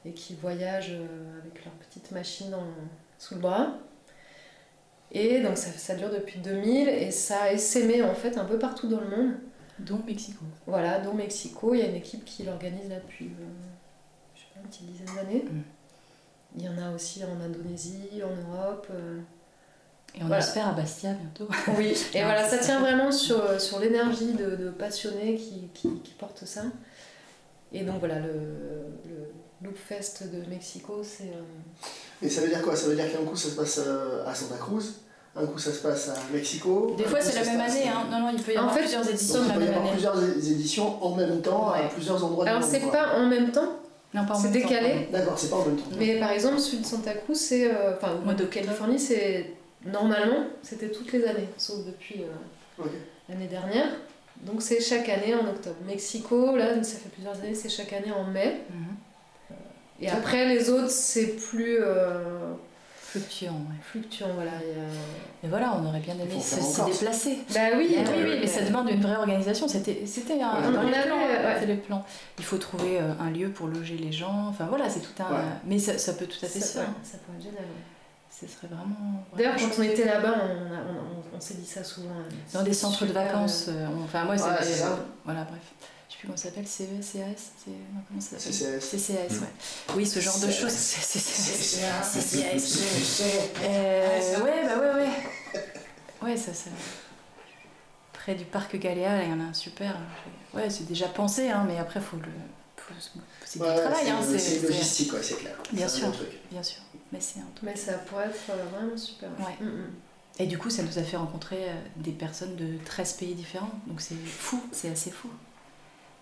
et 0.06 0.12
qui 0.14 0.34
voyagent 0.36 0.92
euh, 0.94 1.40
avec 1.42 1.64
leur 1.66 1.74
petite 1.76 2.12
machine 2.12 2.50
dans- 2.52 2.64
sous 3.20 3.36
le 3.36 3.42
bras. 3.42 3.74
Et 5.12 5.40
donc 5.42 5.58
ça, 5.58 5.72
ça 5.72 5.96
dure 5.96 6.10
depuis 6.10 6.40
2000 6.40 6.90
et 6.90 7.12
ça 7.12 7.44
a 7.44 7.52
essaimé 7.54 8.04
en 8.04 8.14
fait 8.14 8.38
un 8.38 8.46
peu 8.46 8.60
partout 8.60 8.88
dans 8.88 9.00
le 9.00 9.08
monde. 9.10 9.34
Dont 9.80 10.02
Mexico. 10.06 10.44
Voilà, 10.66 11.00
dont 11.00 11.14
Mexico, 11.14 11.74
il 11.74 11.80
y 11.80 11.84
a 11.84 11.88
une 11.88 11.96
équipe 11.96 12.26
qui 12.26 12.44
l'organise 12.44 12.90
là 12.90 12.96
depuis 13.00 13.26
euh, 13.28 13.46
je 14.36 14.42
sais 14.42 14.48
pas, 14.54 14.60
une 14.62 14.68
petite 14.68 14.86
dizaine 14.88 15.16
d'années. 15.16 15.46
Mm. 15.50 15.62
Il 16.58 16.64
y 16.64 16.70
en 16.70 16.78
a 16.80 16.92
aussi 16.96 17.24
en 17.24 17.40
Indonésie, 17.40 18.22
en 18.24 18.52
Europe. 18.52 18.88
euh. 18.92 19.20
Et 20.16 20.24
on 20.24 20.28
Voilà. 20.28 20.40
espère 20.44 20.68
à 20.70 20.72
Bastia 20.72 21.14
bientôt. 21.14 21.48
Oui, 21.78 21.96
et 22.16 22.24
voilà, 22.24 22.48
ça 22.50 22.58
tient 22.58 22.80
vraiment 22.80 23.12
sur, 23.12 23.62
sur 23.62 23.80
l'énergie 23.80 24.34
de, 24.34 24.56
de 24.56 24.70
passionnés 24.72 25.36
qui, 25.36 25.70
qui, 25.76 26.00
qui 26.02 26.14
portent 26.14 26.46
ça. 26.46 26.64
Et 27.72 27.84
donc 27.84 28.00
voilà, 28.00 28.20
le, 28.20 28.34
le 29.06 29.32
Loop 29.62 29.78
Fest 29.78 30.24
de 30.34 30.50
Mexico, 30.50 31.02
c'est. 31.04 31.32
Et 32.22 32.30
ça 32.30 32.42
veut 32.42 32.48
dire 32.48 32.62
quoi? 32.62 32.76
Ça 32.76 32.88
veut 32.88 32.96
dire 32.96 33.12
qu'un 33.12 33.24
coup 33.26 33.36
ça 33.36 33.50
se 33.50 33.56
passe 33.56 33.80
euh, 33.86 34.26
à 34.26 34.34
Santa 34.34 34.56
Cruz, 34.58 34.84
un 35.36 35.46
coup 35.46 35.60
ça 35.60 35.72
se 35.72 35.80
passe 35.80 36.10
à 36.10 36.16
Mexico. 36.34 36.96
Des 36.98 37.04
fois, 37.04 37.22
c'est 37.22 37.36
la 37.40 37.46
même 37.46 37.62
année. 37.62 37.88
Hein. 37.88 38.06
Non, 38.10 38.20
non, 38.22 38.30
il 38.36 38.42
peut 38.42 38.54
y 38.54 38.58
En 38.58 38.62
avoir 38.62 38.74
fait, 38.74 38.82
plusieurs 38.82 39.08
éditions 39.10 39.40
il 39.44 39.48
la 39.50 39.54
peut 39.54 39.60
y 39.62 39.64
même 39.66 39.70
avoir 39.70 39.84
année. 39.84 39.92
plusieurs 39.92 40.24
é- 40.24 40.52
éditions 40.52 41.04
en 41.06 41.16
même 41.16 41.42
temps 41.42 41.70
à 41.70 41.80
plusieurs 41.84 42.24
endroits 42.24 42.46
du 42.46 42.50
Alors 42.52 42.64
c'est 42.64 42.80
pas 42.92 43.14
en 43.18 43.28
même 43.28 43.52
temps, 43.52 43.78
Non, 44.16 44.26
pas 44.26 44.34
en 44.34 44.38
c'est 44.40 44.50
même 44.50 44.62
temps. 44.64 44.68
décalé? 44.70 45.08
D'accord, 45.12 45.38
c'est 45.38 45.50
pas 45.50 45.58
en 45.58 45.66
même 45.66 45.76
temps. 45.78 45.84
Mais 46.00 46.20
par 46.20 46.32
exemple, 46.32 46.58
celui 46.60 46.80
de 46.80 46.86
Santa 46.86 47.14
Cruz, 47.14 47.36
c'est. 47.36 47.70
euh, 47.72 47.96
Enfin, 47.96 48.16
Mois 48.26 48.34
de. 48.34 48.46
Californie, 48.46 48.98
c'est. 49.00 49.52
Normalement, 49.86 50.48
c'était 50.64 50.90
toutes 50.90 51.12
les 51.14 51.24
années, 51.26 51.48
sauf 51.58 51.86
depuis 51.86 52.24
euh, 52.24 52.84
l'année 53.30 53.48
dernière. 53.48 53.88
Donc 54.42 54.62
c'est 54.62 54.82
chaque 54.82 55.08
année 55.10 55.34
en 55.36 55.48
octobre. 55.48 55.78
Mexico, 55.86 56.56
là, 56.58 56.84
ça 56.84 56.98
fait 56.98 57.10
plusieurs 57.10 57.36
années, 57.38 57.54
c'est 57.56 57.70
chaque 57.70 57.94
année 57.94 58.12
en 58.12 58.24
mai. 58.24 58.62
Mhm. 58.72 58.96
Et 60.00 60.10
après, 60.10 60.46
les 60.54 60.70
autres, 60.70 60.90
c'est 60.90 61.36
plus 61.36 61.78
euh, 61.82 62.54
Fluctuant, 63.02 63.52
ouais. 63.54 63.76
fluctuant. 63.84 64.28
Voilà. 64.36 64.52
Mais 65.42 65.50
voilà, 65.50 65.74
on 65.82 65.88
aurait 65.88 66.00
bien 66.02 66.14
aimé 66.16 66.40
se, 66.42 66.86
déplacer. 66.86 67.38
Bah 67.54 67.60
oui, 67.78 67.88
oui, 67.90 68.04
oui, 68.06 68.24
oui, 68.24 68.38
mais 68.42 68.48
ça 68.48 68.62
demande 68.62 68.90
une 68.90 69.02
vraie 69.02 69.16
organisation. 69.16 69.68
C'était, 69.68 70.04
c'était 70.06 70.42
un, 70.42 70.52
On- 70.68 70.72
dans 70.72 70.82
les 70.84 70.94
avait, 70.94 71.08
plans, 71.08 71.16
ouais. 71.18 71.54
c'était 71.56 71.66
les 71.68 71.78
plans. 71.78 72.06
Il 72.38 72.44
faut 72.44 72.58
trouver 72.58 73.00
euh, 73.00 73.14
un 73.20 73.30
lieu 73.32 73.50
pour 73.50 73.68
loger 73.68 73.98
les 73.98 74.12
gens. 74.12 74.48
Enfin 74.50 74.66
voilà, 74.68 74.90
c'est 74.90 75.00
tout 75.00 75.24
un. 75.24 75.32
Ouais. 75.34 75.42
Mais 75.66 75.80
ça, 75.80 75.98
ça 75.98 76.14
peut 76.14 76.26
tout 76.26 76.44
à 76.46 76.48
fait 76.50 76.60
se 76.60 76.68
ça, 76.68 76.82
faire. 76.82 76.90
ça 77.04 77.18
pourrait 77.26 77.38
être 77.38 77.44
génial. 77.46 77.64
Ce 78.30 78.46
serait 78.46 78.68
vraiment. 78.68 79.24
D'ailleurs, 79.36 79.56
quand 79.56 79.80
on 79.80 79.84
était 79.84 80.06
là-bas, 80.06 80.36
on, 80.36 80.74
a- 80.76 80.80
on, 80.80 81.18
on- 81.34 81.38
on 81.38 81.40
s'est 81.40 81.56
dit 81.56 81.66
ça 81.66 81.84
souvent. 81.84 82.10
hein. 82.10 82.34
dans 82.54 82.62
des 82.64 82.74
centres 82.74 83.06
de 83.06 83.14
vacances, 83.14 83.66
euh, 83.70 83.86
euh, 83.86 84.04
enfin 84.04 84.26
moi 84.26 84.38
c'est, 84.38 84.84
voilà 85.26 85.44
bref, 85.44 85.62
sais 86.18 86.22
plus 86.22 86.28
comment 86.28 86.38
ça 86.38 86.44
s'appelle, 86.50 86.68
CE, 86.68 86.84
CAS, 87.00 87.52
CCAS. 88.40 88.80
CCAS, 88.82 89.40
ouais. 89.40 89.96
Oui, 89.96 90.06
ce 90.06 90.20
genre 90.20 90.38
de 90.40 90.48
CCAS. 90.48 90.62
choses. 90.62 90.72
C'est- 90.72 91.20
CCAS. 92.04 92.82
Euh, 93.64 94.42
ouais, 94.44 94.66
bah 94.66 94.80
ouais, 94.80 94.94
ouais. 95.04 95.12
Ouais, 96.22 96.38
ça, 96.38 96.54
ça. 96.54 96.70
Près 98.14 98.36
du 98.36 98.46
parc 98.46 98.76
Galéa, 98.76 99.24
il 99.24 99.30
y 99.30 99.34
en 99.34 99.40
a 99.40 99.44
un 99.50 99.54
super. 99.54 99.98
Ouais, 100.54 100.70
c'est 100.70 100.88
déjà 100.88 101.08
pensé, 101.08 101.50
hein, 101.50 101.66
mais 101.68 101.78
après, 101.78 102.02
faut 102.02 102.18
le. 102.18 102.24
faut- 102.76 102.94
C'est 103.46 103.60
du 103.60 103.66
travail, 103.66 104.06
c'est- 104.06 104.10
hein, 104.12 104.22
c'est. 104.38 104.60
logistique, 104.68 105.14
ouais, 105.14 105.24
c'est 105.24 105.36
clair. 105.38 105.56
Bien 105.72 105.88
sûr. 105.88 106.12
Bien 106.52 106.64
sûr, 106.64 106.82
mais 107.12 107.20
c'est 107.22 107.40
un 107.40 107.44
truc. 107.56 107.64
Mais 107.64 107.76
ça 107.76 107.94
pourrait 107.94 108.26
être 108.26 108.52
vraiment 108.72 108.98
super. 108.98 109.30
Ouais. 109.40 109.56
Mm, 109.66 109.70
mm. 109.70 109.94
Et 110.40 110.46
du 110.48 110.58
coup, 110.58 110.70
ça 110.70 110.84
nous 110.84 111.00
a 111.00 111.04
fait 111.04 111.18
rencontrer 111.18 111.70
euh, 111.70 111.74
des 111.98 112.12
personnes 112.12 112.56
de 112.56 112.78
13 112.86 113.14
pays 113.14 113.34
différents. 113.34 113.72
Donc 113.88 114.02
c'est 114.02 114.16
fou, 114.16 114.62
c'est 114.72 114.90
assez 114.90 115.10
fou. 115.12 115.30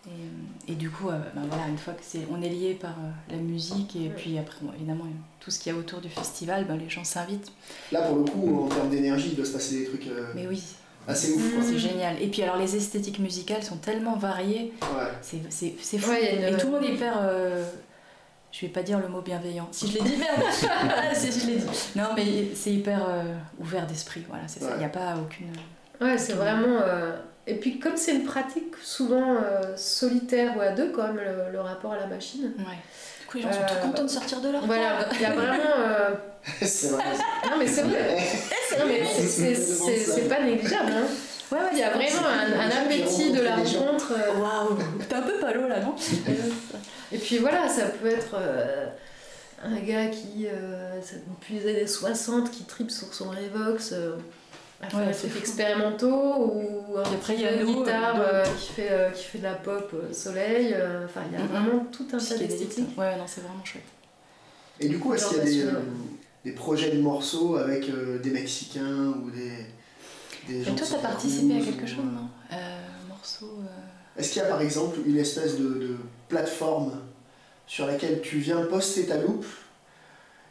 Et, 0.07 0.71
et 0.71 0.75
du 0.75 0.89
coup, 0.89 1.09
euh, 1.09 1.17
ben 1.35 1.41
voilà, 1.49 1.67
une 1.67 1.77
fois 1.77 1.93
que 1.93 2.01
c'est, 2.03 2.27
on 2.31 2.41
est 2.41 2.49
lié 2.49 2.75
par 2.79 2.91
euh, 2.91 3.31
la 3.31 3.37
musique 3.37 3.95
et 3.95 4.09
puis 4.09 4.37
après, 4.37 4.57
bon, 4.61 4.71
évidemment, 4.75 5.05
tout 5.39 5.49
ce 5.51 5.59
qu'il 5.59 5.71
y 5.73 5.75
a 5.75 5.79
autour 5.79 5.99
du 5.99 6.09
festival, 6.09 6.65
ben, 6.65 6.77
les 6.77 6.89
gens 6.89 7.03
s'invitent. 7.03 7.51
Là, 7.91 8.03
pour 8.03 8.17
le 8.17 8.23
coup, 8.23 8.65
en 8.65 8.67
termes 8.67 8.89
d'énergie, 8.89 9.29
il 9.29 9.35
doit 9.35 9.45
se 9.45 9.53
passer 9.53 9.79
des 9.79 9.85
trucs 9.85 10.07
euh, 10.07 10.27
Mais 10.35 10.45
oui, 10.47 10.61
assez 11.07 11.33
ouf. 11.33 11.41
c'est 11.63 11.79
génial. 11.79 12.21
Et 12.21 12.27
puis 12.27 12.43
alors, 12.43 12.57
les 12.57 12.75
esthétiques 12.75 13.17
musicales 13.19 13.63
sont 13.63 13.77
tellement 13.77 14.15
variées, 14.15 14.73
Ouais. 14.81 15.07
c'est, 15.21 15.41
c'est, 15.49 15.73
c'est 15.81 15.97
fou. 15.97 16.11
Ouais, 16.11 16.51
Et 16.53 16.57
tout 16.57 16.67
le 16.67 16.73
monde 16.73 16.83
est 16.83 16.93
hyper. 16.93 17.15
euh, 17.21 17.65
je 18.51 18.61
vais 18.61 18.71
pas 18.71 18.83
dire 18.83 18.99
le 18.99 19.07
mot 19.09 19.21
bienveillant. 19.21 19.67
Si 19.71 19.87
je 19.87 19.97
l'ai 19.97 20.03
dit, 20.03 20.17
merde 20.17 20.41
Si 21.15 21.31
je 21.31 21.47
l'ai 21.47 21.55
dit. 21.57 21.65
Non, 21.95 22.09
mais 22.15 22.49
c'est 22.55 22.71
hyper 22.71 23.03
euh, 23.09 23.35
ouvert 23.59 23.85
d'esprit, 23.87 24.23
voilà, 24.29 24.47
c'est 24.47 24.61
ça. 24.61 24.69
Il 24.75 24.79
n'y 24.79 24.85
a 24.85 24.89
pas 24.89 25.15
aucune. 25.17 25.51
Ouais, 25.99 26.17
c'est 26.17 26.33
vraiment. 26.33 26.79
euh, 26.83 27.17
Et 27.47 27.55
puis, 27.55 27.79
comme 27.79 27.95
c'est 27.95 28.13
une 28.15 28.23
pratique 28.25 28.73
souvent 28.81 29.35
euh, 29.35 29.75
solitaire 29.77 30.57
ou 30.57 30.61
à 30.61 30.69
deux, 30.69 30.91
quand 30.91 31.03
même, 31.07 31.17
le, 31.17 31.51
le 31.51 31.59
rapport 31.61 31.93
à 31.93 31.97
la 31.99 32.07
machine. 32.07 32.51
Ouais. 32.57 32.63
Du 33.21 33.27
coup, 33.27 33.37
les 33.37 33.43
gens 33.43 33.51
sont 33.53 33.59
Euh, 33.59 33.81
tout 33.81 33.87
contents 33.87 34.03
de 34.03 34.07
sortir 34.09 34.41
de 34.41 34.49
leur 34.49 34.65
Voilà, 34.65 35.07
il 35.13 35.21
y 35.21 35.25
a 35.25 35.31
vraiment. 35.31 35.63
euh, 35.77 36.09
c'est 36.61 36.87
vrai. 36.89 37.03
Non, 37.49 37.57
mais 37.59 37.67
c'est 37.67 37.83
vrai. 37.83 38.17
C'est- 38.69 40.27
pas 40.29 40.41
négligeable. 40.41 40.91
Hein. 40.91 41.05
Ouais, 41.51 41.59
ouais, 41.59 41.65
Il 41.73 41.77
y 41.77 41.83
a 41.83 41.91
vraiment 41.91 42.25
un, 42.27 42.59
un 42.59 42.69
appétit 42.85 43.31
de 43.31 43.41
la 43.41 43.55
rencontre. 43.57 44.13
euh, 44.13 44.39
Waouh 44.41 44.77
T'es 45.07 45.13
un 45.15 45.21
peu 45.21 45.33
palo 45.39 45.67
là, 45.67 45.79
non? 45.81 45.93
Et 47.11 47.17
puis 47.19 47.37
voilà, 47.37 47.69
ça 47.69 47.83
peut 47.85 48.07
être 48.07 48.35
euh, 48.39 48.87
un 49.63 49.75
gars 49.79 50.07
qui, 50.07 50.47
euh, 50.47 50.99
depuis 51.39 51.59
les 51.59 51.69
années 51.69 51.87
60, 51.87 52.49
qui 52.49 52.63
tripe 52.63 52.89
sur 52.89 53.13
son 53.13 53.29
Revox, 53.29 53.91
euh, 53.93 54.15
à 54.81 54.89
faire 54.89 54.99
Ouais, 54.99 55.07
des 55.07 55.13
c'est 55.13 55.27
trucs 55.29 55.41
expérimentaux, 55.41 56.51
ou 56.53 56.97
un 56.97 57.03
après, 57.03 57.37
y 57.37 57.45
a 57.45 57.55
nous, 57.63 57.79
guitare 57.83 58.15
euh, 58.19 58.43
qui, 58.59 58.73
fait, 58.73 58.91
euh, 58.91 59.09
qui 59.11 59.23
fait 59.23 59.37
de 59.39 59.43
la 59.43 59.53
pop 59.55 59.91
euh, 59.93 60.13
soleil. 60.13 60.73
euh, 60.73 61.05
Enfin, 61.05 61.21
il 61.31 61.37
y 61.37 61.41
a 61.41 61.43
Mhm. 61.43 61.47
vraiment 61.49 61.85
tout 61.91 62.05
un 62.13 62.17
tas 62.17 62.37
d'esthétiques. 62.37 62.97
Ouais, 62.97 63.15
non, 63.17 63.23
c'est 63.27 63.41
vraiment 63.41 63.63
chouette. 63.63 63.83
Et 64.79 64.89
du 64.89 64.99
coup, 64.99 65.13
est-ce 65.13 65.29
qu'il 65.29 65.37
y 65.37 65.41
a 65.41 65.43
des, 65.43 65.63
euh, 65.63 66.51
projets 66.55 66.91
de 66.91 67.01
morceaux 67.01 67.55
avec 67.55 67.89
euh, 67.89 68.19
des 68.19 68.29
Mexicains 68.29 69.13
ou 69.23 69.29
des, 69.31 69.65
des 70.47 70.63
gens 70.63 70.71
Et 70.71 70.73
de 70.73 70.77
toi, 70.79 70.87
t'as 70.91 70.97
participé 70.99 71.55
à 71.55 71.61
quelque 71.61 71.83
ou, 71.85 71.87
chose, 71.87 71.97
non? 72.05 72.27
Euh, 72.51 72.79
Morceau. 73.07 73.45
euh, 73.61 74.19
Est-ce 74.19 74.33
qu'il 74.33 74.41
y 74.41 74.45
a 74.45 74.49
par 74.49 74.61
exemple 74.61 74.99
une 75.05 75.17
espèce 75.17 75.57
de, 75.57 75.63
de 75.69 75.95
plateforme 76.27 76.91
sur 77.67 77.87
laquelle 77.87 78.21
tu 78.21 78.37
viens 78.37 78.63
poster 78.65 79.07
ta 79.07 79.17
loupe 79.17 79.45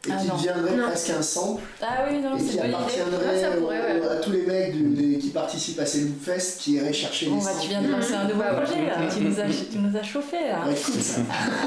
et 0.07 0.11
Ah 0.12 0.16
qui 0.20 0.28
non. 0.28 0.34
deviendrait 0.36 0.76
Non. 0.76 0.86
presque 0.88 1.11
un 1.11 1.22
sample 1.22 1.62
Ah 1.82 2.05
oui, 2.09 2.18
non, 2.20 2.36
et 2.36 2.40
c'est 2.40 2.52
qui 2.52 2.61
appartiendrait 2.61 3.40
ça 3.40 3.50
pourrait, 3.52 4.00
ouais. 4.00 4.07
à 4.09 4.16
tous 4.16 4.30
les 4.32 4.42
mecs 4.46 4.72
du- 4.76 4.88
des- 4.94 5.18
qui 5.18 5.30
participent 5.30 5.80
à 5.80 5.86
ces 5.86 6.00
Loopfest 6.02 6.59
qui 6.59 6.72
iraient 6.74 6.92
chercher 6.92 7.26
Bon, 7.26 7.36
les 7.38 7.40
bah, 7.44 7.50
samples 7.50 7.62
tu 7.62 7.68
viens 7.68 7.82
de 7.82 7.88
lancer 7.90 8.14
un 8.14 8.24
nouveau 8.24 8.40
Bah, 8.40 8.55
projet 8.55 8.86
là, 8.86 8.94
tu 9.14 9.20
nous 9.24 9.40
as, 9.40 9.44
tu 9.44 9.78
nous 9.78 9.96
as 9.96 10.02
chauffé 10.02 10.36
là. 10.48 10.66
Ouais, 10.66 10.74
cool 10.74 11.00
ça. 11.00 11.20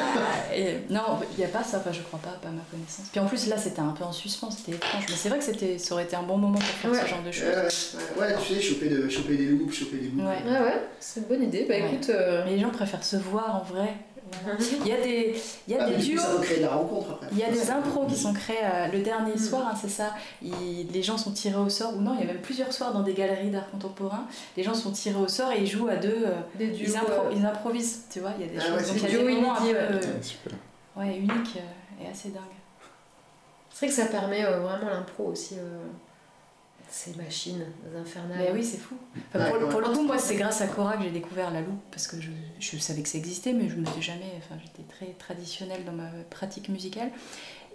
Et- 0.56 0.78
non, 0.90 1.02
il 1.34 1.40
n'y 1.40 1.46
a 1.46 1.48
pas 1.50 1.64
ça, 1.64 1.78
enfin, 1.78 1.92
je 1.92 2.02
crois 2.02 2.20
pas, 2.20 2.38
pas 2.42 2.50
à 2.50 2.52
ma 2.52 2.62
connaissance. 2.72 3.06
Puis 3.12 3.20
en 3.20 3.26
plus, 3.26 3.48
là, 3.48 3.58
c'était 3.58 3.80
un 3.82 3.90
peu 3.98 4.04
en 4.04 4.12
suspens, 4.12 4.50
c'était 4.52 4.78
étrange. 4.78 5.04
Mais 5.10 5.16
c'est 5.16 5.30
vrai 5.30 5.40
que 5.40 5.78
ça 5.80 5.94
aurait 5.94 6.04
été 6.04 6.16
un 6.16 6.24
bon 6.24 6.38
moment 6.38 6.58
pour 6.60 6.64
faire 6.68 6.92
Ouais. 6.92 7.02
ce 7.02 7.08
genre 7.08 7.24
de 7.26 7.32
choses. 7.32 7.46
ouais, 8.18 8.22
ouais, 8.28 8.36
tu 8.46 8.54
sais, 8.56 8.62
choper, 8.62 8.90
de, 8.90 9.10
choper 9.10 9.36
des 9.38 9.46
loops, 9.48 9.74
choper 9.74 9.98
des 9.98 10.08
boucles. 10.08 10.28
Ouais. 10.28 10.52
Ouais, 10.52 10.60
ouais, 10.60 10.82
c'est 11.00 11.20
une 11.22 11.26
bonne 11.28 11.44
idée. 11.44 11.66
Bah 11.68 11.76
Ouais. 11.76 11.90
écoute, 11.94 12.10
euh, 12.10 12.44
Mais 12.46 12.56
les 12.56 12.60
gens 12.62 12.70
préfèrent 12.70 13.04
se 13.04 13.16
voir 13.18 13.56
en 13.56 13.74
vrai. 13.74 13.94
Voilà. 14.44 14.60
Il 14.82 14.88
y 14.88 14.92
a 14.94 15.02
des, 15.02 15.36
il 15.68 15.74
y 15.74 15.78
a 15.78 15.84
Ah, 15.84 15.90
des 15.90 15.96
duos. 15.98 16.18
coup, 16.18 16.22
ça 16.28 16.34
peut 16.36 16.42
créer 16.42 16.58
de 16.58 16.64
la 16.64 16.70
rencontre 16.70 17.12
après. 17.12 17.28
Il 17.32 17.38
y 17.38 17.44
a 17.44 17.50
des 17.52 17.70
impros 17.72 18.06
qui 18.06 18.16
sont 18.16 18.34
créés 18.34 18.58
euh, 18.64 18.88
le 18.88 19.00
dernier 19.02 19.34
Mm. 19.34 19.38
soir, 19.40 19.68
hein, 19.72 19.76
c'est 19.80 19.90
ça. 19.90 20.14
Il- 20.42 20.88
les 20.92 21.04
gens 21.04 21.18
sont 21.18 21.32
tirés 21.32 21.58
au 21.60 21.70
sort, 21.70 21.96
ou 21.96 22.02
non, 22.02 22.14
il 22.16 22.20
y 22.20 22.24
a 22.24 22.26
même 22.34 22.42
plusieurs 22.42 22.72
soirs 22.74 22.94
dans 22.94 23.02
des 23.04 23.14
galeries 23.14 23.50
d'art 23.52 23.70
contemporain. 23.72 24.26
Les 24.56 24.64
gens 24.64 24.74
sont 24.74 24.92
tirés 24.92 25.20
au 25.20 25.28
sort 25.28 25.52
et 25.52 25.60
ils 25.62 25.68
jouent 25.68 25.88
à 25.88 25.96
deux. 25.96 26.24
euh, 26.26 26.34
des 26.56 26.66
ils, 26.68 26.74
duos. 26.86 26.94
impro- 26.96 27.28
euh, 27.28 27.34
ils 27.36 27.46
improvisent, 27.46 28.04
tu 28.12 28.20
vois. 28.20 28.32
Il 28.40 28.46
y 28.46 28.50
a 28.50 28.52
des 28.52 28.58
Ah 28.60 28.62
choses 28.62 28.72
ouais, 28.72 28.78
donc 28.84 28.88
c'est 29.00 29.08
il 29.08 29.14
y 29.14 29.16
a 29.16 29.24
des 29.24 29.36
moments 29.36 29.56
un 29.56 29.60
inédit, 29.62 29.74
peu, 29.74 29.80
ouais. 29.96 30.02
euh, 30.06 30.22
Super. 30.22 30.54
ouais, 30.98 31.18
uniques 31.18 31.58
euh, 31.58 32.04
et 32.06 32.12
assez 32.12 32.30
dingues. 32.30 32.42
C'est 33.74 33.86
vrai 33.86 33.96
que 33.96 34.02
ça 34.02 34.08
permet 34.08 34.44
euh, 34.44 34.60
vraiment 34.60 34.90
l'impro 34.90 35.26
aussi. 35.26 35.56
Ces 36.90 37.14
machines 37.16 37.64
infernales. 38.00 38.38
Mais 38.40 38.52
oui, 38.54 38.64
c'est 38.64 38.78
fou. 38.78 38.96
Enfin, 39.34 39.46
Ouais, 39.46 39.52
pour, 39.52 39.62
ouais. 39.62 39.70
pour 39.70 39.82
le 39.82 39.88
coup, 39.90 40.04
moi, 40.04 40.18
c'est 40.18 40.36
grâce 40.36 40.62
à 40.62 40.68
Cora 40.68 40.98
que 40.98 41.04
j'ai 41.04 41.12
découvert 41.12 41.52
la 41.52 41.62
loupe 41.62 41.82
parce 41.92 42.08
que 42.08 42.20
je, 42.22 42.30
je 42.60 42.78
savais 42.78 43.02
que 43.02 43.10
ça 43.10 43.18
existait, 43.18 43.54
mais 43.54 43.70
je 43.70 43.76
ne 43.76 43.82
m'étais 43.82 44.02
jamais. 44.02 44.32
Enfin, 44.38 44.60
j'étais 44.62 44.88
très 44.90 45.14
traditionnelle 45.14 45.84
dans 45.86 45.92
ma 45.94 46.10
pratique 46.30 46.70
musicale. 46.70 47.10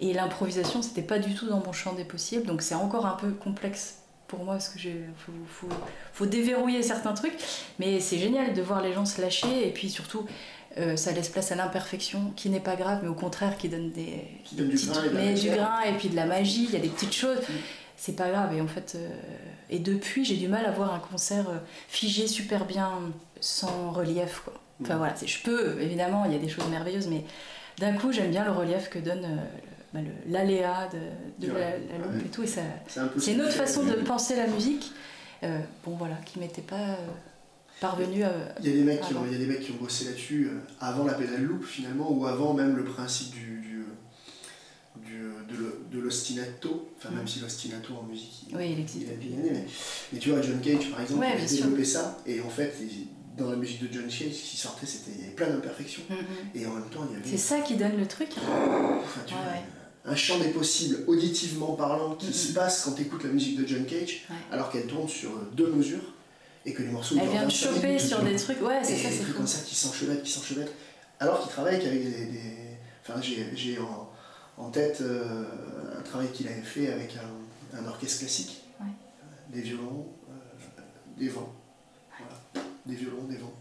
Et 0.01 0.13
l'improvisation, 0.13 0.81
c'était 0.81 1.03
pas 1.03 1.19
du 1.19 1.33
tout 1.35 1.47
dans 1.47 1.59
mon 1.59 1.71
champ 1.71 1.93
des 1.93 2.03
possibles, 2.05 2.45
donc 2.45 2.61
c'est 2.61 2.75
encore 2.75 3.05
un 3.05 3.15
peu 3.15 3.29
complexe 3.31 3.99
pour 4.27 4.43
moi 4.43 4.55
parce 4.55 4.69
que 4.69 4.79
j'ai 4.79 5.01
faut, 5.17 5.31
faut, 5.47 5.69
faut 6.13 6.25
déverrouiller 6.25 6.81
certains 6.81 7.13
trucs. 7.13 7.37
Mais 7.79 7.99
c'est 7.99 8.17
génial 8.17 8.53
de 8.53 8.61
voir 8.61 8.81
les 8.81 8.93
gens 8.93 9.05
se 9.05 9.21
lâcher 9.21 9.67
et 9.67 9.71
puis 9.71 9.89
surtout. 9.91 10.25
euh, 10.79 10.95
ça 10.97 11.11
laisse 11.11 11.29
place 11.29 11.51
à 11.51 11.55
l'imperfection, 11.55 12.33
qui 12.35 12.49
n'est 12.49 12.59
pas 12.59 12.75
grave, 12.75 13.01
mais 13.03 13.09
au 13.09 13.13
contraire 13.13 13.57
qui 13.57 13.69
donne 13.69 13.91
des, 13.91 14.23
Qui 14.43 14.55
donne 14.55 14.69
du 14.69 14.75
grain 14.87 15.03
mais 15.13 15.33
du 15.35 15.49
grain 15.51 15.81
et 15.81 15.93
puis 15.93 16.09
de 16.09 16.15
la 16.15 16.25
magie, 16.25 16.63
il 16.67 16.71
y 16.73 16.75
a 16.75 16.79
des 16.79 16.89
petites 16.89 17.13
choses. 17.13 17.37
C'est 17.97 18.15
pas 18.15 18.29
grave. 18.29 18.53
Et 18.53 18.61
en 18.61 18.67
fait, 18.67 18.93
euh, 18.95 19.09
et 19.69 19.79
depuis, 19.79 20.25
j'ai 20.25 20.35
du 20.35 20.47
mal 20.47 20.65
à 20.65 20.71
voir 20.71 20.93
un 20.93 20.99
concert 20.99 21.49
euh, 21.49 21.57
figé 21.87 22.27
super 22.27 22.65
bien, 22.65 22.91
sans 23.39 23.91
relief. 23.91 24.41
Quoi. 24.43 24.53
Enfin 24.81 24.97
voilà, 24.97 25.15
c'est- 25.15 25.27
je 25.27 25.41
peux, 25.43 25.79
évidemment, 25.81 26.25
il 26.25 26.33
y 26.33 26.35
a 26.35 26.39
des 26.39 26.49
choses 26.49 26.67
merveilleuses, 26.69 27.07
mais 27.07 27.23
d'un 27.79 27.93
coup, 27.93 28.11
j'aime 28.11 28.31
bien 28.31 28.43
le 28.43 28.51
relief 28.51 28.89
que 28.89 28.99
donne 28.99 29.23
euh, 29.23 29.37
bah, 29.93 29.99
l'aléa 30.27 30.89
de, 30.91 31.45
de 31.47 31.51
la, 31.53 31.59
Ouais, 31.59 31.81
la 31.91 31.97
loupe 31.99 32.13
ouais. 32.15 32.21
et 32.25 32.29
tout. 32.29 32.43
Et 32.43 32.47
ça, 32.47 32.61
C'est 33.17 33.33
une 33.33 33.41
autre 33.41 33.51
façon 33.53 33.83
de 33.85 33.93
penser 33.93 34.35
la 34.35 34.47
musique. 34.47 34.91
euh, 35.43 35.59
bon 35.85 35.95
voilà, 35.95 36.15
qui 36.25 36.39
m'était 36.39 36.61
pas 36.61 36.97
parvenue 37.79 38.23
à. 38.23 38.31
Il 38.61 38.67
y 38.69 38.73
a 38.73 38.75
des 38.77 38.83
mecs 38.83 39.01
qui 39.01 39.13
ont, 39.13 39.25
il 39.25 39.31
y 39.33 39.35
a 39.35 39.37
des 39.37 39.45
mecs 39.45 39.61
qui 39.61 39.71
ont 39.71 39.75
bossé 39.81 40.05
là-dessus 40.05 40.49
avant 40.81 41.05
la 41.05 41.13
pédale 41.13 41.43
loop 41.43 41.63
finalement 41.65 42.11
ou 42.11 42.25
avant 42.25 42.53
même 42.53 42.75
le 42.75 42.83
principe 42.85 43.31
du, 43.31 43.59
du, 43.61 43.79
euh, 43.81 44.99
du, 45.05 45.21
euh, 45.23 45.42
de, 45.53 45.57
l'o- 45.63 45.79
de 45.91 45.99
l'ostinato. 45.99 46.89
Enfin 46.97 47.09
même 47.11 47.23
Mm. 47.23 47.27
si 47.27 47.39
l'ostinato 47.39 47.93
en 47.95 48.03
musique 48.03 48.45
il, 48.49 48.55
Oui, 48.57 48.71
il 48.73 48.79
existe. 48.79 49.07
a 49.09 49.15
bien 49.15 49.37
mais, 49.43 49.65
mais 50.11 50.19
tu 50.19 50.29
vois 50.29 50.41
John 50.41 50.59
Cage 50.61 50.89
par 50.91 51.01
exemple 51.01 51.21
Ouais, 51.21 51.29
il 51.29 51.33
a 51.33 51.37
bien 51.37 51.47
sûr. 51.47 51.57
développé 51.65 51.85
ça 51.85 52.17
et 52.25 52.41
en 52.41 52.49
fait 52.49 52.73
il- 52.81 53.07
dans 53.37 53.49
la 53.49 53.55
musique 53.55 53.81
de 53.81 53.91
John 53.91 54.03
Cage 54.07 54.31
ce 54.33 54.51
qui 54.51 54.57
sortait 54.57 54.85
c'était 54.85 55.11
il 55.15 55.21
y 55.21 55.23
avait 55.25 55.33
plein 55.33 55.49
d'imperfections 55.49 56.03
Mhm. 56.09 56.17
et 56.55 56.65
en 56.65 56.73
même 56.73 56.89
temps 56.89 57.07
il 57.11 57.17
y 57.17 57.21
C'est 57.23 57.29
avait 57.29 57.37
ça 57.37 57.59
qui 57.61 57.75
donne 57.75 57.97
le 57.97 58.05
truc. 58.05 58.29
hein. 58.37 58.99
enfin, 59.03 59.21
tu 59.25 59.33
Ouais, 59.33 59.39
vois, 59.41 59.51
ouais. 59.53 59.63
un 60.05 60.15
champ 60.15 60.37
des 60.39 60.49
possibles 60.49 60.99
auditivement 61.07 61.73
parlant 61.73 62.15
qui 62.15 62.27
Mhm. 62.27 62.33
se 62.33 62.53
passe 62.53 62.81
quand 62.83 62.91
tu 62.93 63.01
écoutes 63.03 63.23
la 63.23 63.29
musique 63.31 63.57
de 63.59 63.67
John 63.67 63.85
Cage 63.85 64.25
Ouais. 64.29 64.35
alors 64.51 64.69
qu'elle 64.71 64.85
tourne 64.87 65.07
sur 65.09 65.29
euh, 65.31 65.49
deux 65.53 65.71
mesures 65.71 66.13
et 66.65 66.73
que 66.73 66.81
les 66.83 66.89
morceaux 66.89 67.15
Elle 67.19 67.27
vient 67.29 67.45
de 67.45 67.51
25 67.51 67.73
choper 67.75 67.99
sur 67.99 68.21
des 68.23 68.35
trucs. 68.37 68.61
Ouais, 68.61 68.79
c'est 68.83 68.95
ça, 68.97 69.09
des 69.09 69.15
c'est 69.15 69.33
comme 69.35 69.47
ça 69.47 69.59
qui 69.67 69.75
s'enchevêtrent, 69.75 70.23
qui 70.23 70.31
s'enchevêtrent, 70.31 70.71
Alors 71.19 71.41
qu'il 71.41 71.51
travaille 71.51 71.75
avec 71.75 72.03
des. 72.03 72.09
des- 72.25 72.57
Enfin, 73.05 73.19
j'ai 73.21 73.77
en, 73.79 74.02
en 74.57 74.69
tête 74.69 75.01
euh, 75.01 75.45
un 75.97 76.01
travail 76.01 76.29
qu'il 76.31 76.47
avait 76.47 76.61
fait 76.61 76.91
avec 76.91 77.15
un, 77.17 77.77
un 77.79 77.85
orchestre 77.87 78.19
classique. 78.19 78.61
Ouais. 78.79 78.87
Des 79.49 79.61
violons, 79.61 80.07
euh, 80.29 80.33
des 81.17 81.29
vents. 81.29 81.51
Voilà. 82.19 82.67
Des 82.85 82.95
violons, 82.95 83.23
des 83.23 83.37
vents. 83.37 83.53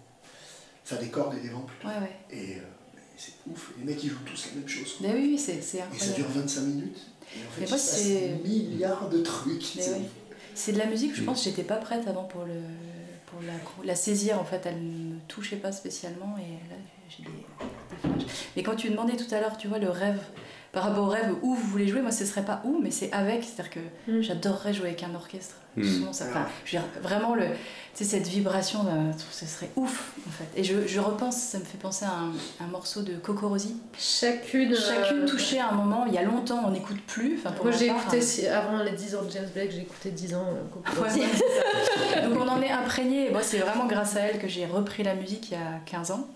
Enfin, 0.84 0.96
des 0.96 1.08
cordes 1.08 1.36
et 1.36 1.40
des 1.40 1.48
vents 1.48 1.60
plutôt. 1.62 1.88
Ouais, 1.88 1.94
ouais. 2.00 2.16
Et, 2.30 2.56
euh, 2.56 2.60
et 2.96 2.98
c'est 3.16 3.32
ouf, 3.50 3.72
les 3.78 3.84
mecs 3.84 4.02
ils 4.02 4.10
jouent 4.10 4.18
tous 4.26 4.46
la 4.52 4.60
même 4.60 4.68
chose. 4.68 4.96
Mais 5.00 5.12
oui, 5.14 5.28
oui, 5.32 5.38
c'est 5.38 5.60
c'est 5.62 5.78
Et 5.78 5.80
ça 5.80 5.86
incroyable. 5.86 6.14
dure 6.16 6.28
25 6.42 6.60
minutes. 6.62 6.98
Et 7.34 7.38
en 7.38 7.50
fait, 7.50 7.60
Mais 7.60 7.66
il 7.66 7.68
moi, 7.70 7.78
se 7.78 7.90
passe 7.90 8.02
c'est- 8.02 8.40
milliards 8.44 9.08
de 9.08 9.22
trucs. 9.22 9.62
C'est- 10.54 10.72
de 10.72 10.78
la 10.78 10.86
musique, 10.86 11.14
je 11.14 11.22
pense 11.22 11.38
que 11.38 11.44
j'étais 11.48 11.62
pas 11.64 11.76
prête 11.76 12.06
avant 12.06 12.24
pour, 12.24 12.44
le, 12.44 12.60
pour 13.26 13.40
la, 13.40 13.54
la 13.86 13.94
saisir. 13.94 14.38
En 14.38 14.44
fait, 14.44 14.66
elle 14.66 14.76
me 14.82 15.16
touchait 15.28 15.56
pas 15.56 15.72
spécialement 15.72 16.36
et 16.36 16.68
là, 16.68 16.76
j'ai 17.08 17.22
des, 17.22 17.30
des 17.30 18.24
flashs. 18.26 18.36
Mais 18.56 18.62
quand 18.62 18.76
tu 18.76 18.90
demandais 18.90 19.16
tout 19.16 19.32
à 19.34 19.40
l'heure, 19.40 19.56
tu 19.56 19.68
vois, 19.68 19.78
le 19.78 19.88
rêve, 19.88 20.20
par 20.72 20.84
rapport 20.84 21.04
au 21.04 21.08
rêve 21.08 21.34
où 21.42 21.54
vous 21.54 21.68
voulez 21.68 21.86
jouer, 21.86 22.00
moi 22.00 22.10
ce 22.12 22.24
serait 22.24 22.44
pas 22.44 22.60
où, 22.64 22.80
mais 22.82 22.90
c'est 22.90 23.12
avec. 23.12 23.44
C'est-à-dire 23.44 23.70
que 23.70 24.10
Mm. 24.12 24.22
j'adorerais 24.22 24.72
jouer 24.74 24.88
avec 24.88 25.02
un 25.02 25.14
orchestre. 25.14 25.54
Mm. 25.76 25.84
Souvent, 25.84 26.12
ça, 26.12 26.24
enfin, 26.28 26.46
je 26.66 26.76
veux 26.76 26.82
dire, 26.82 26.88
vraiment, 27.02 27.34
le, 27.34 27.44
tu 27.46 27.50
sais, 27.94 28.04
cette 28.04 28.26
vibration, 28.26 28.82
là, 28.84 28.92
ce 29.30 29.46
serait 29.46 29.70
ouf 29.76 30.12
en 30.28 30.30
fait. 30.30 30.48
Et 30.60 30.64
je, 30.64 30.86
je 30.86 31.00
repense, 31.00 31.36
ça 31.36 31.58
me 31.58 31.64
fait 31.64 31.78
penser 31.78 32.04
à 32.04 32.10
un, 32.10 32.64
un 32.64 32.68
morceau 32.68 33.00
de 33.02 33.14
Coco 33.14 33.48
Rosie. 33.48 33.76
Chacune. 33.98 34.74
Chacune 34.74 35.22
euh, 35.22 35.26
touchée 35.26 35.58
à 35.60 35.68
un 35.68 35.72
moment, 35.74 36.04
il 36.06 36.12
y 36.12 36.18
a 36.18 36.22
longtemps, 36.22 36.62
on 36.66 36.70
n'écoute 36.72 37.00
plus. 37.06 37.36
Pour 37.56 37.64
Moi 37.66 37.74
j'ai 37.74 37.86
écouté, 37.86 38.18
hein. 38.18 38.22
si- 38.22 38.46
avant 38.46 38.82
les 38.82 38.92
10 38.92 39.14
ans 39.16 39.22
de 39.22 39.30
James 39.30 39.48
Blake, 39.54 39.70
j'ai 39.70 39.80
écouté 39.82 40.10
10 40.10 40.34
ans 40.34 40.44
euh, 40.46 40.62
Coco 40.72 41.02
Ouais. 41.02 41.08
Donc 42.28 42.38
on 42.38 42.48
en 42.48 42.60
est 42.60 42.70
imprégné. 42.70 43.28
Et 43.28 43.30
Moi, 43.30 43.42
c'est 43.42 43.58
vraiment 43.58 43.86
grâce 43.86 44.16
à 44.16 44.20
elle 44.20 44.38
que 44.38 44.48
j'ai 44.48 44.66
repris 44.66 45.02
la 45.02 45.14
musique 45.14 45.50
il 45.50 45.54
y 45.54 45.56
a 45.56 45.80
15 45.86 46.10
ans. 46.12 46.26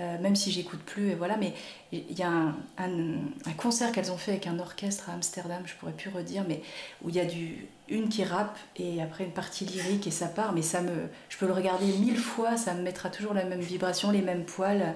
Euh, 0.00 0.16
même 0.22 0.34
si 0.34 0.50
j'écoute 0.50 0.80
plus, 0.80 1.10
et 1.10 1.14
voilà. 1.14 1.36
Mais 1.36 1.52
il 1.92 2.18
y 2.18 2.22
a 2.22 2.28
un, 2.28 2.56
un- 2.78 3.18
un 3.44 3.52
concert 3.56 3.92
qu'elles 3.92 4.10
ont 4.10 4.16
fait 4.16 4.30
avec 4.30 4.46
un 4.46 4.58
orchestre 4.58 5.10
à 5.10 5.12
Amsterdam, 5.12 5.62
je 5.66 5.74
pourrais 5.74 5.92
plus 5.92 6.08
redire, 6.10 6.42
mais 6.48 6.62
où 7.04 7.10
il 7.10 7.16
y 7.16 7.20
a 7.20 7.26
du, 7.26 7.66
une 7.88 8.08
qui 8.08 8.24
rappe 8.24 8.56
et 8.76 9.02
après 9.02 9.24
une 9.24 9.32
partie 9.32 9.66
lyrique 9.66 10.06
et 10.06 10.10
ça 10.10 10.26
part. 10.26 10.52
Mais 10.54 10.62
ça 10.62 10.80
me, 10.80 11.08
je 11.28 11.36
peux 11.36 11.46
le 11.46 11.52
regarder 11.52 11.84
mille 11.86 12.16
fois, 12.16 12.56
ça 12.56 12.72
me 12.72 12.82
mettra 12.82 13.10
toujours 13.10 13.34
la 13.34 13.44
même 13.44 13.60
vibration, 13.60 14.10
les 14.10 14.22
mêmes 14.22 14.44
poils. 14.44 14.94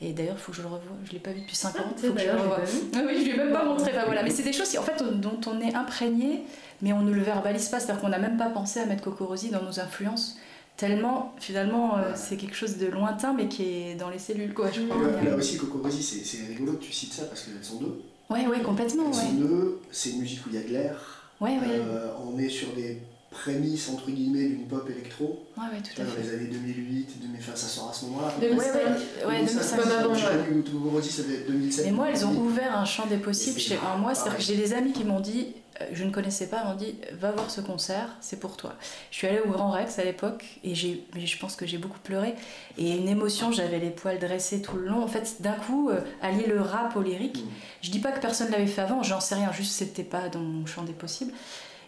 Et 0.00 0.14
d'ailleurs, 0.14 0.36
il 0.38 0.40
faut 0.40 0.52
que 0.52 0.56
je 0.56 0.62
le 0.62 0.68
revoie. 0.68 0.96
Je 1.04 1.12
l'ai 1.12 1.18
pas 1.18 1.32
vu 1.32 1.40
depuis 1.42 1.56
5 1.56 1.76
ans. 1.78 1.82
Ah, 1.84 1.92
faut 1.98 2.12
que 2.14 2.18
je 2.20 2.24
le 2.24 2.32
revoie. 2.32 2.60
Ah 2.94 2.98
oui, 3.06 3.16
je 3.18 3.24
lui 3.24 3.30
ai 3.32 3.36
même 3.36 3.52
pas 3.52 3.64
montré. 3.64 3.90
Enfin, 3.94 4.06
voilà. 4.06 4.22
Mais 4.22 4.30
c'est 4.30 4.42
des 4.42 4.54
choses 4.54 4.70
qui, 4.70 4.78
en 4.78 4.82
fait, 4.82 5.02
dont 5.20 5.38
on 5.46 5.60
est 5.60 5.74
imprégné, 5.74 6.44
mais 6.80 6.94
on 6.94 7.02
ne 7.02 7.12
le 7.12 7.20
verbalise 7.20 7.68
pas. 7.68 7.78
C'est-à-dire 7.80 8.00
qu'on 8.00 8.08
n'a 8.08 8.18
même 8.18 8.38
pas 8.38 8.48
pensé 8.48 8.80
à 8.80 8.86
mettre 8.86 9.02
Coco 9.02 9.26
Rosie 9.26 9.50
dans 9.50 9.62
nos 9.62 9.78
influences. 9.78 10.38
Tellement, 10.80 11.34
finalement, 11.38 11.98
euh, 11.98 12.12
c'est 12.14 12.36
quelque 12.38 12.56
chose 12.56 12.78
de 12.78 12.86
lointain, 12.86 13.34
mais 13.34 13.48
qui 13.48 13.64
est 13.64 13.94
dans 13.96 14.08
les 14.08 14.18
cellules, 14.18 14.54
quoi. 14.54 14.70
Je 14.72 14.80
crois. 14.80 14.96
Là, 15.22 15.22
là 15.30 15.36
aussi, 15.36 15.58
Coco 15.58 15.78
Rosie, 15.82 16.02
c'est 16.02 16.46
rigolo 16.46 16.72
que 16.72 16.84
tu 16.84 16.90
cites 16.92 17.12
ça 17.12 17.24
parce 17.24 17.42
qu'elles 17.42 17.62
sont 17.62 17.76
deux. 17.80 18.00
Ouais, 18.30 18.46
ouais, 18.46 18.60
complètement, 18.62 19.04
Elles 19.08 19.14
sont 19.14 19.20
ouais. 19.26 19.46
deux, 19.46 19.78
c'est 19.90 20.10
une 20.10 20.20
musique 20.20 20.40
où 20.46 20.48
il 20.50 20.54
y 20.54 20.58
a 20.58 20.62
de 20.66 20.72
l'air. 20.72 20.96
Ouais, 21.40 21.50
ouais. 21.50 21.58
Euh, 21.68 22.08
on 22.24 22.38
est 22.38 22.48
sur 22.48 22.68
des 22.74 22.96
prémices 23.30 23.88
entre 23.90 24.10
guillemets 24.10 24.48
d'une 24.48 24.66
pop 24.66 24.88
électro. 24.90 25.44
Ouais, 25.56 25.64
ouais, 25.64 25.82
tout 25.82 26.00
à 26.00 26.04
dans 26.04 26.10
fait. 26.12 26.22
les 26.22 26.30
années 26.34 26.48
2008, 26.50 27.20
2000, 27.20 27.36
enfin, 27.40 27.52
ça 27.54 27.66
sort 27.68 27.90
à 27.90 27.92
ce 27.92 28.06
moment-là. 28.06 28.32
Ouais, 28.40 28.50
Ouais, 28.50 28.56
ouais, 28.56 29.26
ouais, 29.26 29.44
2005. 29.46 29.80
Comme 29.82 29.92
avant, 29.92 30.14
J'ai 30.14 30.26
ouais. 30.26 30.90
Rosie, 30.92 31.10
ça 31.10 31.22
devait 31.24 31.34
être 31.34 31.46
2007. 31.50 31.84
Mais 31.86 31.92
moi, 31.92 32.08
elles 32.10 32.24
ont 32.24 32.32
2008. 32.32 32.46
ouvert 32.48 32.78
un 32.78 32.84
champ 32.86 33.06
des 33.06 33.18
possibles 33.18 33.58
Et 33.58 33.60
chez 33.60 33.76
un 33.76 33.98
moi. 33.98 34.14
C'est-à-dire 34.14 34.38
que 34.38 34.42
j'ai 34.42 34.56
des 34.56 34.72
amis 34.72 34.92
qui 34.92 35.04
m'ont 35.04 35.20
dit, 35.20 35.48
euh, 35.48 35.59
je 35.92 36.04
ne 36.04 36.10
connaissais 36.10 36.46
pas, 36.48 36.64
m'ont 36.64 36.74
dit, 36.74 36.94
va 37.12 37.30
voir 37.32 37.50
ce 37.50 37.60
concert, 37.60 38.08
c'est 38.20 38.38
pour 38.40 38.56
toi. 38.56 38.74
Je 39.10 39.16
suis 39.16 39.26
allée 39.26 39.40
au 39.40 39.48
Grand 39.50 39.70
Rex 39.70 39.98
à 39.98 40.04
l'époque 40.04 40.44
et 40.64 40.74
j'ai, 40.74 41.04
mais 41.14 41.26
je 41.26 41.38
pense 41.38 41.56
que 41.56 41.66
j'ai 41.66 41.78
beaucoup 41.78 41.98
pleuré. 42.00 42.34
Et 42.78 42.90
une 42.96 43.08
émotion, 43.08 43.52
j'avais 43.52 43.78
les 43.78 43.90
poils 43.90 44.18
dressés 44.18 44.62
tout 44.62 44.76
le 44.76 44.86
long. 44.86 45.02
En 45.02 45.08
fait, 45.08 45.36
d'un 45.40 45.52
coup, 45.54 45.90
euh, 45.90 46.00
allier 46.22 46.46
le 46.46 46.60
rap 46.60 46.96
au 46.96 47.02
lyrique. 47.02 47.38
Mm. 47.44 47.48
Je 47.82 47.90
dis 47.90 47.98
pas 48.00 48.12
que 48.12 48.20
personne 48.20 48.50
l'avait 48.50 48.66
fait 48.66 48.82
avant, 48.82 49.02
j'en 49.02 49.20
sais 49.20 49.34
rien, 49.34 49.52
juste 49.52 49.72
c'était 49.72 50.02
pas 50.04 50.28
dans 50.28 50.40
mon 50.40 50.66
champ 50.66 50.82
des 50.82 50.92
possibles. 50.92 51.32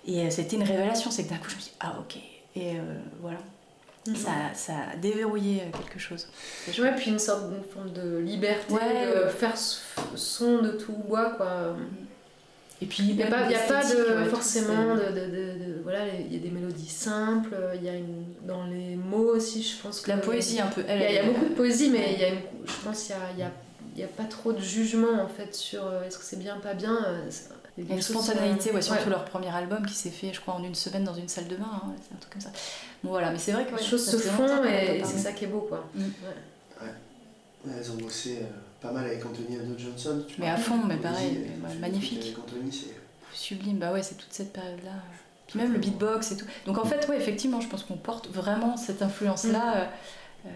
Et 0.07 0.21
euh, 0.27 0.31
c'était 0.31 0.57
une 0.57 0.63
révélation, 0.65 1.11
c'est 1.11 1.25
que 1.25 1.31
d'un 1.31 1.37
coup, 1.37 1.49
je 1.51 1.57
me 1.57 1.61
dis, 1.61 1.73
ah 1.81 1.95
ok. 2.01 2.17
Et 2.57 2.77
euh, 2.79 2.83
voilà, 3.21 3.39
Mhm. 4.09 4.17
ça, 4.17 4.31
ça 4.55 4.73
a 4.93 4.97
déverrouillé 4.97 5.61
euh, 5.63 5.79
quelque 5.79 6.01
chose. 6.01 6.27
Ouais, 6.77 6.93
puis 6.97 7.13
une 7.13 7.21
sorte 7.21 7.51
de 7.51 7.63
forme 7.73 7.93
de 7.93 8.19
liberté, 8.19 8.75
Ouais. 8.75 8.81
de 9.27 9.29
faire 9.29 9.55
son 9.57 10.61
de 10.61 10.73
tout 10.73 10.93
bois, 10.93 11.31
quoi. 11.37 11.77
Et 12.83 12.87
puis, 12.87 13.05
Il 13.11 13.17
n'y 13.17 13.23
a 13.23 13.27
pas, 13.27 13.49
y 13.51 13.55
a 13.55 13.59
pas 13.61 13.85
de, 13.85 14.23
ouais, 14.25 14.29
forcément 14.29 14.95
de, 14.97 15.01
de, 15.03 15.27
de- 15.27 15.65
de- 15.65 15.81
Voilà, 15.85 16.01
il 16.09 16.33
y 16.33 16.37
a 16.37 16.41
des 16.41 16.51
mélodies 16.51 16.89
simples, 16.89 17.55
il 17.77 17.85
y 17.85 17.89
a 17.89 17.95
une, 17.95 18.25
dans 18.45 18.65
les 18.67 18.97
mots 18.97 19.35
aussi, 19.37 19.63
je 19.63 19.77
pense 19.81 20.01
que. 20.01 20.11
La 20.11 20.17
poésie 20.17 20.61
un 20.61 20.67
peu. 20.67 20.83
Il 20.89 20.89
y, 21.01 21.05
a, 21.19 21.23
y 21.23 21.27
beaucoup 21.27 21.45
de 21.45 21.55
poésie, 21.55 21.91
mais 21.91 22.15
il 22.15 22.21
y 22.21 22.25
a 22.25 22.29
une, 22.31 22.41
je 22.67 22.73
pense 22.85 23.03
qu'il 23.05 23.11
y 23.11 23.19
a, 23.19 23.31
il 23.35 23.39
y, 23.39 23.43
a, 23.45 23.51
il 23.95 24.01
y 24.01 24.05
a 24.05 24.09
pas 24.09 24.25
trop 24.25 24.53
de 24.53 24.61
jugement 24.61 25.23
en 25.23 25.29
fait 25.29 25.55
sur 25.55 25.85
euh, 25.87 26.03
est-ce 26.05 26.19
que 26.19 26.25
c'est 26.25 26.39
bien, 26.39 26.57
pas 26.59 26.75
bien. 26.75 26.97
euh, 27.07 27.31
Il 27.79 27.89
y 27.89 27.93
a 27.93 27.95
une 27.95 28.03
spontanéité, 28.03 28.71
sont- 28.71 28.75
ouais, 28.75 28.83
surtout 28.83 29.05
ouais. 29.05 29.11
leur 29.11 29.25
premier 29.27 29.55
album 29.55 29.87
qui 29.87 29.95
s'est 29.95 30.11
fait, 30.11 30.33
je 30.33 30.41
crois, 30.41 30.55
en 30.55 30.65
une 30.65 30.75
semaine 30.75 31.05
dans 31.05 31.15
une 31.15 31.29
salle 31.29 31.47
de 31.49 31.57
bain. 31.57 31.71
hein, 31.73 31.93
c'est 32.03 32.15
un 32.15 32.19
truc 32.19 32.33
comme 32.33 32.43
ça. 32.43 32.51
Bon, 33.05 33.11
voilà, 33.11 33.31
mais 33.31 33.39
c'est 33.39 33.53
vrai 33.53 33.65
que 33.65 33.71
Les 33.71 33.77
ouais, 33.77 33.83
choses 33.83 34.05
se 34.11 34.17
font 34.17 34.65
et, 34.65 35.03
c'est 35.05 35.19
ça 35.19 35.33
qui 35.33 35.45
est 35.45 35.49
beau, 35.49 35.67
quoi. 35.69 35.89
Mm. 35.95 36.01
Ouais. 36.03 36.87
Ouais, 37.67 37.73
Elles 37.79 37.91
ont 37.93 37.95
bossé 38.03 38.39
euh, 38.43 38.47
pas 38.83 38.91
mal 38.91 39.07
avec 39.07 39.25
Anthony 39.25 39.57
Ado 39.57 39.75
Johnson. 39.79 40.25
tu 40.29 40.35
Mais 40.39 40.47
vois. 40.47 40.55
à 40.55 40.59
fond, 40.59 40.79
mais 40.87 40.97
pareil, 40.97 41.47
mais 41.63 41.75
magnifique. 41.77 42.23
Avec 42.23 42.39
Anthony, 42.39 42.73
c'est. 42.73 42.95
Sublime, 43.33 43.79
bah 43.79 43.93
ouais, 43.93 44.03
c'est 44.03 44.17
toute 44.17 44.33
cette 44.33 44.53
période-là. 44.53 44.91
Puis 45.47 45.59
même 45.59 45.73
le 45.73 45.79
beatbox 45.79 46.33
et 46.33 46.37
tout. 46.37 46.47
Donc 46.67 46.79
en 46.79 46.85
fait, 46.85 47.07
ouais, 47.09 47.17
effectivement, 47.17 47.61
je 47.61 47.69
pense 47.69 47.85
qu'on 47.85 47.97
porte 47.97 48.29
vraiment 48.29 48.77
cette 48.77 49.01
influence-là. 49.03 49.75
euh, 49.77 49.85
euh, 50.47 50.51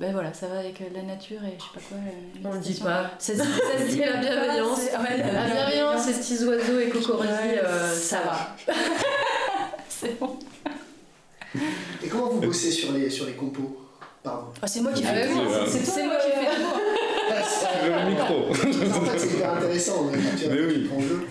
ben 0.00 0.12
voilà, 0.12 0.32
ça 0.34 0.48
va 0.48 0.58
avec 0.58 0.80
euh, 0.80 0.84
la 0.94 1.02
nature 1.02 1.42
et 1.44 1.56
je 1.58 1.62
sais 1.62 1.70
pas 1.74 1.80
quoi. 1.88 1.98
euh, 1.98 2.48
On 2.48 2.52
le 2.52 2.58
dit 2.58 2.74
pas. 2.74 3.10
Ça, 3.18 3.32
se- 3.34 3.38
ça 3.38 3.44
se 3.78 3.88
dit 3.90 3.98
La 4.00 4.16
bienveillance. 4.16 4.80
c'est- 4.80 4.96
ouais, 4.96 5.32
La 5.32 5.46
bienveillance, 5.46 6.02
ces 6.02 6.14
petits 6.14 6.44
oiseaux 6.44 6.78
et 6.80 7.58
euh, 7.62 7.94
ça 7.94 8.20
va. 8.20 8.74
c'est 9.88 10.18
bon. 10.18 10.38
Et 12.02 12.08
comment 12.08 12.28
vous 12.28 12.40
bossez 12.40 12.70
sur 12.70 12.92
les, 12.92 13.10
sur 13.10 13.26
les 13.26 13.34
compos? 13.34 13.78
Pardon. 14.22 14.46
Ah, 14.62 14.66
c'est 14.66 14.80
moi 14.80 14.92
qui 14.92 15.04
Ah, 15.06 15.12
fais 15.14 15.28
tout. 15.28 15.38
c'est 15.84 16.04
moi 16.06 16.16
qui 16.16 16.30
fais 16.30 16.56
tout. 16.56 16.62
Tu 17.42 17.90
veux 17.90 17.96
le 17.98 18.10
micro 18.10 18.48
En 18.50 19.04
fait, 19.04 19.18
c'est 19.18 19.34
hyper 19.36 19.54
intéressant, 19.54 20.08
a 20.08 20.12
tu 20.36 20.44
vois, 20.46 20.54
Mais 20.54 20.60
oui. 20.66 20.90
jeu. 21.08 21.26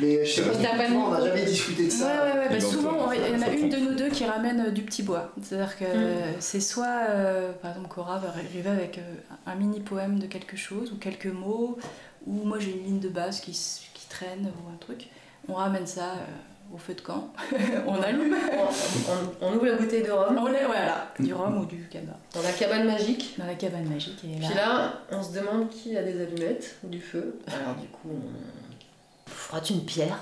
Mais 0.00 0.24
je 0.24 0.32
sais 0.32 0.42
pas, 0.42 0.50
pas 0.76 0.84
on 0.94 1.10
n'a 1.10 1.24
jamais 1.24 1.44
discuté 1.44 1.82
de 1.86 1.90
Ouais, 1.90 1.96
ça. 1.96 2.06
ouais, 2.06 2.38
ouais. 2.38 2.48
bah 2.50 2.56
Et 2.56 2.60
donc, 2.60 2.70
souvent, 2.72 3.10
il 3.10 3.20
y 3.20 3.36
en 3.36 3.42
a 3.42 3.50
une 3.50 3.68
de 3.68 3.76
nous 3.78 3.94
deux 3.94 4.10
qui 4.10 4.24
ramène 4.24 4.66
euh, 4.68 4.70
du 4.70 4.82
petit 4.82 5.02
bois. 5.02 5.32
C'est-à-dire 5.42 5.76
que 5.76 5.84
euh, 5.84 6.20
c'est 6.38 6.60
soit, 6.60 6.86
euh, 7.10 7.50
par 7.60 7.72
exemple, 7.72 7.88
Cora 7.88 8.18
va 8.20 8.28
arriver 8.28 8.70
avec 8.70 8.98
euh, 8.98 9.02
un 9.46 9.56
mini 9.56 9.80
poème 9.80 10.20
de 10.20 10.26
quelque 10.26 10.56
chose 10.56 10.92
ou 10.92 10.96
quelques 10.98 11.26
mots, 11.26 11.78
ou 12.26 12.44
moi 12.44 12.58
j'ai 12.60 12.70
une 12.70 12.84
ligne 12.84 13.00
de 13.00 13.08
base 13.08 13.40
qui, 13.40 13.50
qui 13.50 14.08
traîne 14.08 14.52
ou 14.64 14.68
un 14.72 14.76
truc. 14.78 15.08
On 15.48 15.54
ramène 15.54 15.86
ça 15.88 16.12
euh, 16.12 16.26
au 16.72 16.78
feu 16.78 16.94
de 16.94 17.00
camp, 17.02 17.32
on 17.86 18.00
allume. 18.00 18.34
on, 18.52 19.12
on- 19.12 19.46
on 19.48 19.54
ouvre 19.56 19.66
la 19.66 19.76
bouteille 19.76 20.02
de 20.02 20.10
rhum 20.10 20.38
On 20.38 20.48
est, 20.52 20.64
voilà, 20.64 21.12
du 21.18 21.34
rhum 21.34 21.58
ou 21.58 21.66
du 21.66 21.86
cabas. 21.88 22.12
dans 22.34 22.42
la 22.42 22.52
cabane 22.52 22.86
magique. 22.86 23.34
Dans 23.38 23.46
la 23.46 23.54
cabane 23.54 23.84
magique. 23.88 24.24
Et 24.24 24.40
là, 24.40 24.46
Puis 24.48 24.56
là, 24.56 24.92
on 25.10 25.22
se 25.22 25.32
demande 25.32 25.68
qui 25.70 25.96
a 25.96 26.02
des 26.02 26.20
allumettes 26.22 26.76
ou 26.84 26.88
du 26.88 27.00
feu. 27.00 27.38
Alors 27.46 27.74
du 27.76 27.86
coup, 27.88 28.10
on 28.10 29.30
frotte 29.30 29.68
une 29.70 29.84
pierre. 29.84 30.18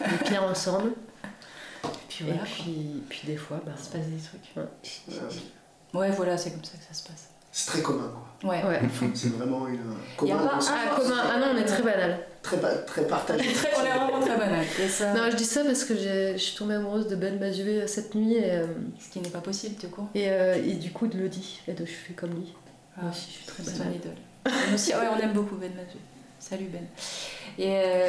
Les 0.00 0.16
pierres 0.18 0.44
ensemble. 0.44 0.92
puis 2.08 2.24
Et 2.24 2.28
voilà, 2.28 2.40
quoi. 2.40 2.48
puis, 2.64 3.02
puis 3.08 3.20
des 3.26 3.36
fois, 3.36 3.60
bah, 3.66 3.72
il 3.78 3.84
se 3.84 3.90
passe 3.90 4.06
des 4.06 4.16
trucs. 4.18 4.56
Ouais, 4.56 4.64
Ouais, 5.92 6.10
voilà, 6.12 6.38
c'est 6.38 6.52
comme 6.52 6.64
ça 6.64 6.78
que 6.78 6.84
ça 6.84 6.94
se 6.94 7.06
passe. 7.08 7.28
C'est 7.52 7.72
très 7.72 7.82
commun, 7.82 8.08
quoi. 8.08 8.26
Ouais. 8.42 8.62
ouais. 8.64 8.80
C'est 9.14 9.34
vraiment 9.36 9.66
une. 9.68 9.74
Y 9.74 10.32
a 10.32 10.36
commun, 10.36 10.36
pas 10.46 10.54
un- 10.56 10.58
Ah, 10.70 10.96
commun. 10.96 11.14
Ah 11.22 11.38
non, 11.40 11.46
on 11.54 11.56
est 11.58 11.64
très 11.64 11.82
banal. 11.82 12.18
très, 12.42 12.56
très 12.86 13.06
partagé. 13.06 13.44
On 13.78 13.84
est 13.84 13.90
vraiment 13.90 14.20
très 14.20 14.36
banal. 14.38 14.64
Et 14.82 14.88
ça, 14.88 15.12
Non, 15.12 15.30
je 15.30 15.36
dis 15.36 15.44
ça 15.44 15.62
parce 15.62 15.84
que 15.84 15.94
j'ai- 15.94 16.32
je 16.32 16.38
suis 16.42 16.56
tombée 16.56 16.74
amoureuse 16.74 17.06
de 17.08 17.16
Ben 17.16 17.38
Mazué 17.38 17.86
cette 17.86 18.14
nuit 18.14 18.34
et, 18.34 18.52
euh, 18.52 18.66
ce 18.98 19.10
qui 19.12 19.20
n'est 19.20 19.28
pas 19.28 19.40
possible, 19.40 19.74
tu 19.78 19.88
cours. 19.88 20.08
et, 20.14 20.30
euh, 20.30 20.54
et 20.56 20.72
du 20.74 20.90
coup 20.90 21.06
de 21.06 21.18
le 21.18 21.28
dit. 21.28 21.60
Et 21.68 21.72
donc 21.72 21.86
je 21.86 21.92
fais 21.92 22.14
comme 22.14 22.30
lui. 22.30 22.54
Ah, 22.96 23.02
Moi 23.02 23.10
aussi, 23.10 23.26
je 23.30 23.36
suis 23.36 23.46
très 23.46 23.62
C'est 23.62 23.72
ton 23.72 23.78
banale. 23.80 23.96
idole. 23.96 24.12
Nous 24.68 24.74
aussi, 24.74 24.90
ouais, 24.92 25.06
on 25.14 25.18
aime 25.18 25.32
beaucoup 25.32 25.56
Ben 25.56 25.70
Mazu. 25.74 25.98
Salut 26.38 26.68
Ben. 26.72 26.86
Et 27.58 27.76
euh, 27.76 28.08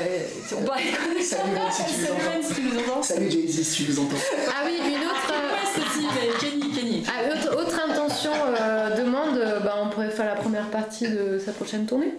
on 0.60 0.64
parlait 0.64 0.84
de 0.92 0.96
quoi 0.96 1.22
Salut 1.24 1.52
Ben, 1.54 1.72
si 1.72 1.84
tu 1.84 2.02
nous 2.02 2.06
Salut 2.08 2.22
entends. 2.28 2.48
Si 2.48 2.54
tu 2.56 2.62
nous 2.62 2.80
entends. 2.80 3.04
Salut 3.04 3.32
Jay-Z, 3.32 3.64
si 3.64 3.84
tu 3.86 3.92
nous 3.92 4.00
entends. 4.00 4.16
Ah 4.50 4.64
oui, 4.66 4.78
une 4.88 5.04
autre. 5.06 5.34
euh, 5.34 5.58
ceci, 5.76 6.06
mais 6.16 6.40
Kenny, 6.40 6.72
Kenny. 6.72 7.04
ah, 7.08 7.34
autre, 7.34 7.62
autre 7.62 7.80
intention 7.90 8.32
euh, 8.60 8.96
demande, 8.98 9.38
euh, 9.38 9.60
bah, 9.60 9.76
on 9.84 9.90
pourrait 9.90 10.10
faire 10.12 10.26
la 10.34 10.36
première 10.42 10.68
partie 10.70 11.08
de 11.10 11.40
sa 11.40 11.52
prochaine 11.52 11.86
tournée. 11.86 12.14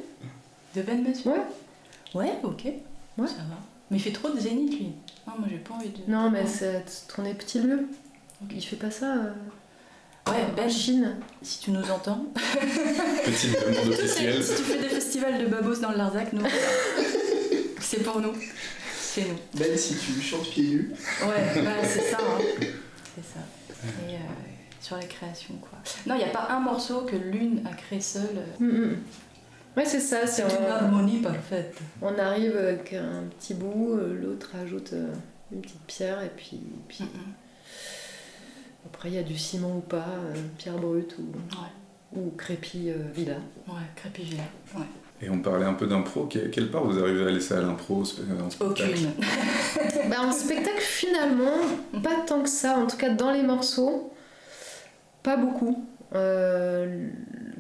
De 0.77 0.83
Ben 0.83 1.03
Mazu 1.03 1.29
Ouais. 1.29 1.41
Ouais, 2.15 2.33
ok. 2.43 2.65
Ouais. 2.65 3.27
Ça 3.27 3.35
va. 3.49 3.57
Mais 3.91 3.99
il 3.99 4.01
fait 4.03 4.11
trop 4.13 4.31
de 4.31 4.39
zénith, 4.41 4.73
lui. 4.79 4.93
Non, 5.27 5.35
moi 5.39 5.49
j'ai 5.51 5.59
pas 5.59 5.75
envie 5.75 5.89
de. 5.91 6.11
Non, 6.11 6.31
mais 6.31 6.45
c'est 6.47 6.85
tournée 7.09 7.35
petit 7.35 7.59
lieu. 7.61 7.87
Il 8.51 8.61
fait 8.61 8.77
pas 8.77 8.91
ça. 8.91 9.07
euh, 9.15 9.31
Ouais, 10.29 10.37
en 10.51 10.55
Ben, 10.57 10.71
Chine. 10.71 11.17
si 11.43 11.61
tu 11.61 11.71
nous 11.73 11.91
entends. 11.91 12.25
Petite 13.25 13.53
demande 13.69 13.89
officielle. 13.89 14.43
si 14.43 14.55
tu 14.57 14.63
fais 14.63 14.79
des 14.79 14.89
festivals 14.89 15.39
de 15.39 15.47
babos 15.47 15.77
dans 15.81 15.91
le 15.91 15.97
Larzac, 15.99 16.33
nous. 16.33 16.43
c'est 17.97 18.03
pour 18.03 18.21
nous. 18.21 18.33
C'est 18.99 19.23
nous. 19.29 19.37
Ben, 19.59 19.77
si 19.77 19.95
tu 19.97 20.21
chantes 20.23 20.49
pieds 20.51 20.65
nus. 20.71 20.91
Ouais, 21.23 21.63
bah, 21.63 21.71
c'est 21.85 22.01
ça. 22.11 22.19
hein. 22.21 22.41
C'est 23.15 23.23
ça. 23.35 23.41
Et 24.09 24.15
euh, 24.15 24.19
sur 24.81 24.97
la 24.97 25.05
création. 25.05 25.55
Quoi. 25.61 25.79
Non, 26.07 26.15
il 26.15 26.19
n'y 26.19 26.25
a 26.25 26.29
pas 26.33 26.49
un 26.49 26.61
morceau 26.61 27.03
que 27.03 27.15
l'une 27.17 27.63
a 27.67 27.75
créé 27.75 28.01
seule. 28.01 28.43
Mm, 28.59 28.67
mm. 28.67 28.97
Ouais, 29.77 29.85
c'est 29.85 30.01
ça. 30.01 30.27
C'est 30.27 30.43
une 30.43 30.65
on, 30.67 30.71
harmonie 30.71 31.19
parfaite. 31.21 31.77
on 32.01 32.19
arrive 32.19 32.57
avec 32.57 32.95
un 32.95 33.25
petit 33.39 33.53
bout, 33.53 33.93
euh, 33.99 34.19
l'autre 34.19 34.53
ajoute 34.63 34.95
euh, 34.95 35.13
une 35.53 35.61
petite 35.61 35.83
pierre, 35.87 36.23
et 36.23 36.31
puis, 36.35 36.61
puis 36.89 37.05
après 38.87 39.11
il 39.11 39.15
y 39.15 39.19
a 39.19 39.23
du 39.23 39.37
ciment 39.37 39.77
ou 39.77 39.81
pas, 39.81 40.07
euh, 40.09 40.35
pierre 40.57 40.79
brute 40.79 41.17
ou, 41.19 41.33
Ouais, 41.57 42.19
ou 42.23 42.31
crépi 42.31 42.89
euh, 42.91 42.97
villa. 43.15 43.37
ouais, 43.69 43.75
crépigila. 43.97 44.43
Ouais. 44.75 44.85
Et 45.25 45.31
on 45.31 45.39
parlait 45.39 45.65
un 45.67 45.75
peu 45.75 45.87
d'impro. 45.87 46.25
Que- 46.27 46.49
Quelle 46.49 46.71
part 46.71 46.85
vous 46.85 46.99
arrivez 46.99 47.25
à 47.27 47.31
laisser 47.31 47.55
à 47.55 47.61
l'impro 47.61 48.01
en 48.01 48.05
spectacle 48.05 48.51
Aucune. 48.61 49.11
Bah, 50.11 50.17
en 50.23 50.33
spectacle, 50.33 50.81
finalement, 50.81 51.53
pas 52.03 52.17
tant 52.27 52.43
que 52.43 52.49
ça. 52.49 52.77
En 52.77 52.87
tout 52.87 52.97
cas, 52.97 53.11
dans 53.11 53.31
les 53.31 53.43
morceaux, 53.43 54.13
pas 55.23 55.37
beaucoup. 55.37 55.85
Euh, 56.15 57.09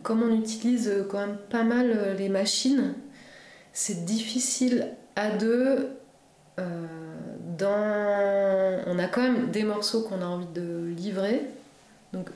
comme 0.02 0.22
on 0.22 0.34
utilise 0.36 0.92
quand 1.08 1.18
même 1.20 1.36
pas 1.50 1.62
mal 1.62 1.92
euh, 1.94 2.14
les 2.14 2.28
machines, 2.28 2.94
c'est 3.72 4.04
difficile 4.04 4.88
à 5.16 5.30
deux. 5.30 5.88
euh, 6.58 6.86
dans... 7.58 8.92
On 8.92 8.98
a 8.98 9.06
quand 9.06 9.22
même 9.22 9.50
des 9.50 9.62
morceaux 9.62 10.02
qu'on 10.02 10.20
a 10.20 10.26
envie 10.26 10.52
de 10.52 10.86
livrer. 10.96 11.42
Donc, 12.12 12.28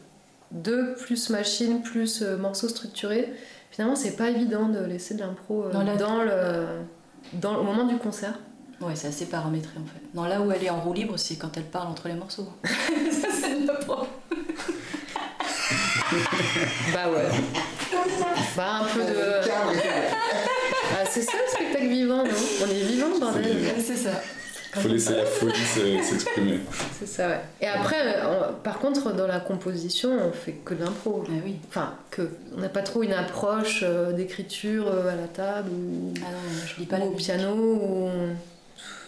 deux 0.53 0.95
plus 0.95 1.31
machine 1.31 1.83
plus 1.83 2.23
euh, 2.23 2.37
morceaux 2.39 2.69
structurés. 2.69 3.33
Finalement, 3.71 3.97
c'est 3.97 4.17
pas 4.17 4.31
évident 4.31 4.69
de 4.69 4.79
laisser 4.85 5.15
de 5.15 5.21
l'impro 5.21 5.65
euh, 5.65 5.73
Dans 5.73 5.83
la- 5.83 5.97
dans 5.97 6.23
le... 6.23 6.67
dans, 7.35 7.57
au 7.57 7.63
moment 7.63 7.85
du 7.85 7.97
concert. 7.99 8.35
Ouais, 8.81 8.95
c'est 8.95 9.09
assez 9.09 9.27
paramétré 9.27 9.73
en 9.79 9.87
fait. 9.87 10.01
Non, 10.15 10.25
là 10.25 10.41
où 10.41 10.51
elle 10.53 10.63
est 10.63 10.71
en 10.71 10.81
roue 10.81 10.93
libre, 10.93 11.17
c'est 11.19 11.37
quand 11.37 11.57
elle 11.57 11.65
parle 11.65 11.89
entre 11.89 12.09
les 12.09 12.15
morceaux. 12.15 12.49
Ça, 12.65 13.29
c'est 13.33 13.63
de 13.63 13.67
la 13.67 13.75
pro. 13.75 13.97
Bah 16.93 17.09
ouais. 17.11 17.29
Bah 18.57 18.77
un 18.81 18.85
peu 18.85 19.01
de. 19.01 19.51
Ah, 20.93 21.05
c'est 21.11 21.23
ça 21.23 21.33
le 21.33 21.51
spectacle 21.51 21.89
vivant, 21.89 22.19
non? 22.25 22.31
On 22.63 22.71
est 22.71 22.85
vivant, 22.85 23.19
bordel. 23.19 23.75
C'est 23.85 23.97
ça. 23.97 24.11
Faut 24.81 24.89
laisser 24.89 25.17
la 25.17 25.25
folie 25.25 25.53
se- 25.55 26.03
s'exprimer. 26.03 26.61
C'est 26.99 27.07
ça, 27.07 27.29
ouais. 27.29 27.41
Et 27.61 27.67
après, 27.67 28.17
on- 28.25 28.55
par 28.63 28.79
contre, 28.79 29.13
dans 29.15 29.27
la 29.27 29.41
composition, 29.41 30.11
on 30.29 30.33
fait 30.33 30.53
que 30.53 30.75
de 30.75 30.85
l'impro. 30.85 31.25
Ah 31.29 31.33
oui. 31.45 31.57
Enfin, 31.69 31.95
que. 32.11 32.29
On 32.57 32.61
n'a 32.61 32.69
pas 32.69 32.83
trop 32.83 33.03
une 33.03 33.13
approche 33.13 33.81
euh, 33.83 34.13
d'écriture 34.13 34.87
euh, 34.89 35.13
à 35.13 35.17
la 35.17 35.29
table 35.29 35.71
ou, 35.71 36.13
Ah 36.19 36.21
non, 36.33 36.51
moi, 36.55 36.63
je 36.67 36.81
lis 36.81 36.87
pas 36.87 36.97
ou 36.97 37.01
la 37.01 37.07
au 37.07 37.11
musique. 37.11 37.27
piano. 37.27 37.55
Ou... 37.57 38.09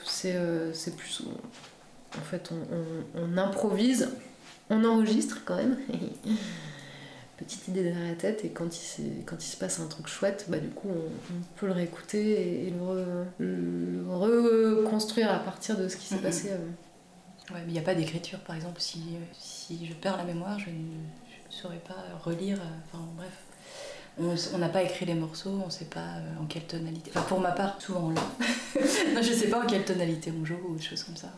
C'est 0.05 0.35
euh, 0.37 0.73
c'est 0.73 0.97
plus. 0.97 1.23
En 2.19 2.23
fait, 2.23 2.51
on, 2.51 3.21
on- 3.21 3.23
on 3.35 3.39
improvise, 3.39 4.09
on 4.71 4.85
enregistre 4.85 5.39
quand 5.45 5.57
même. 5.57 5.77
Petite 7.39 7.69
idée 7.69 7.85
derrière 7.85 8.09
la 8.09 8.15
tête, 8.17 8.45
et 8.45 8.49
quand 8.51 8.67
il, 8.99 9.25
quand 9.25 9.37
il 9.43 9.47
se 9.49 9.57
passe 9.57 9.79
un 9.79 9.87
truc 9.87 10.09
chouette, 10.09 10.47
bah, 10.49 10.59
du 10.59 10.69
coup, 10.71 10.89
on, 10.91 11.35
on 11.35 11.41
peut 11.57 11.67
le 11.67 11.73
réécouter 11.73 12.31
et, 12.33 12.67
et 12.67 12.71
le, 12.71 12.79
re- 12.81 13.25
le 13.39 14.05
reconstruire 14.09 15.31
à 15.33 15.39
partir 15.39 15.77
de 15.79 15.87
ce 15.89 15.97
qui 15.97 16.07
s'est 16.07 16.17
Mhm. 16.17 16.23
passé. 16.23 16.49
euh. 16.51 16.57
Ouais, 17.55 17.61
mais 17.65 17.69
il 17.69 17.73
n'y 17.73 17.79
a 17.79 17.83
pas 17.83 17.95
d'écriture, 17.95 18.41
par 18.41 18.57
exemple. 18.57 18.81
Si, 18.81 19.01
si 19.39 19.87
je 19.87 19.95
perds 19.95 20.17
la 20.17 20.25
mémoire, 20.25 20.59
je 20.59 20.67
ne, 20.71 20.75
je 20.75 21.57
ne 21.57 21.63
saurais 21.63 21.79
pas 21.87 21.95
relire. 22.25 22.59
euh, 22.61 22.93
Enfin, 22.93 23.05
bref. 23.17 23.31
On 24.53 24.59
n'a 24.59 24.69
pas 24.69 24.83
écrit 24.83 25.07
les 25.07 25.15
morceaux, 25.15 25.61
on 25.63 25.67
ne 25.67 25.71
sait 25.71 25.85
pas 25.85 26.01
euh, 26.17 26.43
en 26.43 26.47
quelle 26.47 26.65
tonalité. 26.65 27.13
Enfin, 27.15 27.23
pour 27.29 27.39
ma 27.41 27.53
part, 27.53 27.81
souvent 27.81 28.11
là. 28.11 28.21
non, 29.15 29.23
je 29.23 29.31
ne 29.31 29.35
sais 29.37 29.47
pas 29.49 29.63
en 29.63 29.67
quelle 29.67 29.85
tonalité 29.85 30.33
on 30.39 30.45
joue 30.45 30.59
ou 30.69 30.75
des 30.75 30.83
choses 30.83 31.05
comme 31.05 31.17
ça. 31.17 31.29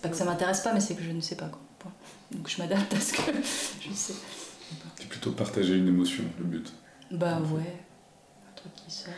Pas 0.00 0.08
que 0.10 0.16
ça 0.16 0.24
m'intéresse 0.24 0.60
pas, 0.60 0.72
mais 0.72 0.78
c'est 0.80 0.94
que 0.94 1.02
je 1.02 1.10
ne 1.10 1.20
sais 1.20 1.34
pas. 1.34 1.48
Quoi. 1.48 1.90
Donc 2.30 2.48
je 2.48 2.56
m'adapte 2.62 2.94
à 2.94 3.00
ce 3.00 3.12
que 3.14 3.22
je 3.80 3.92
sais. 3.92 4.14
C'est 4.98 5.08
plutôt 5.08 5.32
partager 5.32 5.76
une 5.76 5.88
émotion, 5.88 6.24
le 6.38 6.44
but. 6.44 6.72
Bah 7.10 7.38
ouais. 7.40 7.60
Un 8.48 8.54
truc 8.56 8.72
qui 8.74 8.90
sort. 8.90 9.12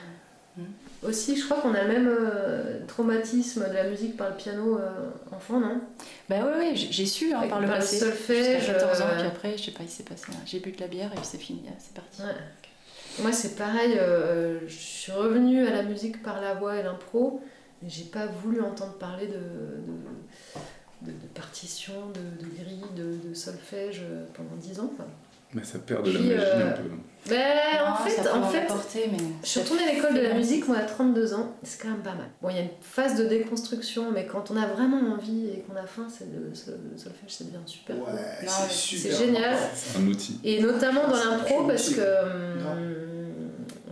Aussi, 1.02 1.36
je 1.36 1.44
crois 1.46 1.60
qu'on 1.62 1.72
a 1.74 1.82
le 1.82 1.88
même 1.88 2.08
euh, 2.08 2.84
traumatisme 2.86 3.66
de 3.68 3.72
la 3.74 3.88
musique 3.88 4.16
par 4.18 4.28
le 4.30 4.36
piano 4.36 4.78
euh, 4.78 5.10
enfant, 5.34 5.58
non? 5.60 5.80
Bah 6.28 6.44
ouais, 6.44 6.58
ouais, 6.58 6.76
j'ai 6.76 7.06
su 7.06 7.32
hein, 7.32 7.48
par 7.48 7.60
le 7.60 7.66
par 7.66 7.76
le 7.76 7.80
passé. 7.80 7.98
solfège, 7.98 8.58
Jusqu'à 8.58 8.74
14 8.74 9.00
ans, 9.00 9.04
euh, 9.06 9.16
puis 9.18 9.26
après, 9.26 9.56
je 9.56 9.64
sais 9.64 9.70
pas, 9.70 9.82
il 9.82 9.88
s'est 9.88 10.02
passé. 10.02 10.26
J'ai 10.44 10.60
bu 10.60 10.72
de 10.72 10.80
la 10.80 10.88
bière 10.88 11.10
et 11.10 11.16
puis 11.16 11.24
c'est 11.24 11.38
fini, 11.38 11.62
c'est 11.78 11.94
parti. 11.94 12.20
Ouais. 12.22 13.22
Moi, 13.22 13.32
c'est 13.32 13.56
pareil, 13.56 13.96
euh, 13.98 14.60
je 14.68 14.74
suis 14.74 15.12
revenue 15.12 15.66
à 15.66 15.70
la 15.70 15.82
musique 15.82 16.22
par 16.22 16.40
la 16.40 16.54
voix 16.54 16.76
et 16.76 16.82
l'impro, 16.82 17.42
mais 17.82 17.88
j'ai 17.88 18.04
pas 18.04 18.26
voulu 18.26 18.60
entendre 18.62 18.92
parler 18.94 19.26
de, 19.28 19.32
de, 19.32 21.10
de, 21.12 21.18
de 21.18 21.26
partition, 21.34 21.94
de, 22.10 22.44
de 22.44 22.50
grille, 22.62 22.84
de, 22.94 23.28
de 23.28 23.34
solfège 23.34 24.02
euh, 24.04 24.24
pendant 24.34 24.54
10 24.56 24.80
ans. 24.80 24.90
quoi. 24.96 25.06
Mais 25.54 25.64
ça 25.64 25.78
perd 25.78 26.04
de 26.04 26.12
la 26.12 26.18
Puis, 26.18 26.28
magie 26.28 26.40
euh, 26.40 26.68
un 26.68 26.72
peu. 26.72 26.82
Ben, 27.28 27.38
en 27.86 27.94
fait, 27.96 28.28
en 28.28 28.42
fait 28.48 28.66
mais 29.12 29.18
je 29.44 29.48
suis 29.48 29.60
retournée 29.60 29.84
à 29.84 29.92
l'école 29.94 30.14
de 30.14 30.20
la 30.20 30.34
musique, 30.34 30.66
moi, 30.66 30.78
à 30.78 30.82
32 30.82 31.34
ans, 31.34 31.54
c'est 31.62 31.80
quand 31.80 31.90
même 31.90 32.02
pas 32.02 32.14
mal. 32.14 32.26
Bon, 32.40 32.48
il 32.48 32.56
y 32.56 32.58
a 32.58 32.62
une 32.62 32.70
phase 32.80 33.16
de 33.16 33.24
déconstruction, 33.26 34.10
mais 34.10 34.26
quand 34.26 34.50
on 34.50 34.56
a 34.56 34.66
vraiment 34.66 34.98
envie 35.12 35.46
et 35.46 35.60
qu'on 35.60 35.76
a 35.76 35.86
faim, 35.86 36.08
c'est 36.10 36.26
le, 36.32 36.48
le 36.48 36.54
solfège, 36.98 37.28
ça 37.28 37.44
devient 37.44 37.58
super. 37.66 37.96
cool. 37.96 38.06
Ouais, 38.06 38.20
c'est 38.40 38.46
ouais, 38.46 38.68
super. 38.70 39.12
c'est 39.12 39.24
génial. 39.26 39.56
C'est 39.74 39.98
un 39.98 40.06
outil. 40.08 40.40
Et 40.42 40.60
notamment 40.60 41.06
dans 41.06 41.16
l'impro, 41.16 41.66
parce 41.66 41.90
que 41.90 42.00
hum, 42.00 43.02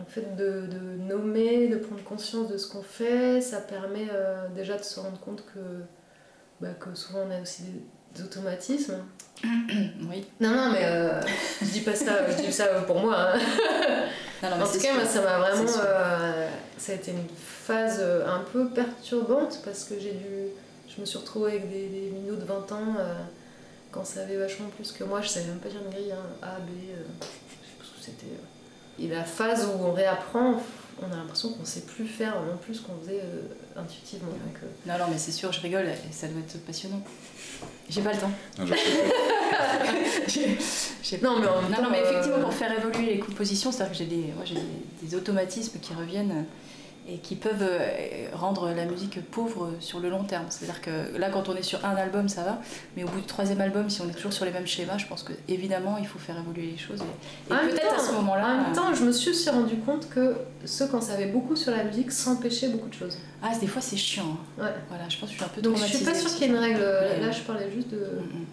en 0.00 0.04
fait 0.06 0.34
de, 0.34 0.66
de 0.66 0.90
nommer, 1.08 1.68
de 1.68 1.76
prendre 1.76 2.02
conscience 2.02 2.48
de 2.48 2.56
ce 2.56 2.68
qu'on 2.68 2.82
fait, 2.82 3.40
ça 3.40 3.61
permet 3.61 4.08
euh, 4.12 4.48
déjà 4.56 4.76
de 4.76 4.82
se 4.82 4.98
rendre 4.98 5.20
compte 5.20 5.44
que, 5.54 5.61
bah, 6.61 6.70
que 6.80 6.94
souvent 6.96 7.20
on 7.28 7.30
a 7.30 7.40
aussi 7.40 7.62
des 7.62 7.80
automatismes. 8.22 8.98
oui. 9.44 10.26
Non, 10.40 10.50
non, 10.50 10.70
mais 10.72 10.80
euh, 10.84 11.20
je 11.62 11.66
dis 11.66 11.80
pas 11.80 11.94
ça, 11.94 12.30
je 12.30 12.42
dis 12.42 12.52
ça 12.52 12.66
pour 12.86 13.00
moi. 13.00 13.16
hein. 13.34 13.38
Non, 14.42 14.50
non, 14.50 14.56
mais 14.56 14.62
en 14.64 14.66
tout 14.66 14.72
cas, 14.74 14.80
sûr. 14.80 14.94
moi, 14.94 15.04
ça 15.06 15.20
m'a 15.22 15.38
vraiment. 15.38 15.70
Euh, 15.84 16.48
ça 16.78 16.92
a 16.92 16.94
été 16.94 17.11
une 17.12 17.24
phase 17.38 17.98
euh, 18.00 18.26
un 18.26 18.40
peu 18.52 18.68
perturbante 18.70 19.61
parce 19.64 19.84
que 19.84 19.98
j'ai 19.98 20.12
dû. 20.12 20.48
Je 20.94 21.00
me 21.00 21.06
suis 21.06 21.18
retrouvée 21.18 21.52
avec 21.52 21.70
des, 21.70 21.86
des 21.88 22.11
minots 22.11 22.36
de 22.36 22.44
20 22.44 22.72
ans 22.72 22.94
euh, 22.98 23.14
quand 23.92 24.04
ça 24.04 24.22
avait 24.22 24.36
vachement 24.36 24.68
plus 24.76 24.92
que 24.92 25.04
moi. 25.04 25.20
Je 25.22 25.28
savais 25.28 25.46
même 25.46 25.58
pas 25.58 25.68
dire 25.68 25.80
une 25.84 25.90
grille, 25.92 26.12
hein, 26.12 26.26
A, 26.42 26.58
B. 26.58 26.68
je 26.70 27.26
sais 27.26 27.76
pas 27.78 27.84
ce 27.84 27.90
que 27.98 28.04
c'était. 28.04 28.26
Et 28.98 29.08
la 29.08 29.24
phase 29.24 29.66
où 29.66 29.82
on 29.84 29.92
réapprend, 29.92 30.61
on 31.00 31.12
a 31.12 31.16
l'impression 31.16 31.52
qu'on 31.52 31.64
sait 31.64 31.82
plus 31.82 32.06
faire 32.06 32.34
non 32.42 32.56
plus 32.58 32.74
ce 32.74 32.82
qu'on 32.82 32.98
faisait 33.02 33.22
intuitivement. 33.76 34.28
Donc, 34.32 34.58
Non, 34.86 34.98
non, 34.98 35.04
mais 35.11 35.16
c'est 35.18 35.32
sûr, 35.32 35.52
je 35.52 35.61
rigole 35.61 35.86
et 35.86 36.12
ça 36.12 36.26
doit 36.28 36.40
être 36.40 36.58
passionnant. 36.66 37.00
J'ai 37.88 38.02
pas 38.02 38.12
le 38.12 38.18
temps. 38.18 38.30
Non, 41.22 41.38
mais 41.40 41.46
en 41.48 41.62
même 41.62 41.70
non, 41.70 41.76
temps, 41.76 41.82
non, 41.82 41.90
mais 41.90 42.00
effectivement, 42.02 42.38
euh, 42.38 42.42
pour 42.42 42.54
faire 42.54 42.72
évoluer 42.76 43.14
les 43.14 43.18
compositions, 43.18 43.72
c'est-à-dire 43.72 43.92
que 43.92 43.98
j'ai 43.98 44.06
des, 44.06 44.32
moi, 44.36 44.44
j'ai 44.44 44.54
des, 44.54 44.61
des 45.02 45.14
automatismes 45.16 45.78
qui 45.80 45.92
reviennent 45.92 46.46
et 47.12 47.18
qui 47.18 47.34
peuvent 47.34 47.62
euh, 47.62 48.28
rendre 48.34 48.70
la 48.72 48.84
musique 48.84 49.20
pauvre 49.30 49.70
sur 49.80 49.98
le 49.98 50.08
long 50.11 50.22
terme. 50.24 50.44
C'est-à-dire 50.48 50.80
que 50.80 51.16
là, 51.18 51.28
quand 51.30 51.48
on 51.48 51.56
est 51.56 51.62
sur 51.62 51.84
un 51.84 51.96
album, 51.96 52.28
ça 52.28 52.44
va, 52.44 52.61
mais 52.96 53.02
au 53.02 53.08
bout 53.08 53.18
du 53.20 53.26
troisième 53.26 53.61
album, 53.61 53.90
si 53.90 54.00
on 54.00 54.08
est 54.08 54.12
toujours 54.12 54.32
sur 54.32 54.44
les 54.44 54.52
mêmes 54.52 54.66
schémas, 54.66 54.96
je 54.98 55.06
pense 55.06 55.22
que 55.22 55.32
évidemment, 55.48 55.96
il 55.98 56.06
faut 56.06 56.18
faire 56.20 56.38
évoluer 56.38 56.70
les 56.70 56.78
choses. 56.78 57.00
Et, 57.00 57.50
et 57.50 57.52
En 57.52 57.56
même 57.62 57.70
peut-être 57.70 57.92
à 57.92 57.96
temps- 57.96 58.02
ce 58.02 58.12
moment-là. 58.12 58.44
En 58.46 58.56
même 58.62 58.72
euh, 58.72 58.74
temps, 58.74 58.94
je 58.94 59.02
me 59.04 59.11
suis 59.12 59.30
aussi 59.30 59.50
rendu 59.50 59.76
compte 59.76 60.08
que 60.08 60.36
ceux 60.64 60.86
qui 60.86 60.94
en 60.94 61.00
savaient 61.00 61.26
beaucoup 61.32 61.56
sur 61.56 61.72
la 61.72 61.82
musique 61.84 62.12
s'empêchaient 62.12 62.68
beaucoup 62.68 62.88
de 62.88 62.94
choses. 62.94 63.18
Ah, 63.42 63.50
des 63.58 63.66
fois, 63.66 63.82
c'est 63.82 63.96
chiant. 63.96 64.36
hein. 64.58 64.62
Ouais. 64.64 64.74
Voilà, 64.88 65.08
je 65.08 65.16
pense 65.18 65.30
que 65.30 65.34
je 65.34 65.40
suis 65.40 65.44
un 65.44 65.48
peu 65.48 65.62
Donc 65.62 65.76
je 65.78 65.84
suis 65.84 66.04
pas 66.04 66.14
sûre 66.14 66.30
qu'il 66.30 66.42
y 66.42 66.44
ait 66.44 66.52
une 66.52 66.58
règle. 66.58 66.78
Ouais. 66.80 67.20
Là, 67.20 67.30
je 67.32 67.40
parlais 67.40 67.70
juste 67.74 67.88
de. 67.88 67.96
Mm, 67.96 68.00
mm. 68.00 68.44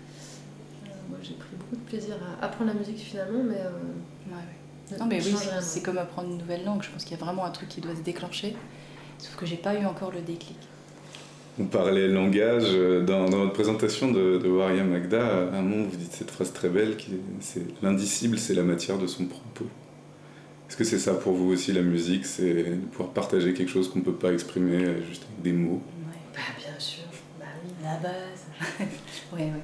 Euh, 0.87 0.89
moi, 1.09 1.17
j'ai 1.21 1.33
pris 1.33 1.49
beaucoup 1.59 1.75
de 1.75 1.87
plaisir 1.89 2.15
à 2.41 2.45
apprendre 2.45 2.71
la 2.73 2.79
musique 2.79 2.97
finalement, 2.97 3.43
mais. 3.43 3.57
euh, 3.57 3.69
Ouais, 4.29 4.41
Non 4.99 5.05
mais 5.05 5.21
oui, 5.23 5.35
c'est 5.61 5.81
comme 5.81 5.97
apprendre 5.97 6.29
une 6.29 6.37
nouvelle 6.37 6.63
langue. 6.63 6.81
Je 6.83 6.89
pense 6.89 7.03
qu'il 7.03 7.17
y 7.17 7.21
a 7.21 7.23
vraiment 7.23 7.45
un 7.45 7.51
truc 7.51 7.69
qui 7.69 7.81
doit 7.81 7.95
se 7.95 8.01
déclencher. 8.01 8.55
Sauf 9.17 9.35
que 9.35 9.45
j'ai 9.45 9.57
pas 9.57 9.75
eu 9.75 9.85
encore 9.85 10.11
le 10.11 10.21
déclic. 10.21 10.57
On 11.59 11.65
parlait 11.65 12.07
langage. 12.07 12.71
Dans, 13.05 13.27
dans 13.29 13.37
votre 13.37 13.53
présentation 13.53 14.11
de, 14.11 14.37
de 14.37 14.47
Waria 14.47 14.83
Magda, 14.83 15.25
à 15.25 15.57
un 15.57 15.61
moment, 15.61 15.85
vous 15.89 15.97
dites 15.97 16.13
cette 16.13 16.31
phrase 16.31 16.53
très 16.53 16.69
belle 16.69 16.95
qui 16.97 17.13
est 17.13 17.19
c'est 17.39 17.65
l'indicible, 17.81 18.37
c'est 18.37 18.53
la 18.53 18.63
matière 18.63 18.97
de 18.97 19.07
son 19.07 19.25
propos. 19.25 19.65
Est-ce 20.69 20.77
que 20.77 20.83
c'est 20.83 20.99
ça 20.99 21.13
pour 21.13 21.33
vous 21.33 21.51
aussi 21.51 21.71
la 21.73 21.81
musique? 21.81 22.25
C'est 22.25 22.53
de 22.53 22.85
pouvoir 22.91 23.09
partager 23.09 23.53
quelque 23.53 23.69
chose 23.69 23.89
qu'on 23.89 23.99
ne 23.99 24.03
peut 24.03 24.13
pas 24.13 24.31
exprimer 24.33 25.01
juste 25.07 25.23
avec 25.23 25.41
des 25.41 25.53
mots? 25.53 25.81
Ouais. 26.07 26.19
Bah, 26.33 26.39
bien 26.59 26.77
sûr. 26.77 27.03
Bah 27.39 27.45
oui. 27.63 27.71
La 27.83 27.97
base. 27.97 28.45
ouais, 29.33 29.39
ouais. 29.39 29.63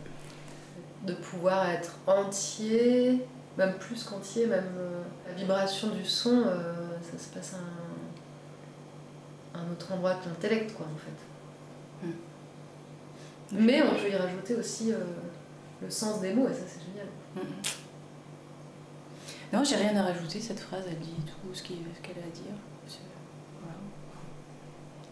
De 1.05 1.13
pouvoir 1.13 1.69
être 1.69 1.97
entier, 2.07 3.19
même 3.57 3.73
plus 3.77 4.03
qu'entier, 4.03 4.47
même 4.47 4.73
euh, 4.77 5.01
la 5.27 5.33
vibration 5.33 5.89
du 5.89 6.05
son, 6.05 6.43
euh, 6.45 6.73
ça 7.01 7.17
se 7.17 7.29
passe 7.33 7.53
à 7.53 7.57
un, 9.57 9.61
un 9.61 9.71
autre 9.71 9.91
endroit 9.91 10.15
que 10.15 10.27
l'intellect, 10.27 10.73
quoi, 10.73 10.85
en 10.87 10.97
fait. 10.97 12.07
Mm. 12.07 12.11
Mais 13.51 13.83
on 13.83 13.93
peut 13.95 14.09
y 14.09 14.15
rajouter 14.15 14.55
aussi 14.55 14.91
euh, 14.91 14.97
le 15.81 15.89
sens 15.89 16.19
des 16.21 16.33
mots, 16.33 16.47
et 16.47 16.53
ça, 16.53 16.61
c'est 16.67 16.81
génial. 16.85 17.07
Mm, 17.35 17.39
mm. 17.39 17.61
Non, 19.53 19.63
j'ai 19.63 19.75
rien 19.75 19.95
à 19.97 20.03
rajouter. 20.03 20.41
Cette 20.41 20.59
phrase, 20.59 20.85
elle 20.89 20.97
dit 20.97 21.13
tout 21.27 21.53
ce 21.53 21.61
qu'elle 21.61 21.77
a 21.77 22.25
à 22.25 22.31
dire. 22.31 22.55
Voilà. 23.61 23.77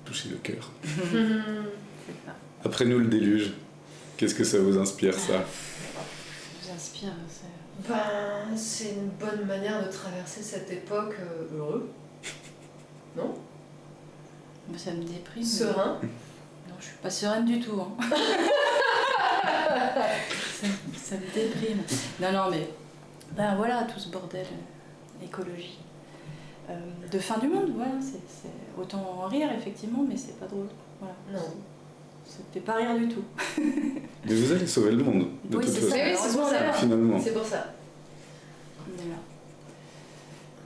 Toucher 0.04 0.30
le 0.30 0.38
cœur. 0.38 0.72
Ça. 2.26 2.32
Après 2.66 2.86
nous, 2.86 2.98
le 2.98 3.06
déluge. 3.06 3.54
Qu'est-ce 4.18 4.36
que 4.36 4.44
ça 4.44 4.60
vous 4.60 4.78
inspire, 4.78 5.14
ça? 5.14 5.46
Vous 6.62 6.72
inspire 6.72 7.14
c'est- 7.28 7.41
Ben, 7.88 8.56
c'est 8.56 8.92
une 8.92 9.10
bonne 9.10 9.46
manière 9.46 9.84
de 9.86 9.92
traverser 9.92 10.42
cette 10.44 10.72
époque 10.72 11.16
euh, 11.20 11.58
heureux. 11.58 11.90
Non? 13.18 13.34
Moi, 14.70 14.78
Ça 14.78 14.92
me 14.92 15.04
déprime. 15.04 15.44
Serein. 15.44 16.00
Non, 16.70 16.76
je 16.80 16.86
suis 16.86 16.98
pas 16.98 17.10
sereine 17.10 17.44
du 17.46 17.60
tout. 17.60 17.78
hein. 17.82 17.92
ça, 19.44 20.68
ça 20.96 21.16
me 21.16 21.34
déprime. 21.34 21.80
Non, 22.22 22.32
non, 22.32 22.50
mais 22.50 22.70
ben 23.36 23.56
voilà, 23.56 23.84
tout 23.84 24.00
ce 24.00 24.10
bordel, 24.10 24.46
euh, 24.46 25.26
écologie. 25.26 25.80
Euh, 26.70 26.74
de 27.12 27.20
fin 27.20 27.38
du 27.40 27.48
monde, 27.50 27.72
voilà, 27.76 27.94
c'est 28.00 28.22
c'est- 28.30 28.80
autant 28.82 29.02
en 29.24 29.28
rire 29.28 29.50
effectivement, 29.58 30.06
mais 30.08 30.16
c'est 30.16 30.40
pas 30.40 30.46
drôle. 30.46 30.68
Voilà. 31.00 31.16
Non. 31.34 31.54
Fait 32.54 32.60
pas 32.60 32.76
rire 32.76 32.98
du 32.98 33.08
tout. 33.08 33.24
Mais 34.26 34.34
vous 34.36 34.52
allez 34.52 34.68
sauver 34.68 34.92
le 34.92 35.04
monde, 35.04 35.28
de 35.46 35.58
Oui, 35.58 35.66
toute 35.66 35.74
c'est 35.74 35.82
façon. 35.82 35.90
ça. 35.92 35.96
Mais 35.98 36.12
oui, 36.14 36.18
c'est 36.22 36.38
pour 36.38 36.48
ça. 36.48 36.74
Finalement. 36.74 37.20
C'est 37.24 37.34
pour 37.34 37.46
ça. 37.46 37.74
Voilà. 38.96 39.16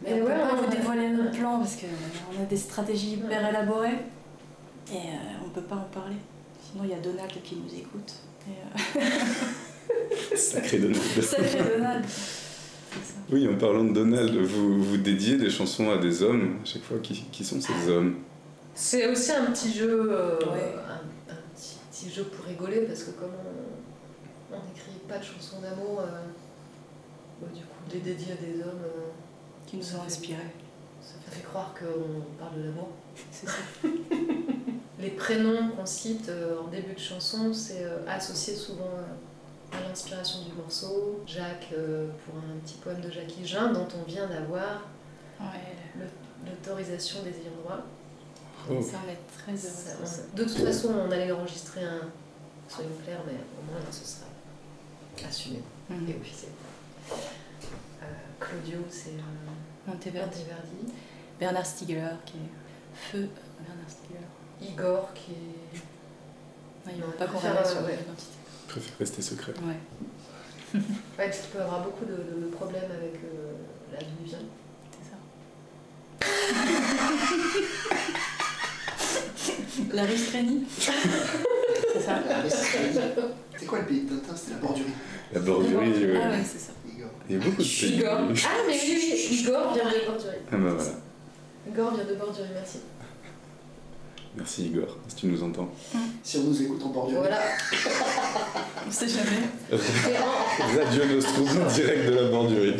Mais 0.03 0.10
Mais 0.16 0.22
on 0.22 0.26
ouais, 0.26 0.32
peut 0.34 0.39
pas 0.39 0.53
on- 0.53 0.62
vous 0.66 0.72
dévoiler 0.76 1.10
notre 1.10 1.32
plan 1.38 1.60
parce 1.60 1.76
qu'on 1.78 2.41
a 2.41 2.45
des 2.45 2.58
stratégies 2.58 3.14
hyper 3.14 3.41
Ouais. 3.43 3.49
élaborées 3.49 3.97
et 4.91 4.95
euh, 4.97 5.45
on 5.45 5.49
peut 5.49 5.62
pas 5.62 5.76
en 5.76 5.88
parler. 5.93 6.16
Sinon, 6.72 6.84
il 6.86 6.89
y 6.91 6.93
a 6.93 6.99
Donald 6.99 7.32
qui 7.43 7.56
nous 7.56 7.74
écoute. 7.80 8.14
Et, 8.47 8.99
euh, 8.99 10.36
Sacré 10.36 10.80
Donald. 10.80 11.01
Sacré 11.22 11.64
Donald. 11.78 12.06
Oui, 13.30 13.45
en 13.51 13.58
parlant 13.58 13.84
de 13.84 13.91
Donald, 13.91 14.34
vous, 14.38 14.82
vous 14.82 14.97
dédiez 14.97 15.36
des 15.36 15.49
chansons 15.49 15.89
à 15.91 15.97
des 15.97 16.22
hommes 16.24 16.60
à 16.62 16.66
chaque 16.66 16.84
fois. 16.84 16.97
Qui, 17.03 17.26
qui 17.32 17.43
sont 17.43 17.60
ces 17.60 17.89
hommes 17.89 18.16
C'est 18.74 19.08
aussi 19.12 19.32
un 19.32 19.45
petit 19.51 19.74
jeu, 19.74 20.12
euh, 20.12 20.38
Ouais. 20.39 20.76
un, 20.88 20.93
un 20.93 21.01
petit, 21.96 22.12
jeu 22.12 22.24
pour 22.26 22.46
rigoler 22.46 22.82
parce 22.82 23.04
que 23.04 23.12
comme 23.12 23.32
on 24.52 24.56
n'écrit 24.56 25.00
pas 25.08 25.18
de 25.18 25.24
chansons 25.24 25.60
d'amour, 25.62 26.02
euh, 26.02 26.22
bah, 27.41 27.48
du 27.54 27.62
coup, 27.62 27.78
les 27.91 28.00
dédier 28.00 28.34
à 28.34 28.36
des 28.36 28.62
hommes, 28.62 28.82
euh, 28.84 29.10
Qui 29.66 29.78
nous 29.78 29.96
ont 29.96 30.04
inspirés. 30.04 30.54
ça 31.02 31.32
fait 31.32 31.43
croire 31.43 31.74
qu'on 31.74 32.22
parle 32.38 32.58
de 32.58 32.66
l'amour. 32.68 32.89
C'est 33.32 33.48
ça. 33.48 33.54
Les 35.00 35.12
prénoms 35.12 35.70
qu'on 35.70 35.86
cite 35.86 36.30
euh, 36.30 36.62
en 36.62 36.68
début 36.68 36.93
de 36.93 37.00
chanson, 37.00 37.54
c'est 37.54 37.86
associé 38.08 38.56
souvent 38.56 38.89
à 39.72 39.82
l'inspiration 39.88 40.39
du 40.43 40.54
morceau. 40.54 41.22
Jacques, 41.28 41.74
pour 42.26 42.36
un 42.38 42.58
petit 42.64 42.76
poème 42.76 43.02
de 43.02 43.12
Jacques 43.12 43.38
Higelin, 43.38 43.74
dont 43.74 43.88
on 44.02 44.10
vient 44.10 44.26
d'avoir 44.28 44.88
Ouais, 45.39 45.76
l'autorisation 46.46 47.22
des 47.24 47.32
ayants 47.32 47.60
droit. 47.62 47.84
Oh. 48.70 48.82
ça 48.82 48.97
en 48.97 49.07
est 49.09 49.20
très 49.38 49.55
Ça, 49.57 49.91
heureux. 49.93 50.09
de 50.34 50.43
toute 50.43 50.57
façon, 50.66 50.89
on 51.07 51.11
allait 51.11 51.32
enregistrer 51.32 51.84
un. 51.84 52.01
Soyons 52.68 52.89
clairs, 53.03 53.22
mais 53.28 53.34
au 53.34 53.72
moins 53.72 53.80
ce 53.91 54.03
sera 54.05 54.26
assumé 55.30 55.61
Mhm. 55.89 56.09
et 56.09 56.16
officiel. 56.20 56.51
Euh, 57.11 58.05
Claudio, 58.39 58.80
c'est 58.89 59.09
euh, 59.09 59.22
Monteverdi. 59.88 60.39
Monteverdi. 60.39 60.93
Bernard 61.39 61.66
Stiegler 61.66 62.09
qui 62.26 62.38
est 62.38 62.49
feu. 63.11 63.30
Bernard 63.59 63.89
Stiegler. 63.89 64.26
Igor, 64.61 65.13
qui 65.13 65.32
est. 65.34 65.78
Non, 66.88 66.91
il 66.95 66.99
Non, 67.01 67.05
veut 67.07 67.13
il 67.13 67.18
pas 67.20 67.26
qu'on 67.28 67.34
préfère, 67.38 67.57
révèle 67.57 67.72
euh, 67.72 67.76
son 67.80 67.86
ouais. 67.86 67.93
identité. 67.93 68.32
Je 68.68 68.72
préfère 68.72 68.97
rester 68.97 69.22
secret. 69.22 69.53
Ouais, 69.61 69.80
Ouais, 70.80 70.82
parce 71.18 71.38
qu'il 71.39 71.49
peut 71.51 71.59
y 71.59 71.61
avoir 71.61 71.82
beaucoup 71.84 72.05
de, 72.05 72.16
de 72.41 72.47
problèmes 72.51 72.91
avec 72.91 73.16
euh, 73.24 73.53
la 73.93 73.99
vie 73.99 74.36
c'est 74.91 75.05
ça. 75.11 75.18
La 79.93 80.04
Ristrénie 80.04 80.64
C'est 80.78 82.02
ça. 82.02 82.20
C'est 83.58 83.66
quoi 83.66 83.80
le 83.80 83.86
pays 83.86 84.02
de 84.02 84.16
Tintin? 84.18 84.36
C'était 84.36 84.54
la 84.54 84.60
bordurie. 84.60 84.89
La 85.34 85.39
bordurie, 85.39 86.06
ouais. 86.06 86.20
Ah 86.22 86.30
ouais, 86.30 86.43
c'est 86.43 86.60
ça. 86.60 86.72
Igor. 86.88 87.10
Il 87.30 87.36
y 87.36 87.39
a 87.39 87.43
beaucoup 87.43 87.62
de 87.62 87.68
pays. 87.68 87.96
Igor. 87.96 88.18
Ah, 88.20 88.50
mais 88.68 88.74
oui, 88.74 89.00
oui, 89.02 89.38
Igor 89.39 89.74
vient 89.74 89.84
de 89.86 90.06
Bordurie. 90.06 90.36
Ah 90.52 90.58
bah 90.58 90.70
voilà. 90.76 90.91
Igor 91.68 91.93
vient 91.96 92.06
de 92.06 92.16
Bordurie, 92.16 92.50
merci. 92.54 92.80
Merci 94.38 94.66
Igor, 94.66 94.98
si 95.08 95.16
tu 95.16 95.28
nous 95.28 95.41
entends. 95.43 95.70
Si 96.22 96.38
on 96.38 96.43
nous 96.43 96.62
écoute 96.62 96.82
en 96.84 96.89
bordurie. 96.89 97.20
Voilà. 97.20 97.39
On 98.88 98.91
sait 98.91 99.08
jamais. 99.08 99.48
Radio 99.72 101.06
Nostrum, 101.16 101.68
direct 101.74 102.06
de 102.08 102.12
la 102.12 102.30
bordurie. 102.30 102.76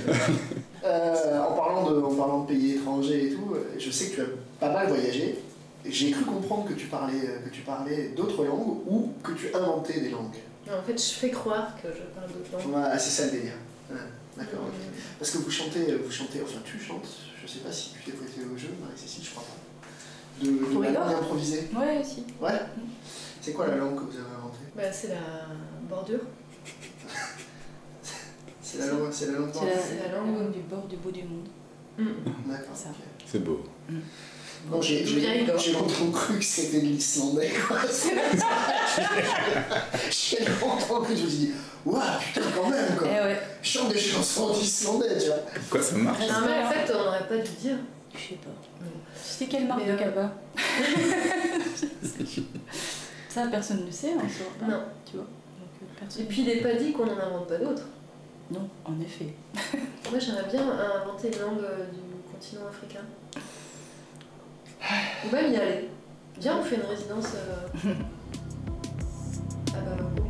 Euh, 0.84 1.40
en, 1.40 1.54
parlant 1.54 1.90
de, 1.90 2.02
en 2.02 2.14
parlant 2.14 2.44
de 2.44 2.48
pays 2.48 2.74
étrangers 2.74 3.28
et 3.28 3.32
tout, 3.32 3.56
euh, 3.56 3.74
je 3.80 3.90
sais 3.90 4.10
que 4.10 4.16
tu 4.16 4.22
as 4.22 4.26
pas 4.60 4.72
mal 4.72 4.88
voyagé. 4.88 5.40
J'ai 5.88 6.12
cru 6.12 6.24
comprendre 6.26 6.68
que 6.68 6.74
tu 6.74 6.88
parlais, 6.88 7.20
que 7.44 7.50
tu 7.50 7.62
parlais 7.62 8.10
d'autres 8.10 8.44
langues 8.44 8.80
ou 8.88 9.14
que 9.24 9.32
tu 9.34 9.54
inventais 9.54 10.00
des 10.00 10.10
langues. 10.10 10.36
Non, 10.68 10.80
en 10.80 10.84
fait, 10.84 10.98
je 10.98 11.14
fais 11.14 11.30
croire 11.30 11.76
que 11.82 11.90
je 11.90 12.02
parle 12.18 12.32
d'autres 12.32 12.52
langues. 12.74 12.84
Ouais, 12.92 12.98
c'est 13.00 13.10
ça 13.12 13.26
le 13.26 13.32
délire. 13.32 13.54
Ouais, 13.92 13.98
D'accord. 14.38 14.62
ok. 14.68 14.74
Parce 15.20 15.32
que 15.32 15.38
vous 15.40 15.52
chantez, 15.52 15.96
vous 15.96 16.12
chantez, 16.12 16.42
enfin 16.44 16.60
tu 16.66 16.80
chantes, 16.80 17.08
je 17.42 17.48
sais 17.48 17.60
pas 17.60 17.72
si 17.72 17.92
tu 17.94 18.00
t'es 18.04 18.12
prêté 18.18 18.42
au 18.42 18.58
jeu, 18.58 18.70
Marie-Cécile, 18.82 19.24
je 19.26 19.30
crois 19.32 19.44
pas. 19.44 20.46
De, 20.46 20.52
de 20.52 20.58
Pour 20.66 20.82
la 20.82 20.92
langue 20.92 21.14
improvisée. 21.14 21.70
Ouais, 21.76 22.04
si. 22.04 22.24
Ouais. 22.42 22.60
C'est 23.42 23.54
quoi 23.54 23.68
la 23.68 23.76
langue 23.76 23.96
que 23.96 24.12
vous 24.12 24.18
avez 24.18 24.36
inventée? 24.38 24.66
Bah, 24.76 24.92
c'est 24.92 25.10
la 25.10 25.22
bordure. 25.88 26.20
C'est 28.62 28.80
la 28.80 28.88
langue, 28.88 29.12
c'est 29.12 29.28
la 29.32 29.38
langue 29.40 29.52
C'est 29.54 30.12
la, 30.12 30.18
langue. 30.18 30.52
du 30.52 30.60
bord 30.62 30.86
du 30.88 30.98
bout 30.98 31.12
du 31.12 31.24
monde. 31.24 31.48
D'accord. 32.48 32.76
Ça. 32.76 32.90
ok. 32.90 33.24
C'est 33.26 33.44
beau. 33.44 33.64
Non, 34.72 34.82
j'ai 34.82 35.04
longtemps 35.74 36.12
cru 36.12 36.40
que 36.40 36.44
c'était 36.44 36.80
de 36.82 36.86
l'islandais, 36.88 37.52
quoi. 37.68 37.78
J'ai 40.10 40.40
longtemps 40.46 41.02
cru, 41.02 41.16
je 41.16 41.24
me 41.24 41.30
suis 41.30 41.38
dit, 41.40 41.52
waouh, 41.86 42.02
putain, 42.20 42.42
quand 42.56 42.70
même, 42.70 42.86
Eh 42.94 42.98
quoi. 42.98 43.08
ouais. 43.08 43.40
Je 43.62 43.70
chante 43.70 43.90
des 43.90 44.00
chansons 44.00 44.46
en 44.50 44.54
islandais, 44.54 45.18
tu 45.20 45.28
vois. 45.28 45.38
Quoi, 45.70 45.82
ça 45.82 45.96
marche 45.98 46.20
Non, 46.20 46.34
mais 46.48 46.64
en 46.64 46.70
fait, 46.72 46.94
on 46.94 47.04
n'aurait 47.06 47.28
pas 47.28 47.38
dû 47.38 47.52
dire. 47.62 47.78
Je 48.14 48.20
sais 48.20 48.36
pas. 48.36 48.50
C'était 49.24 49.52
quelle 49.52 49.68
marque 49.68 49.82
Mais, 49.82 49.92
de 49.92 49.98
euh, 49.98 49.98
cabas 49.98 50.32
Ça, 53.30 53.48
personne 53.48 53.86
ne 53.86 53.92
sait, 53.92 54.14
on 54.16 54.20
saura 54.30 54.52
pas. 54.60 54.68
Non. 54.68 54.84
Tu 55.06 55.18
vois 55.18 55.26
Donc, 55.26 55.70
euh, 56.18 56.22
Et 56.22 56.26
puis, 56.26 56.42
il 56.42 56.48
n'est 56.48 56.62
pas 56.62 56.74
dit 56.76 56.92
qu'on 56.94 57.06
n'en 57.06 57.18
invente 57.20 57.48
pas 57.48 57.58
d'autres. 57.58 57.84
Non, 58.52 58.70
en 58.86 59.00
effet. 59.02 59.34
Moi, 60.10 60.20
j'aimerais 60.20 60.46
bien 60.50 60.62
inventer 60.62 61.28
une 61.36 61.40
langue 61.42 61.60
euh, 61.64 61.86
du 61.92 62.00
continent 62.32 62.68
africain. 62.70 63.02
Ou 65.26 65.36
même 65.36 65.52
y 65.52 65.58
aller. 65.58 65.90
Viens, 66.40 66.58
on 66.60 66.64
fait 66.64 66.76
une 66.76 66.82
résidence. 66.84 67.34
Euh... 67.36 67.94
ah 69.74 69.80
bah 69.86 69.92
oui. 70.16 70.22